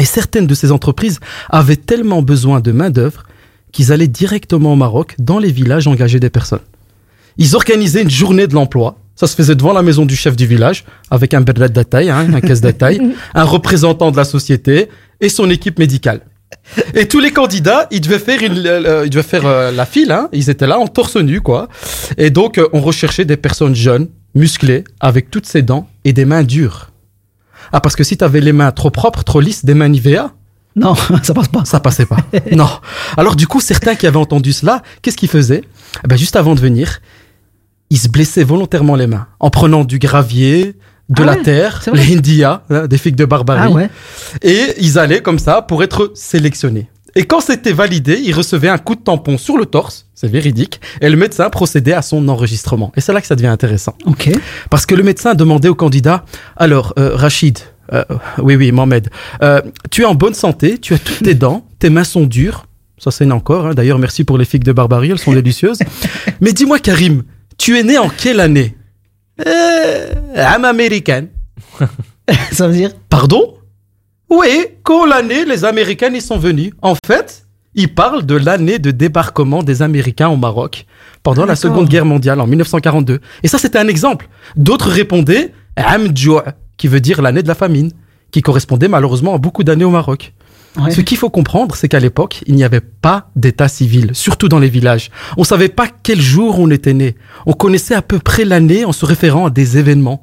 Et 0.00 0.04
certaines 0.04 0.46
de 0.46 0.54
ces 0.54 0.72
entreprises 0.72 1.20
avaient 1.50 1.76
tellement 1.76 2.22
besoin 2.22 2.60
de 2.60 2.72
main-d'œuvre 2.72 3.24
qu'ils 3.72 3.92
allaient 3.92 4.08
directement 4.08 4.72
au 4.72 4.76
Maroc 4.76 5.14
dans 5.18 5.38
les 5.38 5.52
villages 5.52 5.86
engager 5.86 6.18
des 6.20 6.30
personnes. 6.30 6.60
Ils 7.38 7.54
organisaient 7.54 8.02
une 8.02 8.10
journée 8.10 8.46
de 8.46 8.54
l'emploi. 8.54 8.98
Ça 9.16 9.26
se 9.26 9.34
faisait 9.34 9.54
devant 9.54 9.72
la 9.72 9.82
maison 9.82 10.06
du 10.06 10.16
chef 10.16 10.34
du 10.36 10.46
village, 10.46 10.84
avec 11.10 11.34
un 11.34 11.42
berlet 11.42 11.68
de 11.68 11.82
taille, 11.82 12.10
hein, 12.10 12.26
un 12.32 12.40
caisse 12.40 12.60
de 12.62 12.70
taille, 12.70 13.00
un 13.34 13.44
représentant 13.44 14.10
de 14.10 14.16
la 14.16 14.24
société 14.24 14.88
et 15.20 15.28
son 15.28 15.50
équipe 15.50 15.78
médicale. 15.78 16.22
Et 16.94 17.06
tous 17.06 17.20
les 17.20 17.30
candidats, 17.30 17.86
ils 17.90 18.00
devaient 18.00 18.18
faire, 18.18 18.42
une, 18.42 18.66
euh, 18.66 19.04
ils 19.04 19.10
devaient 19.10 19.22
faire 19.22 19.46
euh, 19.46 19.70
la 19.70 19.86
file. 19.86 20.10
Hein. 20.12 20.28
Ils 20.32 20.50
étaient 20.50 20.66
là 20.66 20.78
en 20.78 20.86
torse 20.88 21.16
nu, 21.16 21.40
quoi. 21.40 21.68
Et 22.16 22.30
donc, 22.30 22.58
euh, 22.58 22.68
on 22.72 22.80
recherchait 22.80 23.24
des 23.24 23.36
personnes 23.36 23.74
jeunes, 23.74 24.08
musclées, 24.34 24.84
avec 25.00 25.30
toutes 25.30 25.46
ses 25.46 25.62
dents 25.62 25.88
et 26.04 26.12
des 26.12 26.24
mains 26.24 26.42
dures. 26.42 26.90
Ah, 27.72 27.80
parce 27.80 27.94
que 27.96 28.04
si 28.04 28.16
t'avais 28.16 28.40
les 28.40 28.52
mains 28.52 28.72
trop 28.72 28.90
propres, 28.90 29.22
trop 29.22 29.40
lisses, 29.40 29.64
des 29.64 29.74
mains 29.74 29.88
Nivea, 29.88 30.32
Non, 30.76 30.94
ça 31.22 31.34
passe 31.34 31.48
pas. 31.48 31.64
ça 31.64 31.80
passait 31.80 32.06
pas. 32.06 32.18
non. 32.52 32.68
Alors 33.16 33.36
du 33.36 33.46
coup, 33.46 33.60
certains 33.60 33.94
qui 33.94 34.06
avaient 34.06 34.16
entendu 34.16 34.52
cela, 34.52 34.82
qu'est-ce 35.02 35.16
qu'ils 35.16 35.28
faisaient? 35.28 35.62
Eh 36.04 36.08
ben, 36.08 36.16
Juste 36.16 36.36
avant 36.36 36.54
de 36.54 36.60
venir, 36.60 37.00
ils 37.90 37.98
se 37.98 38.08
blessaient 38.08 38.44
volontairement 38.44 38.96
les 38.96 39.06
mains 39.06 39.26
en 39.40 39.50
prenant 39.50 39.84
du 39.84 39.98
gravier, 39.98 40.76
de 41.08 41.22
Ah 41.22 41.26
la 41.26 41.32
ouais, 41.32 41.42
terre, 41.42 41.82
les 41.92 42.16
India, 42.16 42.62
hein, 42.70 42.86
des 42.86 42.98
figues 42.98 43.16
de 43.16 43.24
barbarie. 43.24 43.68
Ah 43.70 43.70
ouais 43.70 43.90
Et 44.42 44.74
ils 44.78 44.98
allaient 44.98 45.22
comme 45.22 45.40
ça 45.40 45.60
pour 45.60 45.82
être 45.82 46.12
sélectionnés. 46.14 46.88
Et 47.16 47.24
quand 47.24 47.40
c'était 47.40 47.72
validé, 47.72 48.20
ils 48.24 48.32
recevaient 48.32 48.68
un 48.68 48.78
coup 48.78 48.94
de 48.94 49.00
tampon 49.00 49.36
sur 49.36 49.58
le 49.58 49.66
torse, 49.66 50.06
c'est 50.14 50.28
véridique, 50.30 50.80
et 51.00 51.08
le 51.08 51.16
médecin 51.16 51.50
procédait 51.50 51.92
à 51.92 52.02
son 52.02 52.28
enregistrement. 52.28 52.92
Et 52.96 53.00
c'est 53.00 53.12
là 53.12 53.20
que 53.20 53.26
ça 53.26 53.34
devient 53.34 53.48
intéressant. 53.48 53.96
Parce 54.70 54.86
que 54.86 54.94
le 54.94 55.02
médecin 55.02 55.34
demandait 55.34 55.68
au 55.68 55.74
candidat, 55.74 56.24
alors 56.56 56.94
euh, 56.98 57.16
Rachid, 57.16 57.58
euh, 57.92 58.04
oui 58.38 58.54
oui 58.54 58.70
Mohamed, 58.70 59.10
euh, 59.42 59.60
tu 59.90 60.02
es 60.02 60.04
en 60.04 60.14
bonne 60.14 60.34
santé, 60.34 60.78
tu 60.78 60.94
as 60.94 60.98
toutes 60.98 61.24
tes 61.24 61.34
dents, 61.34 61.66
tes 61.80 61.90
mains 61.90 62.04
sont 62.04 62.26
dures, 62.26 62.66
ça 62.98 63.10
c'est 63.10 63.28
encore, 63.32 63.66
hein. 63.66 63.74
d'ailleurs 63.74 63.98
merci 63.98 64.22
pour 64.22 64.38
les 64.38 64.44
figues 64.44 64.64
de 64.64 64.72
barbarie, 64.72 65.10
elles 65.10 65.18
sont 65.18 65.32
délicieuses. 65.32 65.80
Mais 66.40 66.52
dis-moi 66.52 66.78
Karim, 66.78 67.24
tu 67.60 67.78
es 67.78 67.82
né 67.82 67.98
en 67.98 68.08
quelle 68.08 68.40
année 68.40 68.74
euh, 69.46 70.14
Am 70.34 70.64
américaine. 70.64 71.28
ça 72.52 72.66
veut 72.66 72.72
dire 72.72 72.92
Pardon? 73.10 73.54
Oui, 74.30 74.66
quand 74.82 75.04
l'année 75.04 75.44
les 75.44 75.64
Américains 75.66 76.12
y 76.14 76.22
sont 76.22 76.38
venus. 76.38 76.72
En 76.80 76.94
fait, 77.06 77.46
il 77.74 77.94
parle 77.94 78.24
de 78.24 78.34
l'année 78.34 78.78
de 78.78 78.90
débarquement 78.90 79.62
des 79.62 79.82
Américains 79.82 80.28
au 80.28 80.36
Maroc 80.36 80.86
pendant 81.22 81.44
la. 81.44 81.54
Seconde 81.54 81.88
Guerre 81.88 82.06
mondiale 82.06 82.40
en 82.40 82.46
1942. 82.46 83.20
Et 83.42 83.48
ça, 83.48 83.58
c'était 83.58 83.78
un 83.78 83.88
exemple. 83.88 84.28
D'autres 84.56 84.88
répondaient 84.88 85.52
Am 85.76 86.16
Djoua, 86.16 86.44
qui 86.78 86.88
veut 86.88 87.00
dire 87.00 87.20
l'année 87.20 87.42
de 87.42 87.48
la 87.48 87.54
famine, 87.54 87.90
qui 88.30 88.40
correspondait 88.40 88.88
malheureusement 88.88 89.34
à 89.34 89.38
beaucoup 89.38 89.64
d'années 89.64 89.84
au 89.84 89.90
Maroc. 89.90 90.32
Ouais. 90.78 90.90
Ce 90.92 91.00
qu'il 91.00 91.16
faut 91.16 91.30
comprendre, 91.30 91.74
c'est 91.74 91.88
qu'à 91.88 91.98
l'époque, 91.98 92.42
il 92.46 92.54
n'y 92.54 92.62
avait 92.64 92.80
pas 92.80 93.30
d'état 93.34 93.66
civil, 93.68 94.10
surtout 94.12 94.48
dans 94.48 94.58
les 94.60 94.68
villages. 94.68 95.10
On 95.36 95.42
savait 95.44 95.68
pas 95.68 95.88
quel 96.02 96.20
jour 96.20 96.58
on 96.60 96.70
était 96.70 96.92
né. 96.94 97.16
On 97.46 97.52
connaissait 97.52 97.94
à 97.94 98.02
peu 98.02 98.18
près 98.20 98.44
l'année 98.44 98.84
en 98.84 98.92
se 98.92 99.04
référant 99.04 99.46
à 99.46 99.50
des 99.50 99.78
événements. 99.78 100.22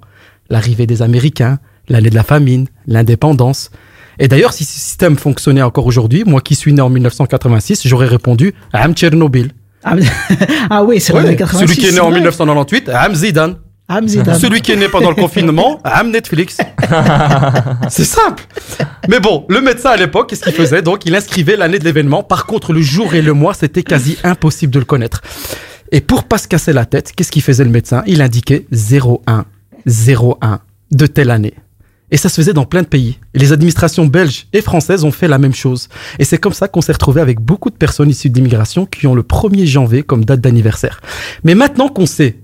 L'arrivée 0.49 0.87
des 0.87 1.01
Américains, 1.01 1.59
l'année 1.89 2.09
de 2.09 2.15
la 2.15 2.23
famine, 2.23 2.67
l'indépendance. 2.87 3.71
Et 4.19 4.27
d'ailleurs, 4.29 4.53
si 4.53 4.63
ce 4.63 4.71
système 4.79 5.17
fonctionnait 5.17 5.61
encore 5.61 5.85
aujourd'hui, 5.85 6.23
moi 6.25 6.39
qui 6.41 6.55
suis 6.55 6.71
né 6.73 6.81
en 6.81 6.89
1986, 6.89 7.85
j'aurais 7.85 8.07
répondu 8.07 8.53
Am 8.73 8.93
Tchernobyl. 8.93 9.51
Ah, 10.69 10.83
oui, 10.83 10.99
c'est 10.99 11.13
Ouais, 11.13 11.35
86. 11.35 11.65
celui 11.67 11.77
qui 11.81 11.87
est 11.87 11.91
né 11.93 11.99
en 11.99 12.09
vrai. 12.09 12.15
1998, 12.19 12.89
Am 12.89 13.13
Zidane. 13.15 13.55
Celui 13.89 14.61
qui 14.61 14.73
est 14.73 14.75
né 14.75 14.89
pendant 14.89 15.09
le 15.09 15.15
confinement, 15.15 15.79
Am 15.85 16.11
Netflix. 16.11 16.57
C'est 17.89 18.03
simple. 18.03 18.43
Mais 19.07 19.19
bon, 19.19 19.45
le 19.47 19.61
médecin 19.61 19.91
à 19.91 19.95
l'époque, 19.95 20.29
qu'est-ce 20.29 20.43
qu'il 20.43 20.53
faisait 20.53 20.81
Donc, 20.81 21.05
il 21.05 21.15
inscrivait 21.15 21.55
l'année 21.55 21.79
de 21.79 21.85
l'événement. 21.85 22.21
Par 22.21 22.45
contre, 22.45 22.73
le 22.73 22.81
jour 22.81 23.15
et 23.15 23.21
le 23.21 23.33
mois, 23.33 23.53
c'était 23.53 23.83
quasi 23.83 24.17
impossible 24.23 24.73
de 24.73 24.79
le 24.79 24.85
connaître. 24.85 25.21
Et 25.93 26.01
pour 26.01 26.25
pas 26.25 26.37
se 26.37 26.49
casser 26.49 26.73
la 26.73 26.85
tête, 26.85 27.13
qu'est-ce 27.15 27.31
qu'il 27.31 27.41
faisait 27.41 27.63
le 27.63 27.69
médecin? 27.69 28.03
Il 28.07 28.21
indiquait 28.21 28.65
01, 28.73 29.45
01 29.85 30.59
de 30.91 31.05
telle 31.07 31.31
année. 31.31 31.53
Et 32.11 32.17
ça 32.17 32.29
se 32.29 32.35
faisait 32.35 32.53
dans 32.53 32.65
plein 32.65 32.81
de 32.81 32.87
pays. 32.87 33.19
Et 33.33 33.39
les 33.39 33.53
administrations 33.53 34.05
belges 34.05 34.47
et 34.51 34.61
françaises 34.61 35.03
ont 35.05 35.11
fait 35.11 35.27
la 35.27 35.37
même 35.37 35.53
chose. 35.53 35.87
Et 36.19 36.25
c'est 36.25 36.37
comme 36.37 36.53
ça 36.53 36.67
qu'on 36.67 36.81
s'est 36.81 36.93
retrouvé 36.93 37.21
avec 37.21 37.39
beaucoup 37.39 37.69
de 37.69 37.75
personnes 37.75 38.09
issues 38.09 38.29
d'immigration 38.29 38.85
qui 38.85 39.07
ont 39.07 39.15
le 39.15 39.23
1er 39.23 39.65
janvier 39.65 40.03
comme 40.03 40.23
date 40.23 40.41
d'anniversaire. 40.41 41.01
Mais 41.43 41.55
maintenant 41.55 41.89
qu'on 41.89 42.05
sait 42.05 42.39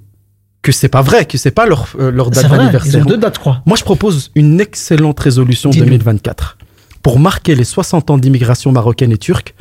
que 0.64 0.72
c'est 0.72 0.90
pas 0.90 1.04
vrai, 1.04 1.26
que 1.26 1.38
c'est 1.38 1.52
pas 1.52 1.68
leur, 1.68 1.90
euh, 2.00 2.10
leur 2.10 2.32
date 2.32 2.46
ils 2.46 2.50
d'anniversaire. 2.50 3.06
ont 3.06 3.10
deux 3.10 3.18
dates, 3.18 3.38
crois. 3.38 3.62
Moi, 3.68 3.78
je 3.78 3.84
propose 3.84 4.32
une 4.34 4.60
excellente 4.60 5.20
résolution 5.20 5.70
Dis-nous. 5.70 5.86
2024 5.86 6.58
pour 7.04 7.20
marquer 7.20 7.54
les 7.54 7.66
60 7.66 8.10
ans 8.10 8.18
d'immigration 8.18 8.72
marocaine 8.72 9.12
et 9.12 9.18
turque. 9.18 9.54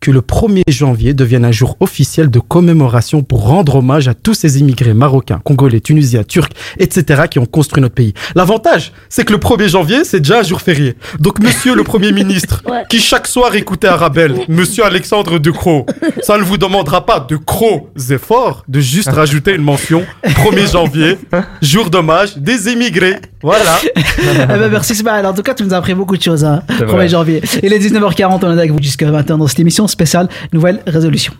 Que 0.00 0.10
le 0.10 0.20
1er 0.20 0.62
janvier 0.68 1.12
devienne 1.12 1.44
un 1.44 1.50
jour 1.50 1.76
officiel 1.80 2.30
de 2.30 2.38
commémoration 2.38 3.22
pour 3.22 3.42
rendre 3.48 3.76
hommage 3.76 4.06
à 4.06 4.14
tous 4.14 4.34
ces 4.34 4.60
immigrés 4.60 4.94
marocains, 4.94 5.40
congolais, 5.42 5.80
tunisiens, 5.80 6.22
turcs, 6.22 6.52
etc. 6.78 7.22
qui 7.30 7.38
ont 7.38 7.46
construit 7.46 7.82
notre 7.82 7.94
pays. 7.94 8.14
L'avantage, 8.36 8.92
c'est 9.08 9.24
que 9.24 9.32
le 9.32 9.38
1er 9.38 9.68
janvier, 9.68 10.04
c'est 10.04 10.20
déjà 10.20 10.40
un 10.40 10.42
jour 10.42 10.60
férié. 10.60 10.94
Donc, 11.18 11.40
monsieur 11.40 11.74
le 11.74 11.82
Premier 11.82 12.12
ministre, 12.12 12.62
qui 12.88 13.00
chaque 13.00 13.26
soir 13.26 13.54
écoutait 13.56 13.88
Arabelle, 13.88 14.36
monsieur 14.48 14.84
Alexandre 14.84 15.38
De 15.38 15.50
Croo, 15.50 15.84
ça 16.22 16.38
ne 16.38 16.42
vous 16.42 16.58
demandera 16.58 17.04
pas 17.04 17.20
de 17.20 17.36
gros 17.36 17.88
efforts 18.10 18.64
de 18.68 18.80
juste 18.80 19.08
rajouter 19.10 19.54
une 19.54 19.62
mention 19.62 20.04
1er 20.24 20.72
janvier, 20.72 21.18
jour 21.60 21.90
d'hommage 21.90 22.38
des 22.38 22.72
immigrés. 22.72 23.16
Voilà. 23.42 23.78
Eh 24.20 24.46
ben, 24.46 24.68
merci 24.68 24.92
Ismaël. 24.92 25.26
En 25.26 25.32
tout 25.34 25.42
cas, 25.42 25.54
tu 25.54 25.62
nous 25.62 25.72
as 25.72 25.76
appris 25.76 25.94
beaucoup 25.94 26.16
de 26.16 26.22
choses. 26.22 26.44
Hein. 26.44 26.62
C'est 26.68 26.84
1er 26.84 26.86
vrai. 26.86 27.08
janvier. 27.08 27.42
Il 27.62 27.72
est 27.72 27.78
19h40, 27.78 28.40
on 28.42 28.50
est 28.50 28.52
avec 28.52 28.70
vous 28.70 28.82
jusqu'à 28.82 29.10
20h 29.10 29.36
dans 29.36 29.46
cette 29.46 29.60
émission 29.60 29.86
spéciale 29.88 30.28
Nouvelle 30.52 30.82
Résolution. 30.86 31.32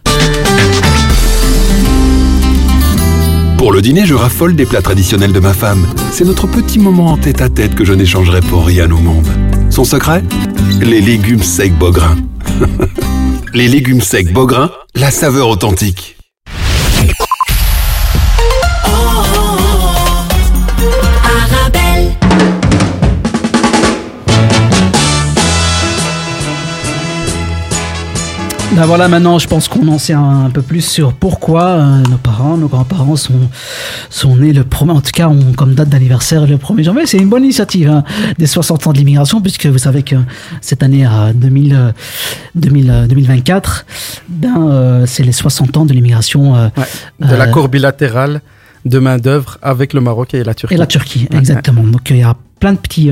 Pour 3.59 3.73
le 3.73 3.83
dîner, 3.83 4.07
je 4.07 4.15
raffole 4.15 4.55
des 4.55 4.67
plats 4.67 4.83
traditionnels 4.83 5.33
de 5.33 5.41
ma 5.41 5.53
femme. 5.53 5.87
C'est 6.13 6.25
notre 6.25 6.47
petit 6.47 6.79
moment 6.79 7.09
en 7.09 7.17
tête 7.17 7.41
à 7.41 7.49
tête 7.49 7.75
que 7.75 7.85
je 7.85 7.93
n'échangerai 7.93 8.41
pour 8.41 8.65
rien 8.65 8.91
au 8.91 8.99
monde. 8.99 9.27
Son 9.71 9.85
secret 9.85 10.23
Les 10.81 11.01
légumes 11.01 11.43
secs 11.43 11.77
Beaugrain. 11.77 12.17
Les 13.55 13.67
légumes 13.67 14.01
secs 14.01 14.33
Beaugrain, 14.33 14.71
la 14.95 15.11
saveur 15.11 15.49
authentique. 15.49 16.18
Ben 28.79 28.87
voilà, 28.87 29.09
maintenant, 29.09 29.41
je 29.41 29.49
pense 29.49 29.67
qu'on 29.67 29.89
en 29.89 29.99
sait 29.99 30.13
un, 30.13 30.45
un 30.45 30.51
peu 30.51 30.63
plus 30.63 30.83
sur 30.83 31.13
pourquoi 31.13 31.65
euh, 31.65 31.99
nos 32.09 32.17
parents, 32.17 32.57
nos 32.57 32.69
grands-parents 32.69 33.17
sont, 33.17 33.51
sont 34.09 34.37
nés 34.37 34.53
le 34.53 34.63
premier, 34.63 34.93
en 34.93 35.01
tout 35.01 35.11
cas, 35.13 35.27
ont 35.27 35.53
comme 35.57 35.75
date 35.75 35.89
d'anniversaire 35.89 36.47
le 36.47 36.59
1er 36.59 36.85
janvier. 36.85 37.05
C'est 37.07 37.19
une 37.19 37.29
bonne 37.29 37.43
initiative 37.43 37.89
hein, 37.91 38.05
des 38.39 38.47
60 38.47 38.87
ans 38.87 38.93
de 38.93 38.99
l'immigration, 38.99 39.41
puisque 39.41 39.67
vous 39.67 39.79
savez 39.79 40.05
que 40.05 40.15
cette 40.61 40.85
année, 40.85 41.05
à 41.05 41.33
2000, 41.35 41.75
euh, 41.75 41.91
2000, 42.55 42.91
euh, 42.91 43.07
2024, 43.09 43.85
ben, 44.29 44.69
euh, 44.71 45.07
c'est 45.07 45.25
les 45.25 45.33
60 45.33 45.77
ans 45.77 45.85
de 45.85 45.93
l'immigration. 45.93 46.55
euh, 46.55 46.69
De 47.19 47.33
euh, 47.33 47.37
l'accord 47.37 47.69
bilatéral 47.69 48.43
de 48.85 48.99
main-d'œuvre 49.01 49.59
avec 49.61 49.93
le 49.93 50.01
Maroc 50.01 50.35
et 50.35 50.45
la 50.45 50.55
Turquie. 50.55 50.75
Et 50.77 50.79
la 50.79 50.87
Turquie, 50.87 51.27
Ouais, 51.33 51.39
exactement. 51.39 51.83
Donc 51.83 52.11
il 52.11 52.19
y 52.19 52.23
a 52.23 52.37
plein 52.61 52.75
de 52.75 52.79
petits, 52.79 53.11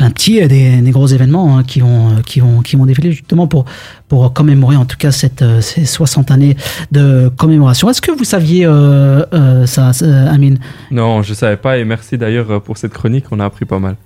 plein 0.00 0.08
de 0.08 0.14
petits, 0.14 0.42
euh, 0.42 0.48
des, 0.48 0.80
des 0.80 0.90
gros 0.92 1.06
événements 1.06 1.58
hein, 1.58 1.62
qui 1.62 1.80
vont, 1.80 2.08
euh, 2.08 2.22
qui 2.24 2.40
vont, 2.40 2.62
qui 2.62 2.76
vont 2.76 2.86
défiler 2.86 3.12
justement 3.12 3.46
pour 3.46 3.66
pour 4.08 4.32
commémorer 4.32 4.76
en 4.76 4.86
tout 4.86 4.96
cas 4.96 5.12
cette 5.12 5.42
euh, 5.42 5.60
ces 5.60 5.84
60 5.84 6.30
années 6.30 6.56
de 6.90 7.30
commémoration. 7.36 7.90
Est-ce 7.90 8.00
que 8.00 8.10
vous 8.10 8.24
saviez 8.24 8.64
euh, 8.64 9.22
euh, 9.34 9.66
ça, 9.66 9.90
Amine? 10.30 10.58
Non, 10.90 11.20
je 11.20 11.34
savais 11.34 11.58
pas 11.58 11.76
et 11.76 11.84
merci 11.84 12.16
d'ailleurs 12.16 12.62
pour 12.62 12.78
cette 12.78 12.94
chronique, 12.94 13.26
on 13.30 13.40
a 13.40 13.44
appris 13.44 13.66
pas 13.66 13.78
mal. 13.78 13.96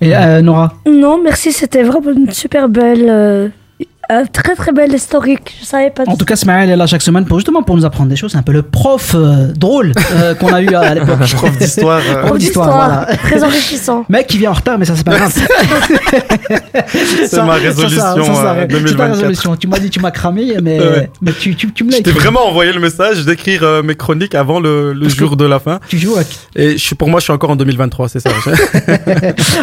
Et 0.00 0.16
euh, 0.16 0.40
Nora? 0.40 0.72
Non, 0.86 1.22
merci, 1.22 1.52
c'était 1.52 1.82
vraiment 1.82 2.12
une 2.12 2.30
super 2.30 2.70
belle, 2.70 3.52
euh, 4.10 4.14
euh, 4.20 4.24
très 4.32 4.54
très 4.54 4.72
belle 4.72 4.92
historique. 4.92 5.56
Je 5.60 5.66
savais 5.66 5.90
pas. 5.90 6.04
En 6.06 6.16
tout 6.16 6.24
cas, 6.24 6.36
Smaël 6.36 6.70
est 6.70 6.76
là 6.76 6.86
chaque 6.86 7.02
semaine 7.02 7.24
pour 7.24 7.38
justement 7.38 7.62
pour 7.62 7.76
nous 7.76 7.84
apprendre 7.84 8.08
des 8.10 8.16
choses. 8.16 8.32
C'est 8.32 8.38
un 8.38 8.42
peu 8.42 8.52
le 8.52 8.62
prof 8.62 9.12
euh, 9.14 9.52
drôle 9.54 9.92
euh, 10.12 10.34
qu'on 10.34 10.52
a 10.52 10.60
eu 10.62 10.74
à 10.74 10.94
l'époque. 10.94 11.18
Prof 11.34 11.56
d'histoire, 11.58 12.00
euh. 12.08 12.22
Prof 12.26 12.38
d'histoire, 12.38 12.74
voilà. 12.76 13.16
Très 13.16 13.42
enrichissant. 13.42 14.04
Mec 14.08 14.26
qui 14.26 14.38
vient 14.38 14.50
en 14.50 14.54
retard, 14.54 14.78
mais 14.78 14.84
ça 14.84 14.94
c'est 14.96 15.04
pas 15.04 15.16
grave. 15.16 15.32
C'est 16.94 17.26
Ça- 17.28 17.42
ma 17.44 17.54
ça, 17.54 17.60
ça, 17.60 17.68
résolution, 17.68 17.98
ça, 18.00 18.14
ça, 18.14 18.52
euh, 18.54 18.54
c'est 18.62 18.68
ta 18.68 18.78
2024. 18.78 19.10
résolution. 19.14 19.56
Tu 19.56 19.66
m'as 19.68 19.78
dit 19.78 19.90
tu 19.90 20.00
m'as 20.00 20.10
cramé, 20.10 20.56
mais, 20.62 20.78
Ouais. 20.80 21.10
mais 21.22 21.32
tu, 21.32 21.54
tu, 21.56 21.72
tu 21.72 21.84
me 21.84 21.90
l'as 21.90 21.98
Je 21.98 22.02
t'ai 22.02 22.10
vraiment 22.10 22.46
envoyé 22.46 22.72
le 22.72 22.80
message 22.80 23.24
d'écrire 23.24 23.62
euh, 23.62 23.82
mes 23.82 23.94
chroniques 23.94 24.34
avant 24.34 24.60
le, 24.60 24.92
le 24.92 25.08
jour 25.08 25.36
de 25.36 25.44
la 25.44 25.58
fin. 25.58 25.80
Tu 25.88 25.98
joues 25.98 26.14
avec... 26.16 26.28
Et 26.56 26.76
je 26.76 26.94
pour 26.94 27.08
moi, 27.08 27.20
je 27.20 27.24
suis 27.24 27.32
encore 27.32 27.50
en 27.50 27.56
2023, 27.56 28.08
c'est 28.08 28.20
ça. 28.20 28.30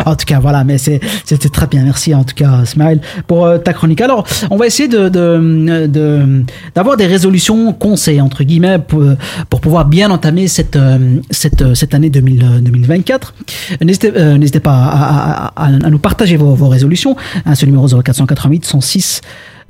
en 0.06 0.16
tout 0.16 0.26
cas, 0.26 0.40
voilà, 0.40 0.64
mais 0.64 0.78
c'était 0.78 1.50
très 1.52 1.68
bien. 1.68 1.84
Merci 1.84 2.14
en 2.16 2.24
tout 2.24 2.36
cas, 2.36 2.66
Smile, 2.66 3.02
pour 3.28 3.46
euh, 3.46 3.58
ta 3.58 3.74
chronique. 3.74 4.02
Alors, 4.02 4.26
on 4.50 4.58
va 4.58 4.68
essayer 4.68 4.88
de 4.88 5.10
de- 5.10 5.88
de- 5.88 6.44
d'avoir 6.76 6.98
des 6.98 7.06
résolutions 7.08 7.74
conseils, 7.74 8.22
entre 8.22 8.44
guillemets, 8.44 8.80
pour, 8.80 9.04
pour 9.50 9.62
pouvoir 9.62 9.86
bien 9.86 10.10
entamer 10.12 10.48
cette, 10.48 10.76
euh, 10.76 10.98
cette, 11.30 11.74
cette 11.76 11.94
année 11.94 12.10
2000, 12.10 12.44
euh, 12.44 12.60
2024. 12.62 13.34
N'hésitez 13.82 14.12
euh, 14.16 14.38
n'hésitez 14.38 14.60
pas 14.60 14.74
à, 14.74 15.48
à- 15.56 15.66
à- 15.66 15.66
à 15.68 15.90
nous 15.90 16.00
partager 16.00 16.38
vos, 16.38 16.54
vos 16.56 16.68
résolutions. 16.68 17.16
Hein, 17.46 17.56
ce 17.56 17.66
numéro 17.66 17.88
0488 17.88 18.66
106 18.66 19.22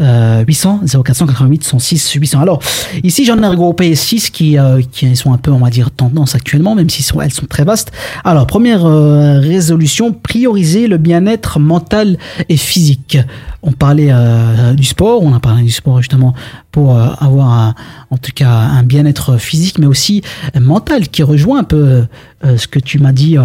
euh, 0.01 0.43
800 0.47 0.81
0488 1.03 1.63
106 1.63 2.11
800. 2.13 2.39
Alors 2.41 2.59
ici 3.03 3.23
j'en 3.25 3.41
ai 3.41 3.47
regroupé 3.47 3.93
6 3.95 4.29
qui, 4.31 4.57
euh, 4.57 4.81
qui 4.91 5.15
sont 5.15 5.31
un 5.33 5.37
peu 5.37 5.51
on 5.51 5.59
va 5.59 5.69
dire 5.69 5.91
tendance 5.91 6.35
actuellement 6.35 6.75
même 6.75 6.89
si 6.89 7.03
sont, 7.03 7.21
elles 7.21 7.31
sont 7.33 7.45
très 7.45 7.63
vastes. 7.63 7.91
Alors 8.23 8.47
première 8.47 8.85
euh, 8.85 9.39
résolution 9.39 10.11
prioriser 10.11 10.87
le 10.87 10.97
bien-être 10.97 11.59
mental 11.59 12.17
et 12.49 12.57
physique. 12.57 13.17
On 13.63 13.73
parlait 13.73 14.09
euh, 14.11 14.73
du 14.73 14.83
sport, 14.85 15.21
on 15.21 15.33
a 15.35 15.39
parlé 15.39 15.61
du 15.63 15.71
sport 15.71 15.97
justement 15.99 16.33
pour 16.71 16.97
euh, 16.97 17.07
avoir 17.19 17.49
un- 17.51 17.75
en 18.09 18.17
tout 18.17 18.31
cas 18.33 18.49
un 18.49 18.81
bien-être 18.83 19.37
physique 19.37 19.77
mais 19.77 19.85
aussi 19.85 20.23
mental 20.59 21.07
qui 21.09 21.21
rejoint 21.23 21.59
un 21.59 21.63
peu 21.63 22.05
ce 22.43 22.67
que 22.67 22.79
tu 22.79 22.97
m'as 22.97 23.11
dit. 23.11 23.35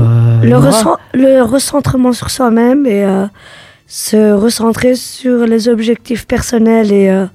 Le, 0.43 0.49
le 1.13 1.43
recentrement 1.43 2.15
sur 2.15 2.31
soi-même 2.31 2.87
et 2.87 3.05
se 3.87 4.33
recentrer 4.33 4.95
sur 4.95 5.47
les 5.47 5.69
objectifs 5.69 6.27
personnels 6.27 6.93
et, 6.93 7.09
euh, 7.09 7.27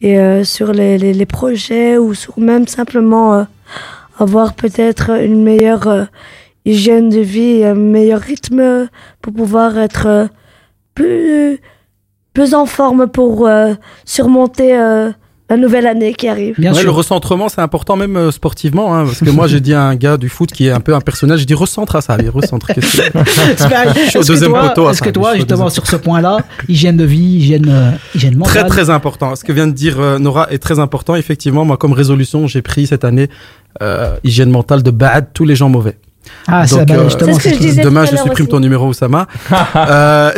et 0.00 0.18
euh, 0.18 0.44
sur 0.44 0.72
les, 0.72 0.98
les, 0.98 1.12
les 1.12 1.26
projets 1.26 1.98
ou 1.98 2.14
sur 2.14 2.38
même 2.38 2.66
simplement 2.66 3.34
euh, 3.34 3.44
avoir 4.18 4.54
peut-être 4.54 5.10
une 5.10 5.42
meilleure 5.42 5.88
euh, 5.88 6.04
hygiène 6.64 7.08
de 7.08 7.20
vie, 7.20 7.64
un 7.64 7.74
meilleur 7.74 8.20
rythme 8.20 8.88
pour 9.22 9.32
pouvoir 9.32 9.78
être 9.78 10.06
euh, 10.06 10.26
plus, 10.94 11.58
plus 12.34 12.54
en 12.54 12.66
forme 12.66 13.08
pour 13.08 13.46
euh, 13.46 13.74
surmonter 14.04 14.76
la 15.50 15.56
nouvelle 15.56 15.86
année 15.86 16.14
qui 16.14 16.28
arrive. 16.28 16.54
Ouais, 16.58 16.82
le 16.82 16.90
recentrement, 16.90 17.48
c'est 17.48 17.60
important 17.60 17.96
même 17.96 18.16
euh, 18.16 18.30
sportivement, 18.30 18.94
hein, 18.96 19.04
parce 19.04 19.18
que 19.20 19.30
moi, 19.30 19.46
j'ai 19.48 19.60
dit 19.60 19.74
à 19.74 19.82
un 19.82 19.96
gars 19.96 20.16
du 20.16 20.28
foot 20.28 20.50
qui 20.52 20.68
est 20.68 20.70
un 20.70 20.80
peu 20.80 20.94
un 20.94 21.00
personnage, 21.00 21.40
j'ai 21.40 21.44
dit 21.46 21.54
recentre 21.54 21.96
à 21.96 22.00
ça, 22.00 22.14
allez, 22.14 22.28
recentre. 22.28 22.68
qu'est-ce 22.68 22.96
que- 23.10 23.18
Est-ce 23.18 24.12
que 24.18 24.26
deuxième 24.26 24.50
toi, 24.52 24.68
poteau. 24.68 24.86
à 24.86 24.90
est-ce 24.92 25.00
ça, 25.00 25.04
que 25.06 25.10
toi, 25.10 25.34
justement, 25.36 25.68
sur 25.68 25.86
ce 25.86 25.96
point-là, 25.96 26.38
hygiène 26.68 26.96
de 26.96 27.04
vie, 27.04 27.18
hygiène, 27.18 27.66
euh, 27.68 27.90
hygiène 28.14 28.36
mentale 28.36 28.54
Très 28.54 28.68
très 28.68 28.90
important. 28.90 29.34
Ce 29.36 29.44
que 29.44 29.52
vient 29.52 29.66
de 29.66 29.72
dire 29.72 29.98
euh, 30.00 30.18
Nora 30.18 30.46
est 30.52 30.58
très 30.58 30.78
important. 30.78 31.16
Effectivement, 31.16 31.64
moi 31.64 31.76
comme 31.76 31.92
résolution, 31.92 32.46
j'ai 32.46 32.62
pris 32.62 32.86
cette 32.86 33.04
année 33.04 33.28
euh, 33.82 34.16
hygiène 34.24 34.50
mentale 34.50 34.82
de 34.82 34.90
bad 34.90 35.28
tous 35.34 35.44
les 35.44 35.56
gens 35.56 35.68
mauvais. 35.68 35.96
Ah, 36.46 36.66
c'est- 36.66 36.84
bah, 36.84 36.94
euh, 36.96 37.04
justement, 37.04 37.34
C'est 37.34 37.50
ce 37.50 37.58
que 37.58 37.64
je 37.64 38.16
supprime 38.16 38.32
aussi. 38.32 38.46
ton 38.48 38.60
numéro, 38.60 38.88
Oussama. 38.88 39.26
euh... 39.76 40.30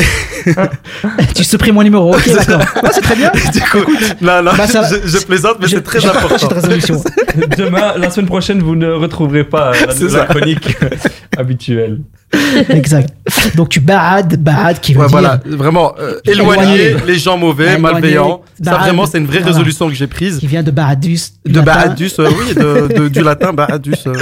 tu 1.34 1.44
supprimes 1.44 1.74
mon 1.74 1.82
numéro, 1.82 2.14
ok, 2.14 2.28
d'accord. 2.34 2.60
C'est 2.92 3.00
très 3.00 3.16
bien. 3.16 3.30
du 3.52 3.60
coup, 3.62 3.90
non, 4.20 4.42
non, 4.42 4.52
Bah, 4.56 4.66
ça- 4.66 4.82
je, 4.88 5.06
je 5.08 5.24
plaisante, 5.24 5.56
mais 5.60 5.66
je- 5.68 5.76
c'est 5.76 5.82
très 5.82 6.00
je 6.00 6.08
important. 6.08 6.38
cette 6.38 6.52
résolution. 6.52 7.02
Demain, 7.56 7.94
la 7.96 8.10
semaine 8.10 8.26
prochaine, 8.26 8.60
vous 8.62 8.76
ne 8.76 8.90
retrouverez 8.92 9.44
pas 9.44 9.72
euh, 9.72 9.86
la, 10.10 10.18
la 10.18 10.24
chronique 10.26 10.76
habituelle. 11.36 12.00
exact. 12.70 13.10
Donc 13.56 13.68
tu 13.68 13.80
bad, 13.80 14.36
bad, 14.42 14.80
qui 14.80 14.94
veut 14.94 15.00
Ouais, 15.00 15.06
dire. 15.06 15.10
voilà, 15.12 15.40
vraiment 15.44 15.92
euh, 15.98 16.18
éloigner 16.24 16.62
Éloigner. 16.86 16.96
les 17.06 17.18
gens 17.18 17.36
mauvais, 17.36 17.74
Éloigner. 17.74 17.80
malveillants. 17.94 18.40
Ça 18.62 18.76
vraiment, 18.78 19.06
c'est 19.06 19.18
une 19.18 19.26
vraie 19.26 19.38
Voilà. 19.40 19.52
résolution 19.56 19.88
que 19.88 19.94
j'ai 19.94 20.06
prise. 20.06 20.38
Qui 20.38 20.46
vient 20.46 20.62
de 20.62 20.70
Baadus. 20.70 21.18
du 21.44 21.52
De. 21.52 21.60
Baadus, 21.60 22.10
euh, 22.18 22.28
oui, 22.30 22.54
de, 22.54 22.94
de- 22.98 23.08
du 23.08 23.22
latin 23.22 23.52
Baadus, 23.52 23.94
euh. 24.06 24.14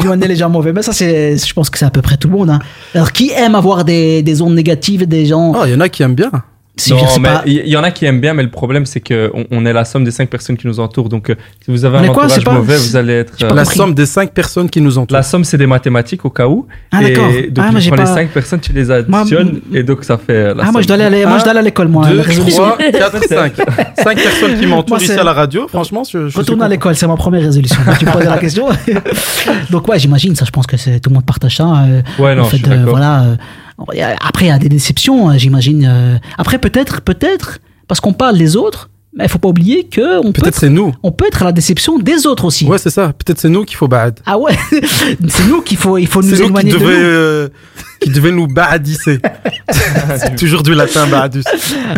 Éloigner 0.00 0.28
les 0.28 0.36
gens 0.36 0.50
mauvais. 0.50 0.72
Mais 0.72 0.82
ça, 0.82 0.92
c'est, 0.92 1.36
je 1.36 1.52
pense 1.52 1.70
que 1.70 1.78
c'est 1.78 1.84
à 1.84 1.90
peu 1.90 2.02
près 2.02 2.16
tout 2.16 2.28
le 2.28 2.36
monde. 2.36 2.50
hein. 2.50 2.58
Alors, 2.94 3.12
qui 3.12 3.30
aime 3.30 3.54
avoir 3.54 3.84
des, 3.84 4.22
des 4.22 4.42
ondes 4.42 4.54
négatives, 4.54 5.06
des 5.06 5.26
gens. 5.26 5.52
Oh, 5.56 5.62
il 5.66 5.72
y 5.72 5.74
en 5.74 5.80
a 5.80 5.88
qui 5.88 6.02
aiment 6.02 6.14
bien. 6.14 6.30
Si 6.76 6.92
non, 6.92 6.98
mais 7.20 7.28
pas- 7.28 7.42
il 7.46 7.68
y, 7.68 7.76
en 7.76 7.84
a 7.84 7.92
qui 7.92 8.04
aiment 8.04 8.20
bien, 8.20 8.34
mais 8.34 8.42
le 8.42 8.50
problème 8.50 8.84
c'est 8.84 8.98
que 8.98 9.30
on, 9.52 9.64
est 9.64 9.72
la 9.72 9.84
somme 9.84 10.02
des 10.02 10.10
cinq 10.10 10.28
personnes 10.28 10.56
qui 10.56 10.66
nous 10.66 10.80
entourent. 10.80 11.08
Donc, 11.08 11.30
euh, 11.30 11.36
si 11.64 11.70
vous 11.70 11.84
avez 11.84 11.98
On 11.98 12.00
un 12.00 12.06
quoi, 12.08 12.24
entourage 12.24 12.44
pas- 12.44 12.52
mauvais, 12.52 12.76
vous 12.76 12.96
allez 12.96 13.12
être. 13.12 13.34
euh, 13.44 13.54
La 13.54 13.62
compris. 13.62 13.76
somme 13.76 13.94
des 13.94 14.06
cinq 14.06 14.32
personnes 14.32 14.68
qui 14.68 14.80
nous 14.80 14.98
entourent. 14.98 15.16
La 15.16 15.22
somme, 15.22 15.44
c'est 15.44 15.56
des 15.56 15.68
mathématiques 15.68 16.24
au 16.24 16.30
cas 16.30 16.48
où. 16.48 16.66
Ah, 16.90 17.00
et 17.04 17.12
d'accord. 17.12 17.28
donc, 17.50 17.64
Ah, 17.68 17.70
tu 17.76 17.80
j'ai 17.80 17.90
prends 17.90 17.96
pas- 17.98 18.02
les 18.02 18.08
cinq 18.14 18.28
personnes, 18.30 18.58
tu 18.58 18.72
les 18.72 18.86
Moi, 18.86 19.20
additionnes, 19.20 19.60
et 19.72 19.84
donc 19.84 20.02
ça 20.02 20.18
fait 20.18 20.52
la 20.52 20.64
Ah, 20.66 20.72
moi, 20.72 20.82
je 20.82 20.88
dois 20.88 20.96
aller, 21.00 21.24
moi, 21.24 21.38
je 21.38 21.42
dois 21.44 21.50
aller 21.52 21.60
à 21.60 21.62
l'école, 21.62 21.86
moi. 21.86 22.08
2, 22.08 22.16
La 22.16 22.22
résolution. 22.24 22.64
3, 22.64 22.78
4, 22.90 23.22
5. 23.28 23.52
5 24.02 24.16
personnes 24.16 24.58
qui 24.58 24.66
m'entourent 24.66 24.88
Moi, 24.96 24.98
ici 24.98 25.06
c'est- 25.12 25.18
à 25.20 25.22
la 25.24 25.32
radio. 25.32 25.68
Franchement, 25.68 26.02
je, 26.02 26.28
je 26.28 26.36
Retourner 26.36 26.64
à 26.64 26.68
l'école, 26.68 26.96
c'est 26.96 27.06
ma 27.06 27.14
première 27.16 27.42
résolution. 27.42 27.76
tu 28.00 28.04
me 28.04 28.10
posais 28.10 28.24
la 28.28 28.38
question. 28.38 28.66
Donc 29.70 29.86
ouais, 29.86 29.98
j'imagine 30.00 30.34
ça. 30.34 30.44
Je 30.44 30.50
pense 30.50 30.66
que 30.66 30.76
c'est 30.76 30.98
tout 30.98 31.10
le 31.10 31.14
monde 31.14 31.24
partage 31.24 31.56
ça. 31.56 31.66
euh, 31.86 32.02
Ouais, 32.18 32.34
non, 32.34 32.48
voilà. 32.86 33.24
Euh, 33.80 34.14
après, 34.20 34.46
il 34.46 34.48
y 34.48 34.52
a 34.52 34.58
des 34.58 34.68
déceptions, 34.68 35.30
euh, 35.30 35.38
j'imagine. 35.38 35.84
euh. 35.88 36.16
Après, 36.38 36.58
peut-être, 36.58 37.00
peut-être, 37.02 37.58
parce 37.88 38.00
qu'on 38.00 38.12
parle 38.12 38.38
des 38.38 38.56
autres, 38.56 38.90
mais 39.16 39.24
il 39.26 39.28
faut 39.28 39.38
pas 39.38 39.48
oublier 39.48 39.84
que 39.84 40.18
on 40.18 40.32
peut, 40.32 40.40
Peut-être 40.42 40.46
être, 40.48 40.54
c'est 40.58 40.68
nous. 40.70 40.92
on 41.04 41.12
peut 41.12 41.26
être 41.26 41.42
à 41.42 41.44
la 41.44 41.52
déception 41.52 41.98
des 42.00 42.26
autres 42.26 42.44
aussi. 42.44 42.64
Ouais, 42.66 42.78
c'est 42.78 42.90
ça. 42.90 43.12
Peut-être 43.12 43.38
c'est 43.40 43.48
nous 43.48 43.64
qu'il 43.64 43.76
faut 43.76 43.86
bad. 43.86 44.18
Ah 44.26 44.38
ouais, 44.38 44.56
c'est 45.28 45.46
nous 45.48 45.60
qu'il 45.62 45.76
faut, 45.76 45.98
il 45.98 46.08
faut 46.08 46.20
nous 46.22 46.30
nous 46.30 46.36
qui 46.36 46.42
éloigner 46.42 46.72
de 46.72 46.78
devait, 46.78 46.98
nous. 46.98 47.04
euh, 47.04 47.48
qui 48.00 48.10
devait 48.10 48.32
nous 48.32 48.48
badisser. 48.48 49.20
c'est 50.16 50.34
toujours 50.36 50.62
du 50.64 50.74
latin 50.74 51.06
badus. 51.06 51.44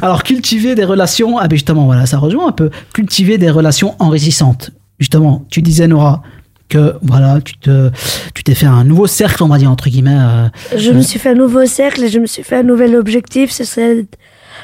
Alors 0.02 0.22
cultiver 0.24 0.74
des 0.74 0.84
relations, 0.84 1.38
ah 1.38 1.48
ben 1.48 1.56
justement 1.56 1.86
voilà, 1.86 2.04
ça 2.04 2.18
rejoint 2.18 2.48
un 2.48 2.52
peu. 2.52 2.70
Cultiver 2.92 3.38
des 3.38 3.50
relations 3.50 3.94
enrichissantes. 3.98 4.70
Justement, 4.98 5.44
tu 5.50 5.62
disais 5.62 5.88
Nora 5.88 6.22
que 6.68 6.94
voilà, 7.02 7.40
tu 7.44 7.56
te, 7.58 7.90
tu 8.34 8.42
t'es 8.44 8.54
fait 8.54 8.66
un 8.66 8.84
nouveau 8.84 9.06
cercle, 9.06 9.42
on 9.42 9.48
va 9.48 9.58
dire 9.58 9.70
entre 9.70 9.88
guillemets. 9.88 10.18
euh, 10.18 10.48
Je 10.76 10.92
me 10.92 11.00
suis 11.00 11.18
fait 11.18 11.30
un 11.30 11.34
nouveau 11.34 11.64
cercle 11.66 12.04
et 12.04 12.08
je 12.08 12.18
me 12.18 12.26
suis 12.26 12.42
fait 12.42 12.56
un 12.56 12.62
nouvel 12.62 12.96
objectif. 12.96 13.50
Ce 13.50 13.64
serait, 13.64 14.06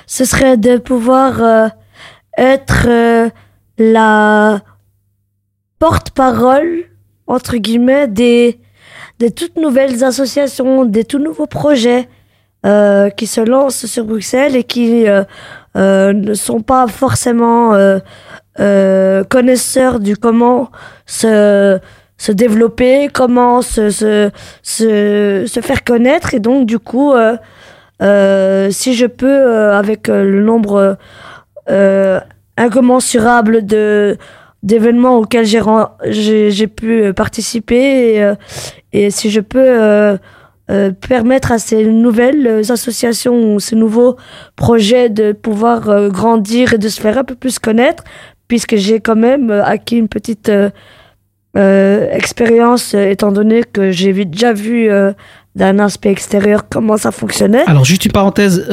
ce 0.07 0.25
serait 0.25 0.57
de 0.57 0.79
pouvoir 0.79 1.43
euh, 1.43 1.69
être 2.39 2.87
euh, 2.89 3.29
la 3.79 4.61
porte-parole, 5.79 6.85
entre 7.27 7.57
guillemets, 7.57 8.09
des, 8.09 8.59
des 9.19 9.31
toutes 9.31 9.57
nouvelles 9.57 10.05
associations, 10.05 10.85
des 10.85 11.05
tout 11.05 11.19
nouveaux 11.19 11.47
projets 11.47 12.09
qui 13.17 13.27
se 13.27 13.41
lancent 13.41 13.87
sur 13.87 14.05
Bruxelles 14.05 14.55
et 14.55 14.63
qui 14.63 15.05
ne 15.75 16.35
sont 16.35 16.61
pas 16.61 16.87
forcément 16.87 17.73
euh, 18.61 19.25
connaisseurs 19.25 20.01
du 20.01 20.17
comment 20.17 20.71
se, 21.07 21.79
se 22.23 22.31
développer, 22.31 23.09
comment 23.13 23.63
se, 23.63 23.91
se, 23.91 24.31
se, 24.63 25.61
faire 25.61 25.83
connaître. 25.83 26.35
Et 26.35 26.39
donc, 26.39 26.67
du 26.67 26.79
coup, 26.79 27.13
euh, 27.13 27.37
euh, 28.01 28.71
si 28.71 28.95
je 28.95 29.07
peux, 29.07 29.27
euh, 29.27 29.77
avec 29.77 30.07
le 30.07 30.41
nombre 30.43 30.97
incommensurable 32.57 33.67
de 33.67 34.17
d'événements 34.63 35.17
auxquels 35.19 35.47
j'ai 35.47 36.51
j'ai 36.51 36.67
pu 36.69 37.13
participer 37.13 38.35
et, 38.93 39.11
si 39.11 39.31
je 39.31 39.41
peux 39.41 40.19
permettre 41.01 41.51
à 41.51 41.59
ces 41.59 41.85
nouvelles 41.87 42.63
associations 42.71 43.55
ou 43.55 43.59
ces 43.59 43.75
nouveaux 43.75 44.17
projets 44.55 45.09
de 45.09 45.33
pouvoir 45.33 46.09
grandir 46.09 46.75
et 46.75 46.79
de 46.79 46.89
se 46.89 47.01
faire 47.01 47.19
un 47.19 47.25
peu 47.25 47.35
plus 47.35 47.59
connaître 47.59 48.05
puisque 48.53 48.77
j'ai 48.77 49.01
quand 49.01 49.17
même 49.17 49.51
euh, 49.51 49.65
acquis 49.65 49.97
une 49.97 50.09
petite 50.09 50.51
euh, 50.51 50.69
euh, 51.57 52.07
expérience 52.13 52.93
étant 52.93 53.33
donné 53.33 53.63
que 53.65 53.91
j'ai 53.91 54.13
déjà 54.27 54.53
vu 54.53 54.91
d'un 55.57 55.79
aspect 55.79 56.11
extérieur 56.11 56.69
comment 56.69 56.99
ça 56.99 57.13
fonctionnait. 57.13 57.65
Alors, 57.67 57.87
juste 57.87 58.05
une 58.05 58.13
parenthèse, 58.13 58.67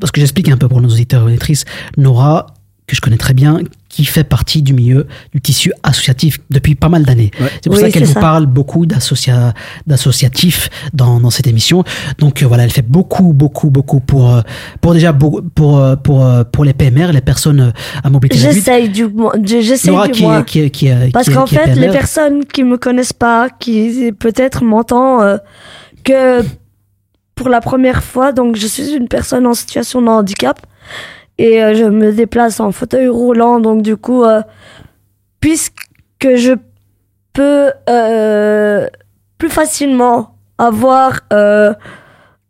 parce 0.00 0.10
que 0.10 0.20
j'explique 0.20 0.48
un 0.48 0.56
peu 0.56 0.66
pour 0.66 0.80
nos 0.80 0.88
auditeurs 0.88 1.22
et 1.22 1.26
auditrices, 1.26 1.64
Nora, 1.96 2.46
que 2.88 2.96
je 2.96 3.00
connais 3.00 3.16
très 3.16 3.32
bien, 3.32 3.60
qui 3.96 4.04
fait 4.04 4.24
partie 4.24 4.60
du 4.62 4.74
milieu 4.74 5.06
du 5.32 5.40
tissu 5.40 5.72
associatif 5.82 6.38
depuis 6.50 6.74
pas 6.74 6.90
mal 6.90 7.04
d'années. 7.06 7.30
C'est 7.38 7.64
pour 7.70 7.76
Oui, 7.76 7.80
ça 7.80 7.90
qu'elle 7.90 8.04
vous 8.04 8.12
ça. 8.12 8.20
parle 8.20 8.44
beaucoup 8.44 8.84
d'associa- 8.84 9.54
d'associatifs 9.86 10.68
dans, 10.92 11.18
dans 11.18 11.30
cette 11.30 11.46
émission. 11.46 11.82
Donc 12.18 12.42
euh, 12.42 12.46
voilà, 12.46 12.64
elle 12.64 12.70
fait 12.70 12.86
beaucoup, 12.86 13.32
beaucoup, 13.32 13.70
beaucoup 13.70 14.00
pour, 14.00 14.34
euh, 14.34 14.40
pour 14.82 14.92
déjà 14.92 15.14
pour, 15.14 15.40
pour, 15.54 15.78
euh, 15.78 15.96
pour, 15.96 16.22
pour 16.52 16.64
les 16.66 16.74
PMR, 16.74 17.12
les 17.12 17.22
personnes 17.22 17.72
à 18.04 18.10
mobilité 18.10 18.36
réduite. 18.46 18.64
J'essaye 18.64 18.88
du 18.90 19.06
moins. 19.06 19.32
J'essaye 19.42 19.96
du 20.04 20.10
qui, 20.10 20.22
moins. 20.22 20.42
qui, 20.42 20.70
qui, 20.70 20.90
Parce 21.14 21.30
qu'en 21.30 21.46
fait, 21.46 21.74
les 21.74 21.88
personnes 21.88 22.44
qui 22.44 22.64
me 22.64 22.76
connaissent 22.76 23.14
pas, 23.14 23.48
qui 23.48 24.12
peut-être 24.18 24.62
m'entendent 24.62 25.22
euh, 25.22 25.38
que 26.04 26.42
pour 27.34 27.48
la 27.48 27.62
première 27.62 28.02
fois, 28.04 28.32
donc 28.32 28.56
je 28.56 28.66
suis 28.66 28.92
une 28.94 29.08
personne 29.08 29.46
en 29.46 29.54
situation 29.54 30.02
de 30.02 30.08
handicap 30.08 30.60
et 31.38 31.62
euh, 31.62 31.74
je 31.74 31.84
me 31.84 32.12
déplace 32.12 32.60
en 32.60 32.72
fauteuil 32.72 33.08
roulant, 33.08 33.60
donc 33.60 33.82
du 33.82 33.96
coup, 33.96 34.24
euh, 34.24 34.42
puisque 35.40 35.74
je 36.22 36.54
peux 37.32 37.70
euh, 37.88 38.86
plus 39.38 39.50
facilement 39.50 40.36
avoir 40.58 41.20
euh, 41.32 41.74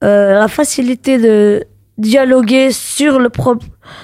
euh, 0.05 0.39
la 0.39 0.49
facilité 0.49 1.19
de 1.19 1.65
dialoguer 1.99 2.71
sur 2.71 3.19
le 3.19 3.29
pro- 3.29 3.57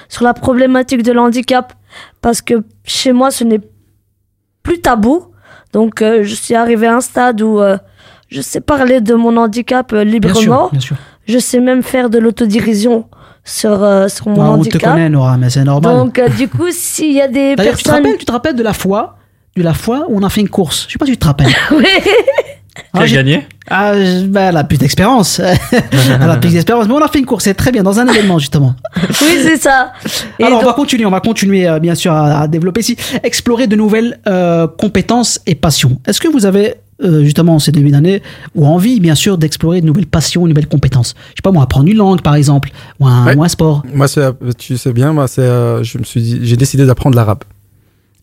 sur 0.09 0.23
la 0.25 0.33
problématique 0.33 1.03
de 1.03 1.11
l'handicap 1.11 1.73
parce 2.21 2.41
que 2.41 2.55
chez 2.83 3.13
moi 3.13 3.31
ce 3.31 3.43
n'est 3.43 3.61
plus 4.63 4.81
tabou. 4.81 5.27
Donc 5.71 6.01
euh, 6.01 6.23
je 6.23 6.35
suis 6.35 6.55
arrivé 6.55 6.87
à 6.87 6.95
un 6.95 7.01
stade 7.01 7.41
où 7.41 7.59
euh, 7.61 7.77
je 8.29 8.41
sais 8.41 8.61
parler 8.61 8.99
de 8.99 9.13
mon 9.13 9.37
handicap 9.37 9.93
euh, 9.93 10.03
Bien 10.03 10.11
librement. 10.13 10.39
sûr, 10.67 10.69
bien 10.71 10.79
sûr. 10.81 10.95
je 11.27 11.39
sais 11.39 11.59
même 11.59 11.83
faire 11.83 12.09
de 12.09 12.17
l'autodirision 12.19 13.07
sur 13.45 13.83
euh, 13.83 14.07
sur 14.07 14.29
mon 14.29 14.41
Ah, 14.41 14.51
on 14.51 14.63
te 14.63 14.77
connaît, 14.77 15.09
Nora, 15.09 15.37
mais 15.37 15.49
c'est 15.49 15.63
normal. 15.63 15.95
donc 15.97 16.19
euh, 16.19 16.29
du 16.29 16.47
coup 16.47 16.67
s'il 16.71 17.13
y 17.13 17.21
a 17.21 17.27
des 17.27 17.55
D'ailleurs, 17.55 17.75
tu 17.77 17.83
te, 17.83 17.89
personnes 17.89 18.03
rappelles, 18.05 18.17
tu 18.19 18.25
te 18.25 18.31
rappelles 18.31 18.55
de 18.55 18.63
la 18.63 18.73
fois, 18.73 19.17
de 19.57 19.63
la 19.63 19.73
fois 19.73 20.05
où 20.09 20.17
on 20.17 20.23
a 20.23 20.29
fait 20.29 20.41
une 20.41 20.49
course? 20.49 20.85
Je 20.87 20.93
sais 20.93 20.97
pas 20.99 21.05
si 21.05 21.11
tu 21.13 21.17
te 21.17 21.25
rappelles. 21.25 21.47
Oui. 21.71 21.85
Ah, 22.91 22.99
Qui 22.99 23.03
a 23.03 23.05
j'ai- 23.05 23.15
gagné? 23.17 23.47
Ah, 23.69 23.91
bah, 24.27 24.41
elle 24.49 24.57
a 24.57 24.63
plus 24.63 24.77
d'expérience. 24.79 25.39
elle 25.39 26.21
a 26.29 26.37
plus 26.37 26.53
d'expérience. 26.53 26.87
Mais 26.87 26.93
on 26.95 27.01
a 27.03 27.07
fait 27.07 27.19
une 27.19 27.25
course, 27.27 27.43
c'est 27.43 27.53
très 27.53 27.71
bien, 27.71 27.83
dans 27.83 27.99
un 27.99 28.07
événement, 28.07 28.39
justement. 28.39 28.73
oui 29.21 29.37
c'est 29.43 29.57
ça 29.57 29.93
Et 30.39 30.43
Alors, 30.43 30.61
on 30.61 30.65
va 30.65 30.73
continuer, 30.73 31.05
on 31.05 31.11
va 31.11 31.19
continuer, 31.19 31.67
euh, 31.67 31.77
bien 31.79 31.93
sûr, 31.93 32.11
à, 32.13 32.41
à 32.41 32.47
développer 32.47 32.79
ici. 32.81 32.97
Explorer 33.21 33.67
de 33.67 33.75
nouvelles 33.75 34.19
euh, 34.27 34.65
compétences 34.67 35.39
et 35.45 35.53
passions. 35.53 35.99
Est-ce 36.07 36.19
que 36.19 36.27
vous 36.27 36.47
avez, 36.47 36.75
euh, 37.03 37.23
justement, 37.23 37.55
en 37.55 37.59
ces 37.59 37.71
début 37.71 37.91
d'année, 37.91 38.21
ou 38.55 38.65
envie, 38.65 38.99
bien 38.99 39.15
sûr, 39.15 39.37
d'explorer 39.37 39.81
de 39.81 39.85
nouvelles 39.85 40.07
passions, 40.07 40.43
de 40.43 40.49
nouvelles 40.49 40.67
compétences 40.67 41.15
Je 41.29 41.35
sais 41.37 41.41
pas, 41.43 41.51
moi, 41.51 41.63
apprendre 41.63 41.87
une 41.89 41.97
langue, 41.97 42.21
par 42.21 42.35
exemple, 42.35 42.71
ou 42.99 43.07
un, 43.07 43.25
Ouais. 43.25 43.35
ou 43.35 43.43
un 43.43 43.47
sport. 43.47 43.83
Moi, 43.93 44.07
c'est, 44.07 44.21
tu 44.57 44.77
sais 44.77 44.93
bien, 44.93 45.13
moi, 45.13 45.27
c'est, 45.27 45.41
euh, 45.41 45.83
je 45.83 45.97
me 45.97 46.03
suis 46.03 46.21
dit, 46.21 46.39
j'ai 46.43 46.57
décidé 46.57 46.85
d'apprendre 46.85 47.15
l'arabe. 47.15 47.43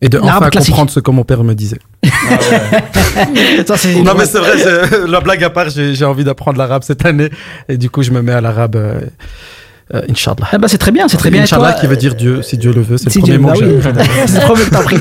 Et 0.03 0.09
de 0.09 0.17
enfin 0.17 0.49
classique. 0.49 0.71
comprendre 0.71 0.89
ce 0.89 0.99
que 0.99 1.11
mon 1.11 1.23
père 1.23 1.43
me 1.43 1.53
disait. 1.53 1.77
Ça, 3.67 3.77
c'est 3.77 4.01
Non, 4.01 4.13
mais 4.17 4.25
c'est 4.25 4.39
vrai, 4.39 5.05
la 5.07 5.19
blague 5.21 5.43
à 5.43 5.49
part, 5.51 5.69
j'ai, 5.69 5.93
j'ai 5.93 6.05
envie 6.05 6.23
d'apprendre 6.23 6.57
l'arabe 6.57 6.83
cette 6.83 7.05
année. 7.05 7.29
Et 7.69 7.77
du 7.77 7.89
coup, 7.91 8.01
je 8.01 8.11
me 8.11 8.21
mets 8.23 8.31
à 8.31 8.41
l'arabe, 8.41 8.75
euh, 8.75 8.99
euh, 9.93 10.01
Inch'Allah. 10.09 10.47
Ah 10.51 10.57
bah, 10.57 10.67
c'est 10.67 10.77
très 10.77 10.91
bien, 10.91 11.07
c'est 11.07 11.17
très 11.17 11.29
bien. 11.31 11.43
Inch'Allah 11.43 11.71
toi, 11.73 11.81
qui 11.81 11.87
veut 11.87 11.95
dire 11.97 12.15
Dieu, 12.15 12.41
si 12.41 12.57
Dieu 12.57 12.71
le 12.73 12.81
veut, 12.81 12.97
c'est 12.97 13.09
si 13.09 13.19
le 13.19 13.21
premier 13.23 13.33
Dieu- 13.37 13.39
mot 13.41 13.47
bah 13.49 13.53
que 13.53 13.63
oui. 13.65 14.05
j'ai. 14.05 14.27
C'est 14.27 14.39
le 14.39 14.45
premier 14.45 14.63
que 14.65 14.69
t'as 14.69 14.79
appris. 14.79 14.97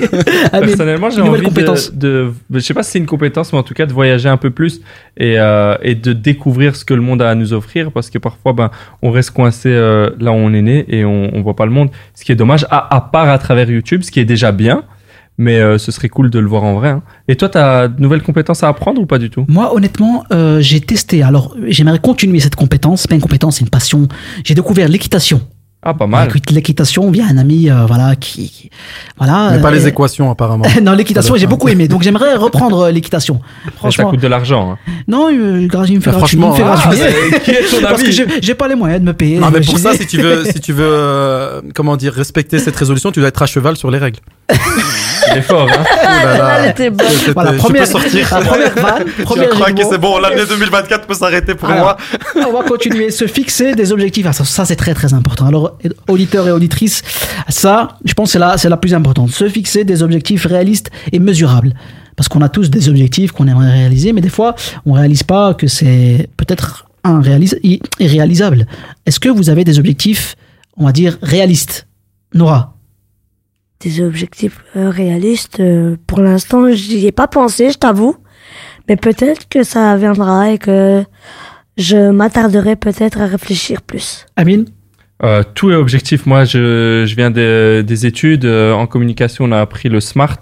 Ah, 0.53 0.61
mais 0.61 0.67
Personnellement, 0.67 1.11
j'ai 1.11 1.21
envie 1.23 1.49
de, 1.49 1.97
de, 1.97 2.33
je 2.55 2.59
sais 2.61 2.75
pas 2.75 2.83
si 2.83 2.93
c'est 2.93 2.99
une 2.99 3.07
compétence, 3.07 3.53
mais 3.53 3.59
en 3.59 3.63
tout 3.63 3.75
cas 3.75 3.87
de 3.87 3.93
voyager 3.93 4.29
un 4.29 4.37
peu 4.37 4.51
plus 4.51 4.81
et, 5.17 5.39
euh, 5.39 5.77
et 5.83 5.95
de 5.95 6.13
découvrir 6.13 6.77
ce 6.77 6.85
que 6.85 6.95
le 6.95 7.03
monde 7.03 7.23
a 7.23 7.31
à 7.31 7.35
nous 7.35 7.53
offrir, 7.53 7.93
parce 7.93 8.11
que 8.11 8.19
parfois, 8.19 8.53
ben, 8.53 8.71
on 9.03 9.11
reste 9.11 9.31
coincé 9.31 9.69
euh, 9.71 10.11
là 10.21 10.31
où 10.33 10.35
on 10.35 10.53
est 10.55 10.63
né 10.63 10.85
et 10.89 11.05
on, 11.05 11.31
on 11.35 11.41
voit 11.43 11.57
pas 11.57 11.67
le 11.67 11.73
monde, 11.73 11.91
ce 12.15 12.25
qui 12.25 12.33
est 12.33 12.37
dommage, 12.37 12.67
à, 12.71 12.95
à 12.97 13.01
part 13.01 13.29
à 13.29 13.39
travers 13.39 13.71
YouTube, 13.71 14.03
ce 14.03 14.11
qui 14.11 14.21
est 14.21 14.25
déjà 14.25 14.53
bien, 14.53 14.83
mais 15.41 15.59
euh, 15.59 15.79
ce 15.79 15.91
serait 15.91 16.11
cool 16.11 16.29
de 16.29 16.39
le 16.39 16.47
voir 16.47 16.65
en 16.65 16.75
vrai. 16.75 16.91
hein. 16.91 17.03
Et 17.27 17.35
toi, 17.35 17.49
t'as 17.49 17.89
de 17.89 18.01
nouvelles 18.01 18.23
compétences 18.23 18.63
à 18.63 18.69
apprendre 18.69 19.01
ou 19.01 19.07
pas 19.07 19.19
du 19.19 19.31
tout? 19.31 19.47
Moi, 19.49 19.75
honnêtement, 19.75 20.23
euh, 20.33 20.61
j'ai 20.61 20.81
testé. 20.83 21.23
Alors, 21.23 21.57
j'aimerais 21.67 21.99
continuer 21.99 22.41
cette 22.41 22.57
compétence. 22.57 23.07
Pas 23.07 23.15
une 23.15 23.23
compétence, 23.23 23.57
c'est 23.57 23.65
une 23.65 23.71
passion. 23.71 24.07
J'ai 24.45 24.55
découvert 24.55 24.87
l'équitation. 24.87 25.41
Ah, 25.83 25.95
pas 25.95 26.07
mal. 26.07 26.29
L'équi- 26.29 26.53
L'équitation 26.53 27.11
via 27.11 27.25
un 27.31 27.39
ami, 27.39 27.71
euh, 27.71 27.87
voilà, 27.87 28.15
qui, 28.15 28.51
qui- 28.51 28.71
voilà. 29.17 29.53
Mais 29.53 29.63
pas 29.63 29.69
euh, 29.69 29.71
les 29.73 29.87
équations, 29.87 30.31
apparemment. 30.31 30.67
non, 30.83 30.93
l'équitation, 30.93 31.37
j'ai 31.37 31.47
beaucoup 31.47 31.69
aimé. 31.69 31.89
Donc, 31.89 32.03
j'aimerais 32.03 32.35
reprendre 32.37 32.81
euh, 32.83 32.91
l'équitation. 32.91 33.41
Mais 33.65 33.71
ça 33.71 33.77
Franchement. 33.79 34.11
coûte 34.11 34.21
de 34.21 34.29
l'argent. 34.29 34.73
hein. 34.73 34.93
Non, 35.09 35.29
euh, 35.29 35.31
il 35.33 35.39
me 35.39 35.61
fait 35.63 35.65
Ah, 35.65 35.69
gratuit. 35.69 35.95
il 35.95 35.97
me 35.97 36.03
fait 36.03 36.11
franchement, 36.13 36.55
gratuit. 36.55 37.01
ah, 37.03 37.39
Qui 37.39 37.51
est 37.53 37.63
ton 37.71 37.81
Parce 37.81 38.03
ami 38.03 38.15
que 38.15 38.25
j'ai 38.43 38.55
pas 38.55 38.69
les 38.69 38.75
moyens 38.75 39.01
de 39.01 39.07
me 39.07 39.15
payer. 39.15 39.39
Non, 39.39 39.51
mais 39.51 39.61
pour 39.63 39.79
ça, 39.79 39.95
si 39.95 40.07
tu 40.07 40.21
veux, 40.21 40.45
si 40.45 40.61
tu 40.61 40.75
veux, 40.75 40.85
euh, 40.87 41.63
comment 41.75 41.97
dire, 41.97 42.13
respecter 42.13 42.59
cette 42.59 42.77
résolution, 42.77 43.11
tu 43.11 43.21
dois 43.21 43.29
être 43.31 43.41
à 43.41 43.47
cheval 43.47 43.77
sur 43.79 43.91
les 43.91 43.99
règles. 43.99 44.19
Il 45.33 45.37
est 45.39 45.43
fort, 45.43 45.69
hein 45.71 45.85
Oh 45.87 45.95
là 46.07 46.39
là. 46.39 46.59
Elle 46.65 46.71
était 46.71 46.91
bonne. 46.91 47.07
C'était- 47.09 47.33
Voilà, 47.33 47.53
je 47.53 47.59
première, 47.59 47.83
peux 47.85 47.91
sortir. 47.91 48.29
la 48.33 48.41
première 48.41 48.75
vanne, 48.75 49.05
Je 49.19 49.23
première 49.23 49.49
crois 49.51 49.69
jeu 49.69 49.75
de 49.75 49.79
que 49.81 49.85
c'est 49.89 49.99
bon, 49.99 50.19
l'année 50.19 50.43
2024 50.49 51.07
peut 51.07 51.15
s'arrêter 51.15 51.55
pour 51.55 51.69
Alors, 51.71 51.97
moi. 52.35 52.49
on 52.49 52.53
va 52.53 52.63
continuer, 52.65 53.11
se 53.11 53.27
fixer 53.27 53.75
des 53.75 53.93
objectifs. 53.93 54.27
Ah, 54.29 54.33
ça, 54.33 54.45
ça, 54.45 54.65
c'est 54.65 54.77
très 54.77 54.95
très 54.95 55.13
important. 55.15 55.47
Alors, 55.47 55.70
auditeurs 56.09 56.47
et 56.49 56.53
auditrices, 56.53 57.03
ça, 57.49 57.97
je 58.05 58.15
pense, 58.15 58.29
que 58.29 58.33
c'est 58.33 58.39
la, 58.39 58.59
c'est 58.59 58.69
la 58.69 58.77
plus 58.77 58.95
importante. 58.95 59.31
Se 59.31 59.49
fixer 59.49 59.85
des 59.85 60.03
objectifs 60.03 60.47
réalistes 60.47 60.91
et 61.13 61.19
mesurables. 61.19 61.75
Parce 62.17 62.29
qu'on 62.29 62.43
a 62.43 62.49
tous 62.49 62.69
des 62.71 62.89
objectifs 62.89 63.33
qu'on 63.33 63.47
aimerait 63.49 63.73
réaliser, 63.73 64.13
mais 64.13 64.21
des 64.21 64.29
fois, 64.29 64.55
on 64.85 64.93
réalise 64.93 65.23
pas 65.23 65.55
que 65.55 65.67
c'est 65.67 66.29
peut-être 66.37 66.87
un 67.05 67.21
réalis- 67.21 67.81
irréalisable. 67.99 68.67
Est-ce 69.07 69.19
que 69.21 69.31
vous 69.31 69.49
avez 69.49 69.65
des 69.65 69.79
objectifs 69.79 70.37
on 70.77 70.85
va 70.85 70.93
dire, 70.93 71.19
réalistes. 71.23 71.87
Nora? 72.35 72.77
Des 73.81 74.03
objectifs 74.03 74.59
euh, 74.77 74.91
réalistes, 74.91 75.61
euh, 75.61 75.97
pour 76.07 76.21
l'instant, 76.21 76.71
j'y 76.73 77.07
ai 77.07 77.13
pas 77.13 77.29
pensé, 77.29 77.71
je 77.71 77.79
t'avoue. 77.79 78.17
Mais 78.89 78.97
peut-être 78.97 79.49
que 79.49 79.63
ça 79.63 79.97
viendra 79.97 80.51
et 80.51 80.59
que 80.59 81.05
je 81.77 82.11
m'attarderai 82.11 82.77
peut-être 82.77 83.21
à 83.21 83.27
réfléchir 83.27 83.83
plus. 83.83 84.27
Amine? 84.37 84.67
Euh, 85.23 85.43
tout 85.55 85.71
est 85.71 85.75
objectif. 85.75 86.25
Moi, 86.25 86.45
je, 86.45 87.05
je 87.07 87.15
viens 87.15 87.31
des, 87.31 87.83
des 87.83 88.07
études. 88.07 88.45
euh, 88.47 88.73
en 88.73 88.87
communication, 88.87 89.45
on 89.45 89.53
a 89.53 89.61
appris 89.61 89.89
le 89.91 90.01
SMART. 90.01 90.39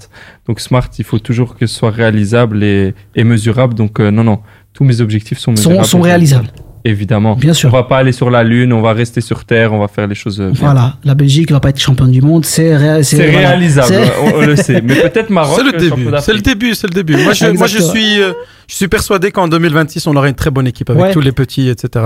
Donc, 0.47 0.61
SMART, 0.61 0.91
il 0.99 1.05
faut 1.05 1.19
toujours 1.19 1.57
que 1.57 1.67
ce 1.67 1.75
soit 1.77 1.91
réalisable 1.91 2.63
et, 2.63 2.95
et 3.17 3.25
mesurable. 3.25 3.75
Donc, 3.75 3.99
euh, 3.99 4.11
non, 4.11 4.23
non. 4.25 4.39
Tous 4.75 4.85
mes 4.85 5.01
objectifs 5.01 5.39
sont 5.39 5.57
Sont- 5.57 5.71
mesurables. 5.71 5.87
sont 5.89 6.01
réalisables. 6.01 6.49
Évidemment. 6.85 7.35
Bien 7.35 7.55
sûr. 7.55 7.71
On 7.71 7.73
va 7.73 7.83
pas 7.83 7.99
aller 7.99 8.13
sur 8.13 8.31
la 8.31 8.45
Lune, 8.45 8.73
on 8.73 8.81
va 8.81 8.93
rester 8.93 9.21
sur 9.21 9.45
Terre, 9.45 9.73
on 9.73 9.81
va 9.81 9.89
faire 9.89 10.07
les 10.07 10.15
choses 10.15 10.41
euh, 10.41 10.51
bien. 10.53 10.61
Voilà, 10.61 10.95
la 11.03 11.17
Belgique 11.17 11.51
va 11.51 11.59
pas 11.59 11.71
être 11.71 11.81
championne 11.81 12.13
du 12.13 12.23
monde, 12.23 12.47
c'est 12.47 12.77
ré- 12.77 13.03
C'est 13.03 13.31
voilà. 13.31 13.49
réalisable, 13.49 13.95
on, 14.23 14.39
on 14.39 14.47
le 14.47 14.55
sait. 14.55 14.81
Mais 14.81 14.95
peut-être 15.11 15.29
Maroc. 15.29 15.59
C'est 15.59 15.65
le 15.65 15.75
euh, 15.75 15.79
début. 15.91 16.09
C'est 16.21 16.33
le 16.33 16.41
début. 16.41 16.75
C'est 16.77 16.87
le 16.87 16.95
début. 16.95 17.17
Moi, 17.25 17.33
je, 17.33 17.47
moi, 17.47 17.67
je 17.67 17.79
Exactement. 17.79 17.91
suis, 17.91 18.23
euh, 18.23 18.33
je 18.69 18.75
suis 18.77 18.87
persuadé 18.89 19.33
qu'en 19.33 19.49
2026, 19.49 20.07
on 20.07 20.15
aura 20.15 20.29
une 20.29 20.37
très 20.37 20.51
bonne 20.53 20.69
équipe 20.69 20.89
avec 20.89 21.03
Ouais. 21.03 21.13
tous 21.13 21.21
les 21.21 21.33
petits, 21.33 21.69
etc. 21.69 22.05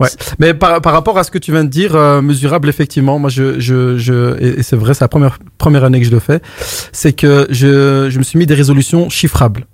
Ouais. 0.00 0.08
Mais 0.38 0.54
par, 0.54 0.80
par 0.80 0.92
rapport 0.92 1.16
à 1.18 1.24
ce 1.24 1.30
que 1.30 1.38
tu 1.38 1.52
viens 1.52 1.64
de 1.64 1.68
dire, 1.70 1.94
euh, 1.94 2.20
mesurable, 2.20 2.68
effectivement, 2.68 3.18
moi, 3.18 3.30
je, 3.30 3.60
je, 3.60 3.96
je, 3.96 4.40
et 4.58 4.62
c'est 4.62 4.76
vrai, 4.76 4.92
c'est 4.94 5.04
la 5.04 5.08
première, 5.08 5.38
première 5.58 5.84
année 5.84 6.00
que 6.00 6.06
je 6.06 6.10
le 6.10 6.18
fais, 6.18 6.40
c'est 6.92 7.12
que 7.12 7.46
je, 7.50 8.08
je 8.10 8.18
me 8.18 8.24
suis 8.24 8.38
mis 8.38 8.46
des 8.46 8.54
résolutions 8.54 9.08
chiffrables. 9.08 9.66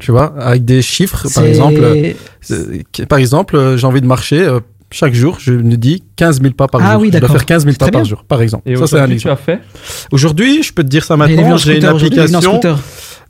Tu 0.00 0.10
vois, 0.10 0.34
avec 0.40 0.64
des 0.64 0.82
chiffres, 0.82 1.26
par 1.34 1.44
exemple, 1.44 1.80
euh, 1.80 2.82
par 3.08 3.18
exemple, 3.18 3.56
euh, 3.56 3.76
j'ai 3.76 3.86
envie 3.86 4.00
de 4.00 4.06
marcher, 4.06 4.40
euh, 4.42 4.58
chaque 4.90 5.14
jour, 5.14 5.38
je 5.40 5.52
me 5.52 5.76
dis 5.76 6.02
15 6.16 6.40
000 6.40 6.54
pas 6.54 6.66
par 6.68 6.80
Ah 6.84 6.92
jour. 6.94 7.02
oui, 7.02 7.08
je 7.08 7.12
dois 7.12 7.20
d'accord. 7.20 7.36
faire 7.36 7.46
15 7.46 7.62
000 7.64 7.72
C'est 7.72 7.78
pas 7.78 7.90
par 7.92 8.04
jour, 8.04 8.24
par 8.24 8.42
exemple. 8.42 8.68
Et 8.68 8.76
ça, 8.76 8.86
c'est 8.88 8.96
un 8.96 9.04
aujourd'hui, 9.04 9.16
tu 9.16 9.28
exemple. 9.28 9.32
as 9.40 9.44
fait? 9.44 9.60
Aujourd'hui, 10.12 10.62
je 10.64 10.72
peux 10.72 10.82
te 10.82 10.88
dire 10.88 11.04
ça 11.04 11.16
maintenant, 11.16 11.52
en 11.52 11.56
j'ai 11.56 11.78
une 11.78 11.84
application. 11.84 12.60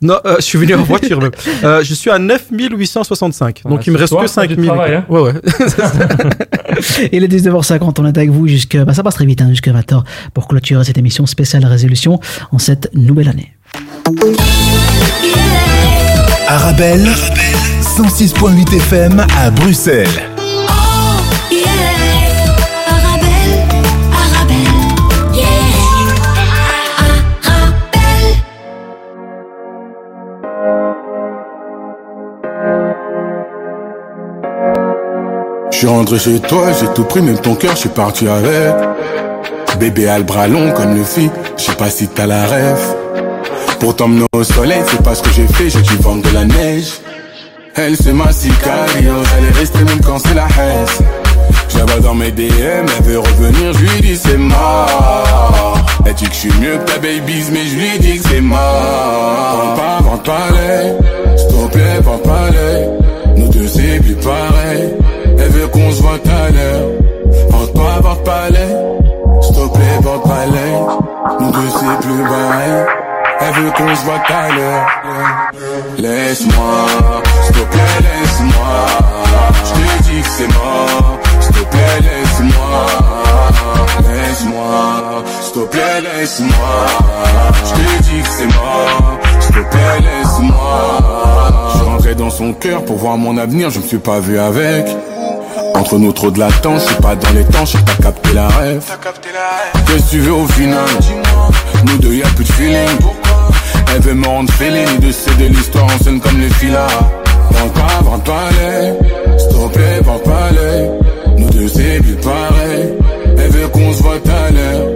Non, 0.05 0.19
euh, 0.25 0.35
je 0.37 0.41
suis 0.43 0.57
venu 0.59 0.75
en 0.75 0.83
voiture 0.83 1.19
même. 1.19 1.31
Euh, 1.63 1.83
je 1.83 1.93
suis 1.95 2.11
à 2.11 2.19
9865. 2.19 3.61
Voilà, 3.63 3.77
donc 3.77 3.87
il 3.87 3.93
me 3.93 3.97
reste 3.97 4.09
soir, 4.09 4.23
que 4.23 4.29
t'as 4.29 4.45
du 4.45 4.53
5000. 4.55 4.65
travail, 4.67 4.93
hein. 4.95 5.05
Ouais, 5.09 5.21
ouais. 5.21 5.33
Il 7.11 7.23
est 7.23 7.27
19h50, 7.27 7.95
on 7.99 8.05
est 8.05 8.17
avec 8.17 8.29
vous 8.29 8.47
jusqu'à, 8.47 8.85
bah, 8.85 8.93
ça 8.93 9.01
passe 9.01 9.15
très 9.15 9.25
vite, 9.25 9.41
hein, 9.41 9.49
jusqu'à 9.49 9.71
20h 9.71 10.03
pour 10.33 10.47
clôturer 10.47 10.83
cette 10.83 10.97
émission 10.97 11.25
spéciale 11.25 11.65
résolution 11.65 12.19
en 12.51 12.59
cette 12.59 12.93
nouvelle 12.93 13.29
année. 13.29 13.53
Arabelle, 16.47 17.07
106.8 17.81 18.75
FM 18.75 19.25
à 19.37 19.49
Bruxelles. 19.49 20.34
Suis 35.85 35.93
rentré 35.93 36.17
chez 36.17 36.39
toi, 36.39 36.71
j'ai 36.79 36.87
tout 36.95 37.03
pris, 37.03 37.21
même 37.21 37.37
ton 37.37 37.53
cœur, 37.53 37.75
je 37.75 37.81
suis 37.81 37.89
parti 37.89 38.27
avec. 38.27 38.73
Bébé 39.79 40.07
a 40.07 40.17
le 40.17 40.23
bras 40.23 40.47
long 40.47 40.71
comme 40.71 40.95
le 40.95 41.03
fit, 41.03 41.29
je 41.57 41.63
sais 41.63 41.75
pas 41.75 41.91
si 41.91 42.07
t'as 42.07 42.25
la 42.25 42.43
rêve. 42.47 42.95
Pour 43.79 43.95
t'emmener 43.95 44.25
au 44.33 44.43
soleil, 44.43 44.81
c'est 44.87 45.03
pas 45.03 45.13
ce 45.13 45.21
que 45.21 45.29
j'ai 45.29 45.45
fait, 45.45 45.69
j'ai 45.69 45.81
dû 45.83 45.95
vendre 45.97 46.27
de 46.27 46.33
la 46.33 46.43
neige. 46.45 46.93
Elle 47.75 47.95
c'est 47.97 48.13
ma 48.13 48.31
sicario, 48.31 49.13
est 49.13 49.59
restée 49.59 49.83
même 49.83 50.01
quand 50.03 50.17
c'est 50.17 50.33
la 50.33 50.47
haine. 50.59 51.85
Vois 51.87 51.99
dans 51.99 52.15
mes 52.15 52.31
DM, 52.31 52.85
elle 52.97 53.03
veut 53.03 53.19
revenir, 53.19 53.73
je 53.73 53.79
lui 53.79 54.01
dis 54.01 54.17
c'est 54.17 54.37
mort. 54.37 55.85
Elle 56.03 56.13
dit 56.15 56.25
que 56.25 56.33
je 56.33 56.39
suis 56.39 56.53
mieux 56.59 56.77
que 56.77 56.91
ta 56.91 56.97
babies, 56.97 57.45
mais 57.51 57.63
je 57.63 57.75
lui 57.75 57.99
dis 57.99 58.17
que 58.17 58.29
c'est 58.29 58.41
mort. 58.41 58.57
Vends 58.57 59.75
pas, 59.75 59.99
vends 60.01 60.17
pas 60.17 60.47
les, 60.51 61.37
s'il 61.37 61.47
te 61.47 61.71
plaît, 61.73 61.99
vends 62.01 62.17
pas 62.17 62.49
les. 62.49 63.39
Nous 63.39 63.49
deux 63.49 63.67
c'est 63.67 63.99
plus 63.99 64.15
pareil. 64.15 65.04
Elle 65.45 65.51
veut 65.51 65.67
qu'on 65.67 65.91
se 65.91 66.01
voit 66.01 66.13
à 66.13 66.49
l'heure. 66.49 66.89
Pas 68.23 68.49
les, 68.49 68.57
s'il 69.41 69.55
te 69.55 69.67
plaît, 69.67 69.99
les. 70.51 70.73
Nous 71.39 71.51
deux 71.51 71.69
c'est 71.69 72.07
plus 72.07 72.23
pareil. 72.23 72.85
Elle 73.41 73.53
veut 73.53 73.71
qu'on 73.71 73.95
se 73.95 74.03
voit 74.05 74.21
à 74.29 74.49
l'heure. 74.49 74.87
Laisse-moi, 75.99 76.85
s'il 77.43 77.55
te 77.55 77.59
plaît, 77.59 77.99
laisse-moi. 78.01 78.77
Je 79.65 79.71
te 79.73 80.03
dis 80.03 80.21
que 80.21 80.27
c'est 80.27 80.47
mort. 80.47 81.19
S'il 81.39 81.51
te 81.51 81.59
plaît, 81.59 81.99
laisse-moi. 82.01 82.85
Laisse-moi, 84.09 85.23
s'il 85.41 85.53
te 85.53 85.67
plaît, 85.67 86.01
laisse-moi. 86.01 86.75
Je 87.65 87.73
te 87.73 88.03
dis 88.03 88.21
que 88.23 88.29
c'est 88.29 88.47
mort. 88.47 89.19
S'il 89.39 89.55
te 89.55 89.69
plaît, 89.69 89.99
laisse-moi. 89.99 91.75
Je 91.77 91.83
rentré 91.83 92.15
dans 92.15 92.31
son 92.31 92.53
cœur 92.53 92.83
pour 92.85 92.97
voir 92.97 93.17
mon 93.17 93.37
avenir, 93.37 93.69
je 93.69 93.79
me 93.79 93.85
suis 93.85 93.99
pas 93.99 94.19
vu 94.19 94.39
avec. 94.39 94.87
Entre 95.75 95.97
nous 95.97 96.13
trop 96.13 96.31
de 96.31 96.39
latence, 96.39 96.83
je 96.83 96.87
suis 96.87 97.01
pas 97.01 97.15
dans 97.15 97.31
les 97.31 97.43
temps, 97.43 97.65
je 97.65 97.77
pas 97.77 98.03
capter 98.03 98.33
la 98.33 98.47
rêve. 98.47 98.81
Qu'est-ce 99.87 100.05
que 100.05 100.09
tu 100.09 100.19
veux 100.19 100.33
au 100.33 100.47
final 100.47 100.85
Nous 101.85 101.97
deux 101.97 102.15
y'a 102.15 102.27
plus 102.27 102.45
de 102.45 102.51
feeling. 102.53 102.97
Elle 103.93 104.01
veut 104.01 104.13
me 104.13 104.25
rendre 104.25 104.51
féline, 104.53 104.99
de 104.99 105.11
c'est 105.11 105.37
de 105.37 105.45
l'histoire 105.45 105.85
en 105.85 106.03
scène 106.03 106.19
comme 106.21 106.39
les 106.39 106.49
filas. 106.49 106.87
Vends 107.51 107.69
pas, 107.69 108.01
vends 108.03 108.19
pas 108.19 108.49
les, 108.51 109.37
s'il 109.37 109.49
te 109.49 109.73
plaît, 109.73 109.99
vends 110.01 110.19
pas 110.19 110.49
les. 110.51 111.41
Nous 111.41 111.49
deux 111.49 111.67
c'est 111.67 111.99
plus 112.01 112.15
pareil. 112.15 112.93
Elle 113.37 113.51
veut 113.51 113.67
qu'on 113.67 113.93
se 113.93 114.01
voit 114.01 114.13
à 114.15 114.51
l'heure. 114.51 114.87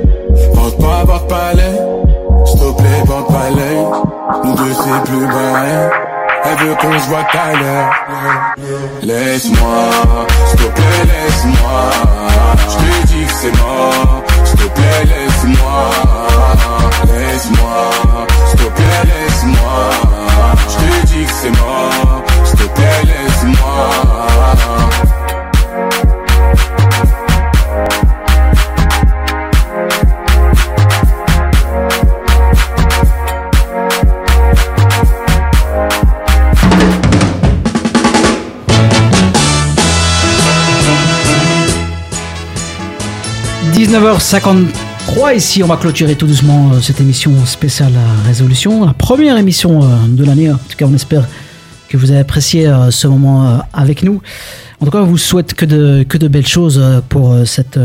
Vends 0.54 0.72
pas, 0.72 1.04
vends 1.06 1.28
pas 1.28 1.54
les, 1.54 2.46
s'il 2.46 2.60
te 2.60 2.72
plaît, 2.78 3.04
vends 3.06 3.24
pas 3.24 3.50
les. 3.50 4.48
Nous 4.50 4.56
deux 4.56 4.74
c'est 4.74 5.12
plus 5.12 5.28
pareil. 5.28 6.09
Qu'on 6.76 7.00
se. 7.00 7.10
Laisse-moi, 9.02 9.90
s'il 10.48 10.60
te 10.60 10.66
plaît, 10.66 11.06
laisse-moi. 11.06 11.82
Je 12.70 12.76
te 12.78 13.08
dis 13.08 13.26
que 13.26 13.32
c'est 13.32 13.58
mort. 13.58 14.24
S'il 14.46 14.58
te 14.58 14.68
plaît, 14.68 15.06
laisse-moi. 15.06 15.90
Laisse-moi, 17.08 17.90
s'il 18.48 18.60
te 18.60 18.70
plaît, 18.70 19.04
laisse-moi. 19.06 19.90
Je 20.70 20.76
te 20.76 21.08
dis 21.08 21.26
que 21.26 21.32
c'est 21.42 21.52
mort. 21.52 22.24
S'il 22.46 22.58
te 22.58 22.64
plaît, 22.76 23.04
laisse-moi.– 23.06 23.90
19h53 43.90 45.36
ici, 45.36 45.64
on 45.64 45.66
va 45.66 45.76
clôturer 45.76 46.16
tout 46.16 46.28
doucement 46.28 46.74
euh, 46.74 46.80
cette 46.80 47.02
émission 47.02 47.44
spéciale 47.48 47.94
à 47.96 48.28
résolution, 48.28 48.86
la 48.86 48.94
première 48.94 49.36
émission 49.36 49.82
euh, 49.82 49.88
de 50.08 50.24
l'année. 50.24 50.52
En 50.52 50.58
tout 50.58 50.78
cas, 50.78 50.86
on 50.86 50.94
espère 50.94 51.28
que 51.88 51.98
vous 51.98 52.12
avez 52.12 52.20
apprécié 52.20 52.68
euh, 52.68 52.92
ce 52.92 53.08
moment 53.08 53.62
avec 53.74 54.04
nous. 54.04 54.22
En 54.80 54.86
tout 54.86 54.92
cas, 54.92 55.00
on 55.00 55.06
vous 55.06 55.18
souhaite 55.18 55.56
que 55.56 55.66
de, 55.66 56.06
que 56.08 56.20
de 56.20 56.28
belles 56.28 56.46
choses 56.46 56.80
pour 57.10 57.36
cette 57.46 57.80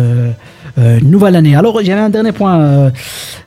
nouvelle 0.76 1.36
année. 1.36 1.56
Alors, 1.56 1.80
il 1.80 1.88
y 1.88 1.90
avait 1.90 2.02
un 2.02 2.10
dernier 2.10 2.32
point, 2.32 2.92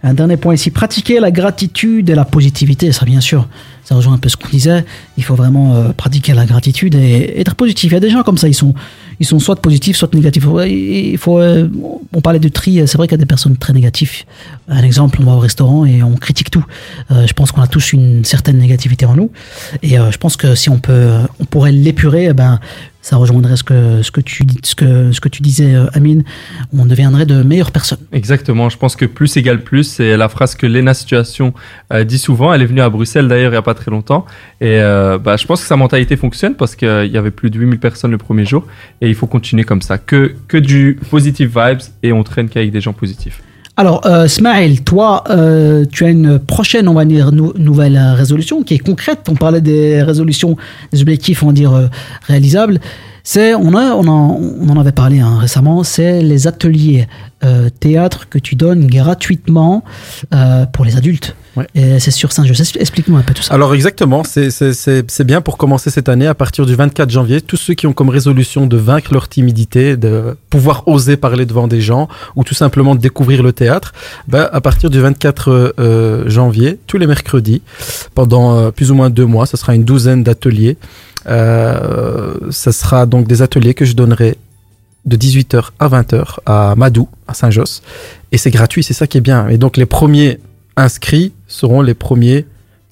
un 0.03 0.13
dernier 0.15 0.37
point 0.37 0.55
ici. 0.55 0.71
Pratiquer 0.71 1.19
la 1.19 1.29
gratitude 1.29 2.09
et 2.09 2.15
la 2.15 2.25
positivité, 2.25 2.91
ça 2.91 3.05
bien 3.05 3.21
sûr, 3.21 3.47
ça 3.87 3.95
rejoint 3.95 4.15
un 4.15 4.17
peu 4.17 4.27
ce 4.27 4.35
qu'on 4.35 4.49
disait. 4.49 4.83
Il 5.15 5.23
faut 5.23 5.35
vraiment 5.35 5.73
euh, 5.75 5.93
pratiquer 5.93 6.33
la 6.33 6.45
gratitude 6.45 6.93
et 6.95 7.39
être 7.39 7.55
positif. 7.55 7.89
Il 7.89 7.93
y 7.93 7.97
a 7.97 8.01
des 8.01 8.09
gens 8.09 8.21
comme 8.21 8.37
ça, 8.37 8.49
ils 8.49 8.53
sont, 8.53 8.73
ils 9.21 9.25
sont 9.25 9.39
soit 9.39 9.61
positifs, 9.61 9.95
soit 9.95 10.13
négatifs. 10.13 10.43
Il 10.67 11.17
faut, 11.17 11.39
euh, 11.39 11.69
on 12.11 12.19
parlait 12.19 12.39
de 12.39 12.49
tri, 12.49 12.85
c'est 12.85 12.97
vrai 12.97 13.07
qu'il 13.07 13.13
y 13.13 13.19
a 13.19 13.23
des 13.23 13.25
personnes 13.25 13.55
très 13.55 13.71
négatives. 13.71 14.11
Un 14.67 14.83
exemple, 14.83 15.19
on 15.21 15.25
va 15.25 15.31
au 15.31 15.39
restaurant 15.39 15.85
et 15.85 16.03
on 16.03 16.15
critique 16.15 16.51
tout. 16.51 16.65
Euh, 17.11 17.25
je 17.25 17.31
pense 17.31 17.53
qu'on 17.53 17.61
a 17.61 17.67
tous 17.67 17.93
une 17.93 18.25
certaine 18.25 18.57
négativité 18.57 19.05
en 19.05 19.15
nous. 19.15 19.31
Et 19.83 19.97
euh, 19.97 20.11
je 20.11 20.17
pense 20.17 20.35
que 20.35 20.53
si 20.53 20.69
on 20.69 20.79
peut, 20.79 21.09
on 21.39 21.45
pourrait 21.45 21.71
l'épurer, 21.71 22.25
eh 22.25 22.33
ben, 22.33 22.59
ça 23.01 23.17
rejoindrait 23.17 23.55
ce 23.55 23.63
que, 23.63 24.01
ce 24.01 24.11
que, 24.11 24.21
tu, 24.21 24.43
ce 24.63 24.75
que, 24.75 25.11
ce 25.11 25.21
que 25.21 25.29
tu 25.29 25.41
disais, 25.41 25.75
euh, 25.75 25.87
Amine. 25.93 26.23
On 26.73 26.85
deviendrait 26.85 27.25
de 27.25 27.43
meilleures 27.43 27.71
personnes. 27.71 27.99
Exactement, 28.11 28.69
je 28.69 28.77
pense 28.77 28.95
que 28.95 29.05
plus 29.05 29.37
égale 29.37 29.63
plus, 29.63 29.83
c'est 29.83 30.17
la 30.17 30.29
phrase 30.29 30.55
que 30.55 30.67
Lena 30.67 30.93
Situation 30.93 31.53
euh, 31.93 32.03
dit 32.03 32.17
souvent. 32.17 32.53
Elle 32.53 32.61
est 32.61 32.65
venue 32.65 32.81
à 32.81 32.89
Bruxelles 32.89 33.27
d'ailleurs 33.27 33.51
il 33.51 33.55
n'y 33.55 33.57
a 33.57 33.61
pas 33.61 33.73
très 33.73 33.91
longtemps. 33.91 34.25
Et 34.59 34.79
euh, 34.81 35.17
bah, 35.17 35.37
je 35.37 35.45
pense 35.45 35.61
que 35.61 35.67
sa 35.67 35.77
mentalité 35.77 36.17
fonctionne 36.17 36.55
parce 36.55 36.75
qu'il 36.75 37.11
y 37.11 37.17
avait 37.17 37.31
plus 37.31 37.49
de 37.49 37.59
8000 37.59 37.79
personnes 37.79 38.11
le 38.11 38.17
premier 38.17 38.45
jour. 38.45 38.65
Et 39.01 39.07
il 39.07 39.15
faut 39.15 39.27
continuer 39.27 39.63
comme 39.63 39.81
ça. 39.81 39.97
Que, 39.97 40.35
que 40.47 40.57
du 40.57 40.99
positive 41.09 41.51
vibes 41.55 41.81
et 42.03 42.11
on 42.13 42.23
traîne 42.23 42.49
qu'avec 42.49 42.71
des 42.71 42.81
gens 42.81 42.93
positifs. 42.93 43.41
Alors, 43.79 44.01
euh, 44.07 44.27
Smaïl, 44.27 44.83
toi, 44.83 45.23
euh, 45.29 45.85
tu 45.91 46.03
as 46.03 46.09
une 46.09 46.39
prochaine, 46.39 46.87
on 46.87 46.93
va 46.95 47.05
dire, 47.05 47.31
nou- 47.31 47.53
nouvelle 47.57 47.95
euh, 47.95 48.13
résolution 48.15 48.63
qui 48.63 48.73
est 48.73 48.79
concrète. 48.79 49.27
On 49.29 49.35
parlait 49.35 49.61
des 49.61 50.01
résolutions, 50.01 50.57
des 50.91 51.01
objectifs, 51.01 51.43
on 51.43 51.47
va 51.47 51.53
dire, 51.53 51.73
euh, 51.73 51.85
réalisables. 52.23 52.79
C'est, 53.29 53.53
on, 53.55 53.73
a, 53.75 53.93
on, 53.93 54.07
en, 54.07 54.39
on 54.61 54.69
en 54.69 54.79
avait 54.79 54.93
parlé 54.93 55.19
hein, 55.19 55.37
récemment, 55.37 55.83
c'est 55.83 56.21
les 56.21 56.47
ateliers 56.47 57.09
euh, 57.43 57.67
théâtre 57.69 58.29
que 58.29 58.39
tu 58.39 58.55
donnes 58.55 58.87
gratuitement 58.87 59.83
euh, 60.33 60.65
pour 60.65 60.85
les 60.85 60.95
adultes. 60.95 61.35
Et 61.75 61.99
c'est 61.99 62.11
sur 62.11 62.31
Saint-Just. 62.31 62.77
Explique-nous 62.79 63.17
un 63.17 63.23
peu 63.23 63.33
tout 63.33 63.43
ça. 63.43 63.53
Alors 63.53 63.73
exactement, 63.75 64.23
c'est- 64.23 64.49
c'est 64.49 64.71
c'est- 64.73 65.03
c'est 65.11 65.23
bien 65.25 65.41
pour 65.41 65.57
commencer 65.57 65.89
cette 65.89 66.07
année 66.07 66.27
à 66.27 66.35
partir 66.35 66.65
du 66.65 66.73
24 66.75 67.09
janvier. 67.09 67.41
Tous 67.41 67.57
ceux 67.57 67.73
qui 67.73 67.85
ont 67.85 67.91
comme 67.93 68.07
résolution 68.09 68.65
de 68.65 68.77
vaincre 68.77 69.11
leur 69.11 69.27
timidité, 69.27 69.97
de 69.97 70.37
pouvoir 70.49 70.87
oser 70.87 71.17
parler 71.17 71.45
devant 71.45 71.67
des 71.67 71.81
gens 71.81 72.07
ou 72.37 72.45
tout 72.45 72.53
simplement 72.55 72.95
de 72.95 73.01
découvrir 73.01 73.43
le 73.43 73.51
théâtre, 73.51 73.91
ben, 74.29 74.47
à 74.53 74.61
partir 74.61 74.89
du 74.89 75.01
24 75.01 75.73
euh, 75.79 76.29
janvier, 76.29 76.79
tous 76.87 76.97
les 76.97 77.07
mercredis, 77.07 77.61
pendant 78.15 78.55
euh, 78.55 78.71
plus 78.71 78.89
ou 78.91 78.95
moins 78.95 79.09
deux 79.09 79.25
mois, 79.25 79.45
ce 79.47 79.57
sera 79.57 79.75
une 79.75 79.83
douzaine 79.83 80.23
d'ateliers. 80.23 80.77
Euh, 81.27 82.35
ça 82.51 82.71
sera 82.71 83.05
donc 83.05 83.27
des 83.27 83.41
ateliers 83.41 83.73
que 83.73 83.85
je 83.85 83.93
donnerai 83.93 84.37
de 85.05 85.17
18h 85.17 85.69
à 85.79 85.87
20h 85.87 86.39
à 86.45 86.75
Madou, 86.75 87.07
à 87.27 87.33
Saint-Josse. 87.33 87.81
Et 88.31 88.37
c'est 88.37 88.51
gratuit, 88.51 88.83
c'est 88.83 88.93
ça 88.93 89.07
qui 89.07 89.17
est 89.17 89.21
bien. 89.21 89.47
Et 89.47 89.57
donc 89.57 89.77
les 89.77 89.85
premiers 89.85 90.39
inscrits 90.75 91.33
seront 91.47 91.81
les 91.81 91.93
premiers 91.93 92.45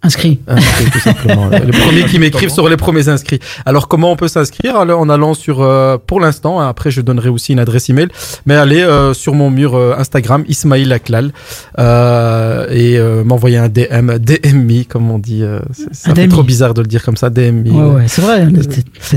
Inscrits. 0.06 0.40
inscrits, 0.48 0.92
tout 0.92 1.00
simplement. 1.00 1.50
les 1.66 1.72
premiers 1.80 2.06
qui 2.06 2.20
m'écrivent 2.20 2.50
seront 2.50 2.68
les 2.68 2.78
premiers 2.78 3.08
inscrits. 3.10 3.40
Alors 3.66 3.88
comment 3.88 4.12
on 4.12 4.16
peut 4.16 4.28
s'inscrire 4.28 4.76
Alors, 4.78 5.00
En 5.02 5.10
allant 5.10 5.34
sur, 5.34 5.62
euh, 5.62 5.98
pour 5.98 6.20
l'instant, 6.20 6.60
hein, 6.62 6.68
après 6.70 6.92
je 6.92 7.02
donnerai 7.02 7.30
aussi 7.30 7.54
une 7.54 7.60
adresse 7.60 7.90
email, 7.90 8.08
mais 8.46 8.56
allez 8.56 8.82
euh, 8.82 9.14
sur 9.14 9.34
mon 9.34 9.50
mur 9.50 9.76
euh, 9.76 9.94
Instagram, 9.98 10.44
Ismail 10.48 10.92
Aklal, 10.94 11.32
euh, 11.80 12.68
et 12.70 12.98
euh, 12.98 13.24
m'envoyer 13.24 13.58
un 13.58 13.70
DM, 13.70 14.18
DM 14.20 14.58
me, 14.66 14.84
comme 14.84 15.10
on 15.12 15.20
dit. 15.20 15.44
euh, 15.44 15.60
c'est- 15.92 16.28
trop 16.30 16.44
bizarre 16.44 16.74
de 16.74 16.82
le 16.82 16.88
dire 16.88 17.04
comme 17.04 17.18
ça, 17.18 17.30
DM 17.30 17.64
me. 17.64 17.72
Ouais, 17.72 17.96
ouais, 17.96 18.04
c'est 18.08 18.22
vrai. 18.22 18.48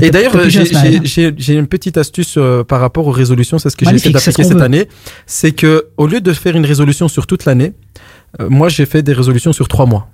Et 0.01 0.11
d'ailleurs, 0.11 0.33
j'ai- 0.43 0.49
jeune, 0.49 0.65
Ismaël, 0.65 1.01
j'ai 1.03 1.05
j'ai- 1.05 1.33
j'ai 1.37 1.53
une 1.53 1.67
petite 1.67 1.97
astuce 1.97 2.35
euh, 2.37 2.63
par 2.63 2.79
rapport 2.81 3.07
aux 3.07 3.11
résolutions, 3.11 3.57
c'est 3.59 3.69
ce 3.69 3.77
que 3.77 3.85
ce 3.85 3.91
d'appliquer 3.91 4.31
qu'on 4.43 4.43
cette 4.49 4.57
veut. 4.57 4.63
année. 4.63 4.87
C'est 5.25 5.51
que 5.51 5.85
au 5.97 6.07
lieu 6.07 6.21
de 6.21 6.33
faire 6.33 6.55
une 6.55 6.65
résolution 6.65 7.07
sur 7.07 7.25
toute 7.27 7.45
l'année, 7.45 7.73
euh, 8.41 8.47
moi 8.49 8.69
j'ai 8.69 8.85
fait 8.85 9.01
des 9.01 9.13
résolutions 9.13 9.53
sur 9.53 9.67
trois 9.67 9.85
mois. 9.85 10.07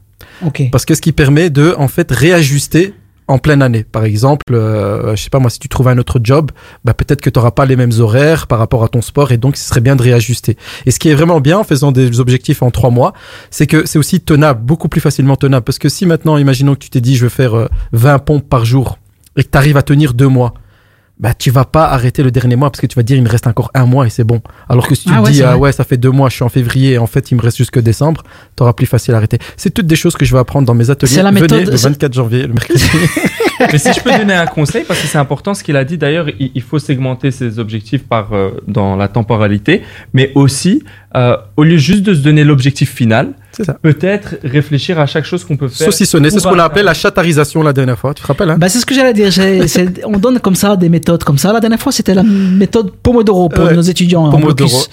Parce 0.72 0.86
que 0.86 0.96
ce 0.96 1.02
qui 1.02 1.12
permet 1.12 1.50
de 1.50 1.76
en 1.78 1.88
fait 1.88 2.12
réajuster 2.12 2.94
en 3.28 3.40
pleine 3.40 3.62
année. 3.62 3.84
Par 3.84 4.06
exemple, 4.06 4.44
euh, 4.54 5.16
je 5.16 5.24
sais 5.24 5.30
pas 5.30 5.40
moi, 5.40 5.50
si 5.50 5.60
tu 5.60 5.68
trouves 5.68 5.88
un 5.88 5.98
autre 5.98 6.20
job, 6.24 6.52
bah 6.84 6.94
peut-être 6.94 7.22
que 7.22 7.30
tu 7.30 7.40
n'auras 7.40 7.52
pas 7.52 7.66
les 7.66 7.76
mêmes 7.76 7.92
horaires 8.00 8.48
par 8.48 8.60
rapport 8.60 8.84
à 8.84 8.88
ton 8.88 9.02
sport 9.02 9.32
et 9.32 9.38
donc 9.38 9.58
ce 9.58 9.68
serait 9.68 9.82
bien 9.82 9.96
de 9.96 10.04
réajuster. 10.04 10.58
Et 10.86 10.92
ce 10.92 11.00
qui 11.00 11.10
est 11.10 11.16
vraiment 11.16 11.42
bien 11.42 11.58
en 11.58 11.64
faisant 11.64 11.92
des 11.92 12.20
objectifs 12.20 12.62
en 12.62 12.70
trois 12.70 12.92
mois, 12.92 13.14
c'est 13.50 13.68
que 13.68 13.88
c'est 13.88 13.98
aussi 13.98 14.22
tenable, 14.22 14.62
beaucoup 14.62 14.90
plus 14.90 15.02
facilement 15.02 15.36
tenable. 15.36 15.64
Parce 15.64 15.80
que 15.80 15.90
si 15.90 16.06
maintenant, 16.06 16.38
imaginons 16.38 16.76
que 16.76 16.80
tu 16.80 16.90
t'es 16.90 17.02
dit 17.02 17.16
je 17.16 17.26
vais 17.26 17.30
faire 17.30 17.56
euh, 17.56 17.68
20 17.94 18.20
pompes 18.20 18.48
par 18.48 18.66
jour 18.66 19.00
et 19.38 19.44
que 19.44 19.50
tu 19.50 19.58
arrives 19.58 19.78
à 19.78 19.84
tenir 19.84 20.14
deux 20.14 20.28
mois, 20.28 20.54
bah 21.18 21.34
tu 21.34 21.50
vas 21.50 21.64
pas 21.64 21.86
arrêter 21.88 22.24
le 22.24 22.32
dernier 22.32 22.58
mois 22.58 22.70
parce 22.70 22.82
que 22.82 22.88
tu 22.88 22.96
vas 22.96 23.04
dire 23.04 23.16
il 23.16 23.24
me 23.24 23.30
reste 23.30 23.48
encore 23.48 23.72
un 23.74 23.86
mois 23.86 24.06
et 24.06 24.10
c'est 24.10 24.26
bon. 24.26 24.42
Alors 24.68 24.88
que 24.88 24.96
si 24.96 25.06
tu 25.06 25.12
Ah 25.16 25.22
ouais, 25.22 25.32
dis 25.32 25.44
ah 25.44 25.58
ouais 25.58 25.72
ça 25.72 25.84
fait 25.86 25.96
deux 25.98 26.12
mois, 26.12 26.28
je 26.30 26.36
suis 26.36 26.44
en 26.44 26.50
février 26.50 26.94
et 26.94 26.98
en 26.98 27.08
fait 27.08 27.32
il 27.32 27.36
me 27.36 27.42
reste 27.42 27.56
jusque 27.58 27.80
décembre, 27.80 28.24
t'auras 28.58 28.74
plus 28.74 28.86
facile 28.86 29.14
à 29.14 29.18
arrêter. 29.18 29.38
C'est 29.56 29.70
toutes 29.74 29.88
des 29.88 29.96
choses 29.96 30.16
que 30.16 30.26
je 30.26 30.34
vais 30.34 30.40
apprendre 30.40 30.68
dans 30.68 30.74
mes 30.74 30.90
ateliers. 30.90 31.14
C'est 31.14 31.24
la 31.24 31.30
Venez 31.32 31.42
méthode- 31.42 31.70
le 31.72 31.78
c'est- 31.78 31.88
24 31.88 32.14
janvier, 32.14 32.42
le 32.48 32.54
mercredi. 32.54 32.84
Mais 33.72 33.78
si 33.78 33.94
je 33.94 34.02
peux 34.02 34.12
donner 34.12 34.34
un 34.34 34.46
conseil, 34.48 34.84
parce 34.86 35.00
que 35.00 35.08
c'est 35.08 35.18
important 35.18 35.54
ce 35.54 35.64
qu'il 35.64 35.78
a 35.78 35.86
dit, 35.86 35.98
d'ailleurs, 35.98 36.28
il, 36.40 36.52
il 36.54 36.62
faut 36.62 36.78
segmenter 36.78 37.32
ses 37.32 37.58
objectifs 37.58 38.04
par, 38.04 38.34
euh, 38.34 38.52
dans 38.68 38.98
la 38.98 39.08
temporalité, 39.08 39.82
mais 40.14 40.34
aussi, 40.36 40.84
euh, 41.16 41.38
au 41.56 41.64
lieu 41.64 41.78
juste 41.78 42.04
de 42.04 42.14
se 42.14 42.20
donner 42.20 42.44
l'objectif 42.44 42.94
final, 42.94 43.32
peut-être 43.82 44.36
réfléchir 44.44 45.00
à 45.00 45.06
chaque 45.06 45.26
chose 45.26 45.44
qu'on 45.44 45.58
peut 45.58 45.68
faire. 45.68 45.86
Saucissonner, 45.86 46.30
c'est 46.30 46.40
ce 46.40 46.48
qu'on 46.48 46.60
a 46.60 46.64
appelé 46.64 46.84
la 46.84 46.94
chatarisation 46.94 47.64
la 47.64 47.74
dernière 47.74 47.98
fois. 47.98 48.14
Tu 48.14 48.22
te 48.22 48.28
rappelles 48.28 48.50
hein? 48.50 48.58
Bah, 48.58 48.70
c'est 48.70 48.80
ce 48.80 48.86
que 48.86 48.94
j'allais 48.96 49.14
dire. 49.14 49.32
On 50.06 50.18
donne 50.18 50.40
comme 50.40 50.56
ça 50.56 50.76
des 50.76 50.90
méthodes 50.90 51.24
comme 51.24 51.38
ça. 51.38 51.52
La 51.54 51.60
dernière 51.60 51.80
fois, 51.80 51.92
c'était 51.92 52.14
la 52.14 52.24
méthode 52.24 52.92
Pomodoro 53.04 53.50
pour 53.50 53.66
Ouais. 53.66 53.74
nos 53.74 53.82
étudiants. 53.82 54.26
en 54.26 54.32
Pomodoro. 54.32 54.84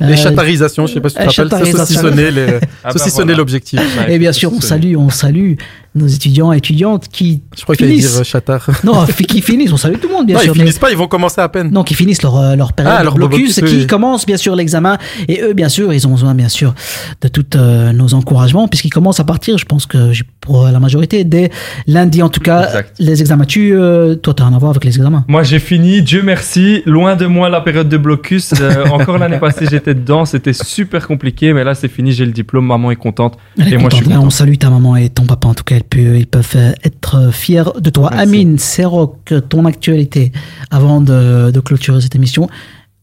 Les 0.00 0.12
Euh, 0.12 0.16
chatarisations, 0.16 0.86
je 0.86 0.94
sais 0.94 1.00
pas 1.00 1.08
si 1.08 1.16
tu 1.16 1.20
te 1.22 1.40
euh, 1.40 1.44
rappelles, 1.48 1.66
c'est 1.66 1.72
saucissonner 1.76 2.30
les- 2.30 2.46
Ah 2.52 2.58
bah 2.84 2.92
saucissonner 2.92 3.24
voilà. 3.26 3.38
l'objectif. 3.38 3.80
Et 4.08 4.18
bien 4.18 4.32
sûr, 4.32 4.52
on 4.52 4.60
salue, 4.60 4.96
on 4.96 5.10
salue 5.10 5.54
nos 5.94 6.06
étudiants 6.06 6.52
et 6.52 6.56
étudiantes 6.56 7.08
qui 7.08 7.42
Je 7.56 7.62
crois 7.62 7.76
qu'il 7.76 7.86
finissent. 7.86 8.12
dire 8.12 8.20
euh, 8.20 8.24
chatard. 8.24 8.66
Non, 8.84 9.04
qui 9.06 9.42
finissent. 9.42 9.72
On 9.72 9.76
salue 9.76 9.96
tout 10.00 10.08
le 10.08 10.14
monde, 10.14 10.26
bien 10.26 10.36
non, 10.36 10.42
sûr. 10.42 10.52
ils 10.54 10.58
mais- 10.58 10.64
finissent 10.64 10.78
pas, 10.78 10.90
ils 10.90 10.96
vont 10.96 11.06
commencer 11.08 11.40
à 11.40 11.48
peine. 11.48 11.70
Non, 11.70 11.82
qui 11.84 11.94
finissent 11.94 12.22
leur, 12.22 12.36
euh, 12.38 12.56
leur 12.56 12.72
période 12.72 12.94
Ah, 12.96 13.00
de 13.00 13.04
leur 13.04 13.14
blocus, 13.14 13.58
blocus, 13.58 13.74
qui 13.74 13.80
oui. 13.82 13.86
commencent 13.86 14.24
bien 14.26 14.36
sûr 14.38 14.56
l'examen. 14.56 14.96
Et 15.28 15.42
eux, 15.42 15.52
bien 15.52 15.68
sûr, 15.68 15.92
ils 15.92 16.06
ont 16.06 16.12
besoin, 16.12 16.34
bien 16.34 16.48
sûr, 16.48 16.74
de 17.20 17.28
tous 17.28 17.44
euh, 17.56 17.92
nos 17.92 18.14
encouragements, 18.14 18.68
puisqu'ils 18.68 18.90
commencent 18.90 19.20
à 19.20 19.24
partir, 19.24 19.58
je 19.58 19.64
pense 19.66 19.84
que 19.86 20.12
pour 20.40 20.66
la 20.66 20.80
majorité, 20.80 21.24
dès 21.24 21.50
lundi 21.86 22.22
en 22.22 22.28
tout 22.28 22.40
cas, 22.40 22.64
Exact. 22.66 22.94
les 22.98 23.20
examens. 23.20 23.44
Tu, 23.44 23.74
euh, 23.74 24.14
toi, 24.14 24.32
tu 24.34 24.42
as 24.42 24.46
rien 24.46 24.56
à 24.56 24.58
voir 24.58 24.70
avec 24.70 24.84
les 24.84 24.96
examens. 24.96 25.24
Moi, 25.28 25.42
j'ai 25.42 25.58
fini, 25.58 26.02
Dieu 26.02 26.22
merci. 26.22 26.82
Loin 26.86 27.16
de 27.16 27.26
moi 27.26 27.48
la 27.50 27.60
période 27.60 27.88
de 27.88 27.96
blocus. 27.98 28.52
Euh, 28.60 28.86
encore 28.90 29.18
l'année 29.18 29.38
passée, 29.38 29.66
j'étais 29.70 29.94
dedans. 29.94 30.24
C'était 30.24 30.52
super 30.54 31.06
compliqué, 31.06 31.52
mais 31.52 31.64
là, 31.64 31.74
c'est 31.74 31.88
fini. 31.88 32.12
J'ai 32.12 32.24
le 32.24 32.32
diplôme. 32.32 32.66
Maman 32.66 32.90
est 32.90 32.96
contente. 32.96 33.36
Elle 33.58 33.68
est 33.68 33.72
et 33.72 33.76
moi, 33.78 33.90
je 33.90 33.96
suis 33.96 34.04
content. 34.06 34.22
on 34.24 34.30
salue 34.30 34.54
ta 34.56 34.70
maman 34.70 34.96
et 34.96 35.08
ton 35.10 35.24
papa, 35.26 35.48
en 35.48 35.54
tout 35.54 35.64
cas, 35.64 35.76
ils 35.82 35.88
peuvent, 35.88 36.16
ils 36.18 36.26
peuvent 36.26 36.74
être 36.84 37.30
fiers 37.32 37.64
de 37.78 37.90
toi. 37.90 38.10
Merci. 38.10 38.22
Amine, 38.22 38.58
Serok, 38.58 39.34
ton 39.48 39.64
actualité, 39.64 40.32
avant 40.70 41.00
de, 41.00 41.50
de 41.50 41.60
clôturer 41.60 42.00
cette 42.00 42.14
émission. 42.14 42.48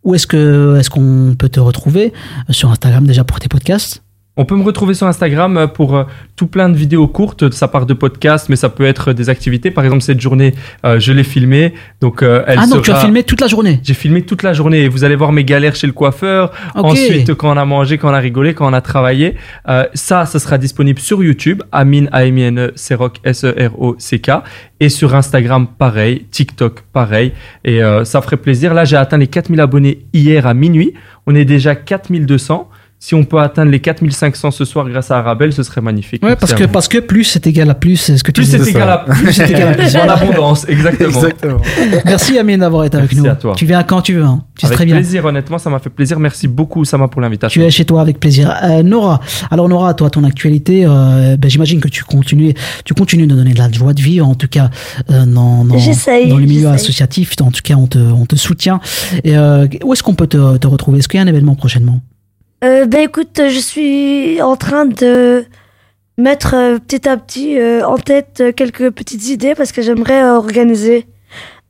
Où 0.03 0.15
est-ce 0.15 0.27
que 0.27 0.77
est-ce 0.79 0.89
qu'on 0.89 1.35
peut 1.37 1.49
te 1.49 1.59
retrouver? 1.59 2.13
Sur 2.49 2.71
Instagram 2.71 3.05
déjà 3.05 3.23
pour 3.23 3.39
tes 3.39 3.49
podcasts? 3.49 4.01
On 4.39 4.45
peut 4.45 4.55
me 4.55 4.63
retrouver 4.63 4.93
sur 4.93 5.05
Instagram 5.05 5.57
euh, 5.57 5.67
pour 5.67 5.97
euh, 5.97 6.05
tout 6.37 6.47
plein 6.47 6.69
de 6.69 6.77
vidéos 6.77 7.09
courtes. 7.09 7.51
Ça 7.51 7.67
part 7.67 7.85
de 7.85 7.93
podcasts, 7.93 8.47
mais 8.47 8.55
ça 8.55 8.69
peut 8.69 8.85
être 8.85 9.11
des 9.11 9.29
activités. 9.29 9.69
Par 9.69 9.83
exemple, 9.83 10.01
cette 10.01 10.21
journée, 10.21 10.55
euh, 10.85 10.97
je 10.97 11.11
l'ai 11.11 11.25
filmée. 11.25 11.73
Donc, 11.99 12.23
euh, 12.23 12.45
elle 12.47 12.57
Ah 12.57 12.65
non, 12.65 12.79
tu 12.79 12.89
as 12.89 13.01
filmé 13.01 13.23
toute 13.23 13.41
la 13.41 13.47
journée 13.47 13.81
J'ai 13.83 13.93
filmé 13.93 14.21
toute 14.21 14.41
la 14.41 14.53
journée 14.53 14.83
et 14.83 14.87
vous 14.87 15.03
allez 15.03 15.17
voir 15.17 15.33
mes 15.33 15.43
galères 15.43 15.75
chez 15.75 15.87
le 15.87 15.93
coiffeur. 15.93 16.53
Ensuite, 16.73 17.33
quand 17.33 17.53
on 17.53 17.57
a 17.57 17.65
mangé, 17.65 17.97
quand 17.97 18.09
on 18.09 18.13
a 18.13 18.19
rigolé, 18.19 18.53
quand 18.53 18.69
on 18.69 18.71
a 18.71 18.79
travaillé. 18.79 19.35
Ça, 19.93 20.25
ça 20.25 20.39
sera 20.39 20.57
disponible 20.57 20.99
sur 20.99 21.21
YouTube. 21.21 21.61
Amine, 21.73 22.07
A-M-I-N-E, 22.13 22.75
S-E-R-O-C-K. 23.25 24.31
Et 24.79 24.87
sur 24.87 25.15
Instagram, 25.15 25.67
pareil. 25.67 26.27
TikTok, 26.31 26.83
pareil. 26.93 27.33
Et 27.65 27.81
ça 28.05 28.21
ferait 28.21 28.37
plaisir. 28.37 28.73
Là, 28.73 28.85
j'ai 28.85 28.95
atteint 28.95 29.17
les 29.17 29.27
4000 29.27 29.59
abonnés 29.59 30.05
hier 30.13 30.47
à 30.47 30.53
minuit. 30.53 30.93
On 31.27 31.35
est 31.35 31.43
déjà 31.43 31.75
4200. 31.75 32.69
Si 33.01 33.15
on 33.15 33.23
peut 33.23 33.39
atteindre 33.39 33.71
les 33.71 33.79
4500 33.79 34.51
ce 34.51 34.65
soir 34.65 34.87
grâce 34.89 35.09
à 35.09 35.19
Arabelle, 35.19 35.53
ce 35.53 35.63
serait 35.63 35.79
magnifique. 35.79 36.21
Ouais, 36.21 36.31
Merci 36.31 36.39
parce 36.41 36.53
que, 36.53 36.63
parce 36.65 36.87
que 36.89 36.97
plus 36.97 37.23
c'est 37.23 37.47
égal 37.47 37.69
à 37.69 37.73
plus, 37.73 37.95
c'est 37.95 38.17
ce 38.17 38.25
que 38.25 38.31
tu 38.31 38.41
Plus 38.41 38.51
c'est 38.51 38.69
égal 38.69 38.89
à 38.89 38.97
plus, 38.97 39.31
c'est 39.31 39.49
égal 39.49 39.69
à 39.69 39.73
plus. 39.73 39.95
En 39.99 40.09
abondance, 40.09 40.67
exactement. 40.67 41.07
Exactement. 41.09 41.61
Merci 42.05 42.37
Amine 42.37 42.59
d'avoir 42.59 42.83
été 42.83 42.97
avec 42.97 43.11
Merci 43.13 43.25
nous. 43.25 43.31
à 43.31 43.35
toi. 43.35 43.53
Tu 43.55 43.65
viens 43.65 43.83
quand 43.83 44.01
tu 44.01 44.15
veux. 44.15 44.23
hein. 44.23 44.43
Tu 44.57 44.65
Avec 44.65 44.75
très 44.75 44.85
bien. 44.85 44.95
plaisir, 44.95 45.23
honnêtement, 45.23 45.57
ça 45.57 45.69
m'a 45.69 45.79
fait 45.79 45.89
plaisir. 45.89 46.19
Merci 46.19 46.49
beaucoup, 46.49 46.83
Sama, 46.83 47.07
pour 47.07 47.21
l'invitation. 47.21 47.61
Tu 47.61 47.65
es 47.65 47.71
chez 47.71 47.85
toi 47.85 48.01
avec 48.01 48.19
plaisir. 48.19 48.53
Euh, 48.63 48.83
Nora, 48.83 49.21
alors 49.49 49.69
Nora, 49.69 49.93
toi, 49.93 50.09
ton 50.09 50.25
actualité, 50.25 50.83
euh, 50.85 51.37
ben, 51.37 51.49
j'imagine 51.49 51.79
que 51.79 51.87
tu 51.87 52.03
continues, 52.03 52.53
tu 52.83 52.93
continues 52.93 53.27
de 53.27 53.35
donner 53.35 53.53
de 53.53 53.59
la 53.59 53.71
joie 53.71 53.93
de 53.93 54.01
vivre, 54.01 54.27
en 54.27 54.35
tout 54.35 54.49
cas 54.49 54.69
euh, 55.09 55.25
dans, 55.25 55.63
dans, 55.63 55.75
le 55.75 56.35
milieu 56.45 56.67
associatif. 56.67 57.33
En 57.39 57.51
tout 57.51 57.61
cas, 57.63 57.75
on 57.75 57.87
te, 57.87 57.97
on 57.97 58.25
te 58.25 58.35
soutient. 58.35 58.81
Et, 59.23 59.37
euh, 59.37 59.67
où 59.85 59.93
est-ce 59.93 60.03
qu'on 60.03 60.15
peut 60.15 60.27
te, 60.27 60.57
te 60.57 60.67
retrouver? 60.67 60.99
Est-ce 60.99 61.07
qu'il 61.07 61.17
y 61.17 61.21
a 61.21 61.23
un 61.23 61.27
événement 61.27 61.55
prochainement? 61.55 62.01
Euh, 62.63 62.85
ben 62.85 63.01
écoute, 63.01 63.39
je 63.47 63.59
suis 63.59 64.41
en 64.41 64.55
train 64.55 64.85
de 64.85 65.45
mettre 66.17 66.53
euh, 66.55 66.77
petit 66.77 67.07
à 67.07 67.15
petit 67.15 67.57
euh, 67.57 67.87
en 67.87 67.97
tête 67.97 68.41
euh, 68.41 68.51
quelques 68.51 68.91
petites 68.91 69.29
idées 69.29 69.55
parce 69.55 69.71
que 69.71 69.81
j'aimerais 69.81 70.21
euh, 70.21 70.35
organiser 70.35 71.07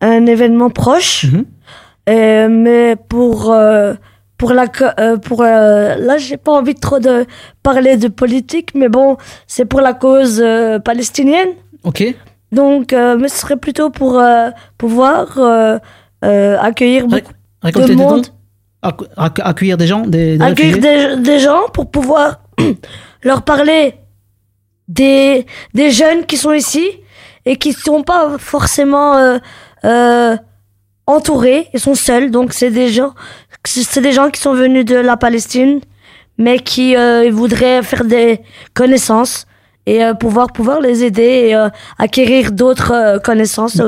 un 0.02 0.26
événement 0.26 0.72
proche. 0.72 1.26
Euh, 2.10 2.48
mais 2.50 2.96
pour 2.96 3.52
euh, 3.52 3.94
pour 4.38 4.54
la 4.54 4.66
euh, 5.00 5.18
pour 5.18 5.44
euh, 5.44 5.96
là, 5.96 6.18
j'ai 6.18 6.38
pas 6.38 6.54
envie 6.54 6.74
de 6.74 6.80
trop 6.80 7.00
de 7.00 7.26
parler 7.62 7.98
de 7.98 8.08
politique, 8.08 8.72
mais 8.74 8.90
bon, 8.90 9.18
c'est 9.46 9.66
pour 9.66 9.82
la 9.82 9.94
cause 9.94 10.42
euh, 10.44 10.80
palestinienne. 10.80 11.50
Ok. 11.84 12.04
Donc, 12.52 12.94
euh, 12.94 13.16
mais 13.20 13.28
ce 13.28 13.38
serait 13.38 13.58
plutôt 13.58 13.92
pour 13.92 14.18
euh, 14.18 14.50
pouvoir 14.80 15.38
euh, 15.38 15.78
euh, 16.26 16.58
accueillir 16.60 17.06
beaucoup 17.06 17.32
de 17.64 17.86
des 17.86 17.96
monde. 17.96 18.22
dons 18.24 18.32
Accu- 18.82 19.08
accu- 19.18 19.42
Accueillir 19.44 19.78
des 19.78 19.88
gens 19.88 20.02
des, 20.06 20.38
des 20.38 20.44
accueillir 20.46 20.78
des, 20.80 21.18
des 21.22 21.40
gens 21.40 21.64
pour 21.74 21.92
pouvoir 21.92 22.40
leur 23.24 23.42
parler 23.42 23.96
des, 24.88 25.46
des 25.74 25.92
jeunes 25.92 26.26
qui 26.26 26.38
sont 26.38 26.54
ici 26.54 26.86
et 27.46 27.58
qui 27.58 27.70
ne 27.70 27.74
sont 27.76 28.04
pas 28.04 28.38
forcément 28.38 29.18
euh, 29.18 29.38
euh, 29.86 30.38
entourés, 31.08 31.68
ils 31.74 31.80
sont 31.80 31.96
seuls. 31.96 32.32
Donc 32.32 32.54
c'est 32.54 32.72
des 32.72 32.90
gens, 32.90 33.14
c'est 33.66 34.02
des 34.02 34.12
gens 34.14 34.30
qui 34.30 34.40
sont 34.40 34.54
venus 34.54 34.86
de 34.86 34.96
la 34.96 35.18
Palestine, 35.18 35.82
mais 36.38 36.60
qui 36.60 36.96
euh, 36.96 37.30
voudraient 37.32 37.84
faire 37.84 38.06
des 38.06 38.42
connaissances 38.74 39.46
et 39.86 40.04
euh, 40.06 40.14
pouvoir 40.14 40.48
pouvoir 40.54 40.80
les 40.82 41.04
aider 41.04 41.48
et 41.50 41.56
euh, 41.56 41.70
acquérir 41.98 42.52
d'autres 42.52 42.92
euh, 42.94 43.20
connaissances. 43.20 43.82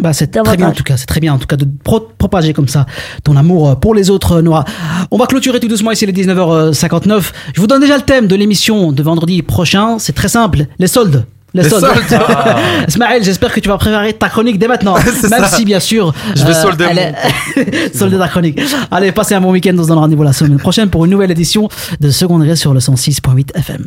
Bah, 0.00 0.12
c'est 0.12 0.28
très 0.28 0.56
bien 0.56 0.68
en 0.68 0.72
tout 0.72 0.82
cas, 0.82 0.96
c'est 0.96 1.06
très 1.06 1.20
bien 1.20 1.32
en 1.34 1.38
tout 1.38 1.46
cas 1.46 1.56
de 1.56 1.66
pro- 1.84 2.08
propager 2.18 2.52
comme 2.54 2.66
ça 2.68 2.86
ton 3.24 3.36
amour 3.36 3.68
euh, 3.70 3.74
pour 3.74 3.94
les 3.94 4.10
autres, 4.10 4.32
euh, 4.38 4.42
Nora. 4.42 4.64
On 5.10 5.18
va 5.18 5.26
clôturer 5.26 5.60
tout 5.60 5.68
doucement 5.68 5.90
ici 5.92 6.06
les 6.06 6.12
19h59. 6.12 7.22
Je 7.54 7.60
vous 7.60 7.66
donne 7.66 7.80
déjà 7.80 7.96
le 7.96 8.02
thème 8.02 8.26
de 8.26 8.34
l'émission 8.34 8.90
de 8.92 9.02
vendredi 9.02 9.42
prochain. 9.42 9.98
C'est 9.98 10.14
très 10.14 10.28
simple, 10.28 10.66
les 10.78 10.86
soldes. 10.86 11.26
Les 11.54 11.62
Les 11.64 11.68
soldes. 11.68 11.84
soldes. 12.08 12.22
Ah. 12.26 12.56
Ismaël, 12.88 13.22
j'espère 13.22 13.52
que 13.52 13.60
tu 13.60 13.68
vas 13.68 13.76
préparer 13.76 14.14
ta 14.14 14.30
chronique 14.30 14.58
dès 14.58 14.66
maintenant. 14.68 14.94
Même 15.30 15.44
ça. 15.44 15.48
si, 15.48 15.66
bien 15.66 15.80
sûr. 15.80 16.08
euh, 16.08 16.12
Je 16.34 16.44
vais 16.46 16.54
solder 16.54 16.86
elle 16.90 16.98
est- 16.98 17.94
solder 17.94 18.16
ta 18.16 18.28
chronique. 18.28 18.58
Allez, 18.90 19.12
passez 19.12 19.34
un 19.34 19.40
bon 19.42 19.50
week-end. 19.52 19.74
On 19.78 19.82
se 19.82 19.88
donne 19.88 19.98
rendez-vous 19.98 20.22
la 20.22 20.32
semaine 20.32 20.56
prochaine 20.58 20.88
pour 20.88 21.04
une 21.04 21.10
nouvelle 21.10 21.30
édition 21.30 21.68
de 22.00 22.10
Second 22.10 22.38
Degré 22.38 22.56
sur 22.56 22.72
le 22.72 22.80
106.8 22.80 23.54
FM. 23.54 23.86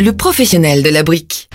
le 0.00 0.12
professionnel 0.12 0.82
de 0.82 0.90
la 0.90 1.02
brique. 1.02 1.48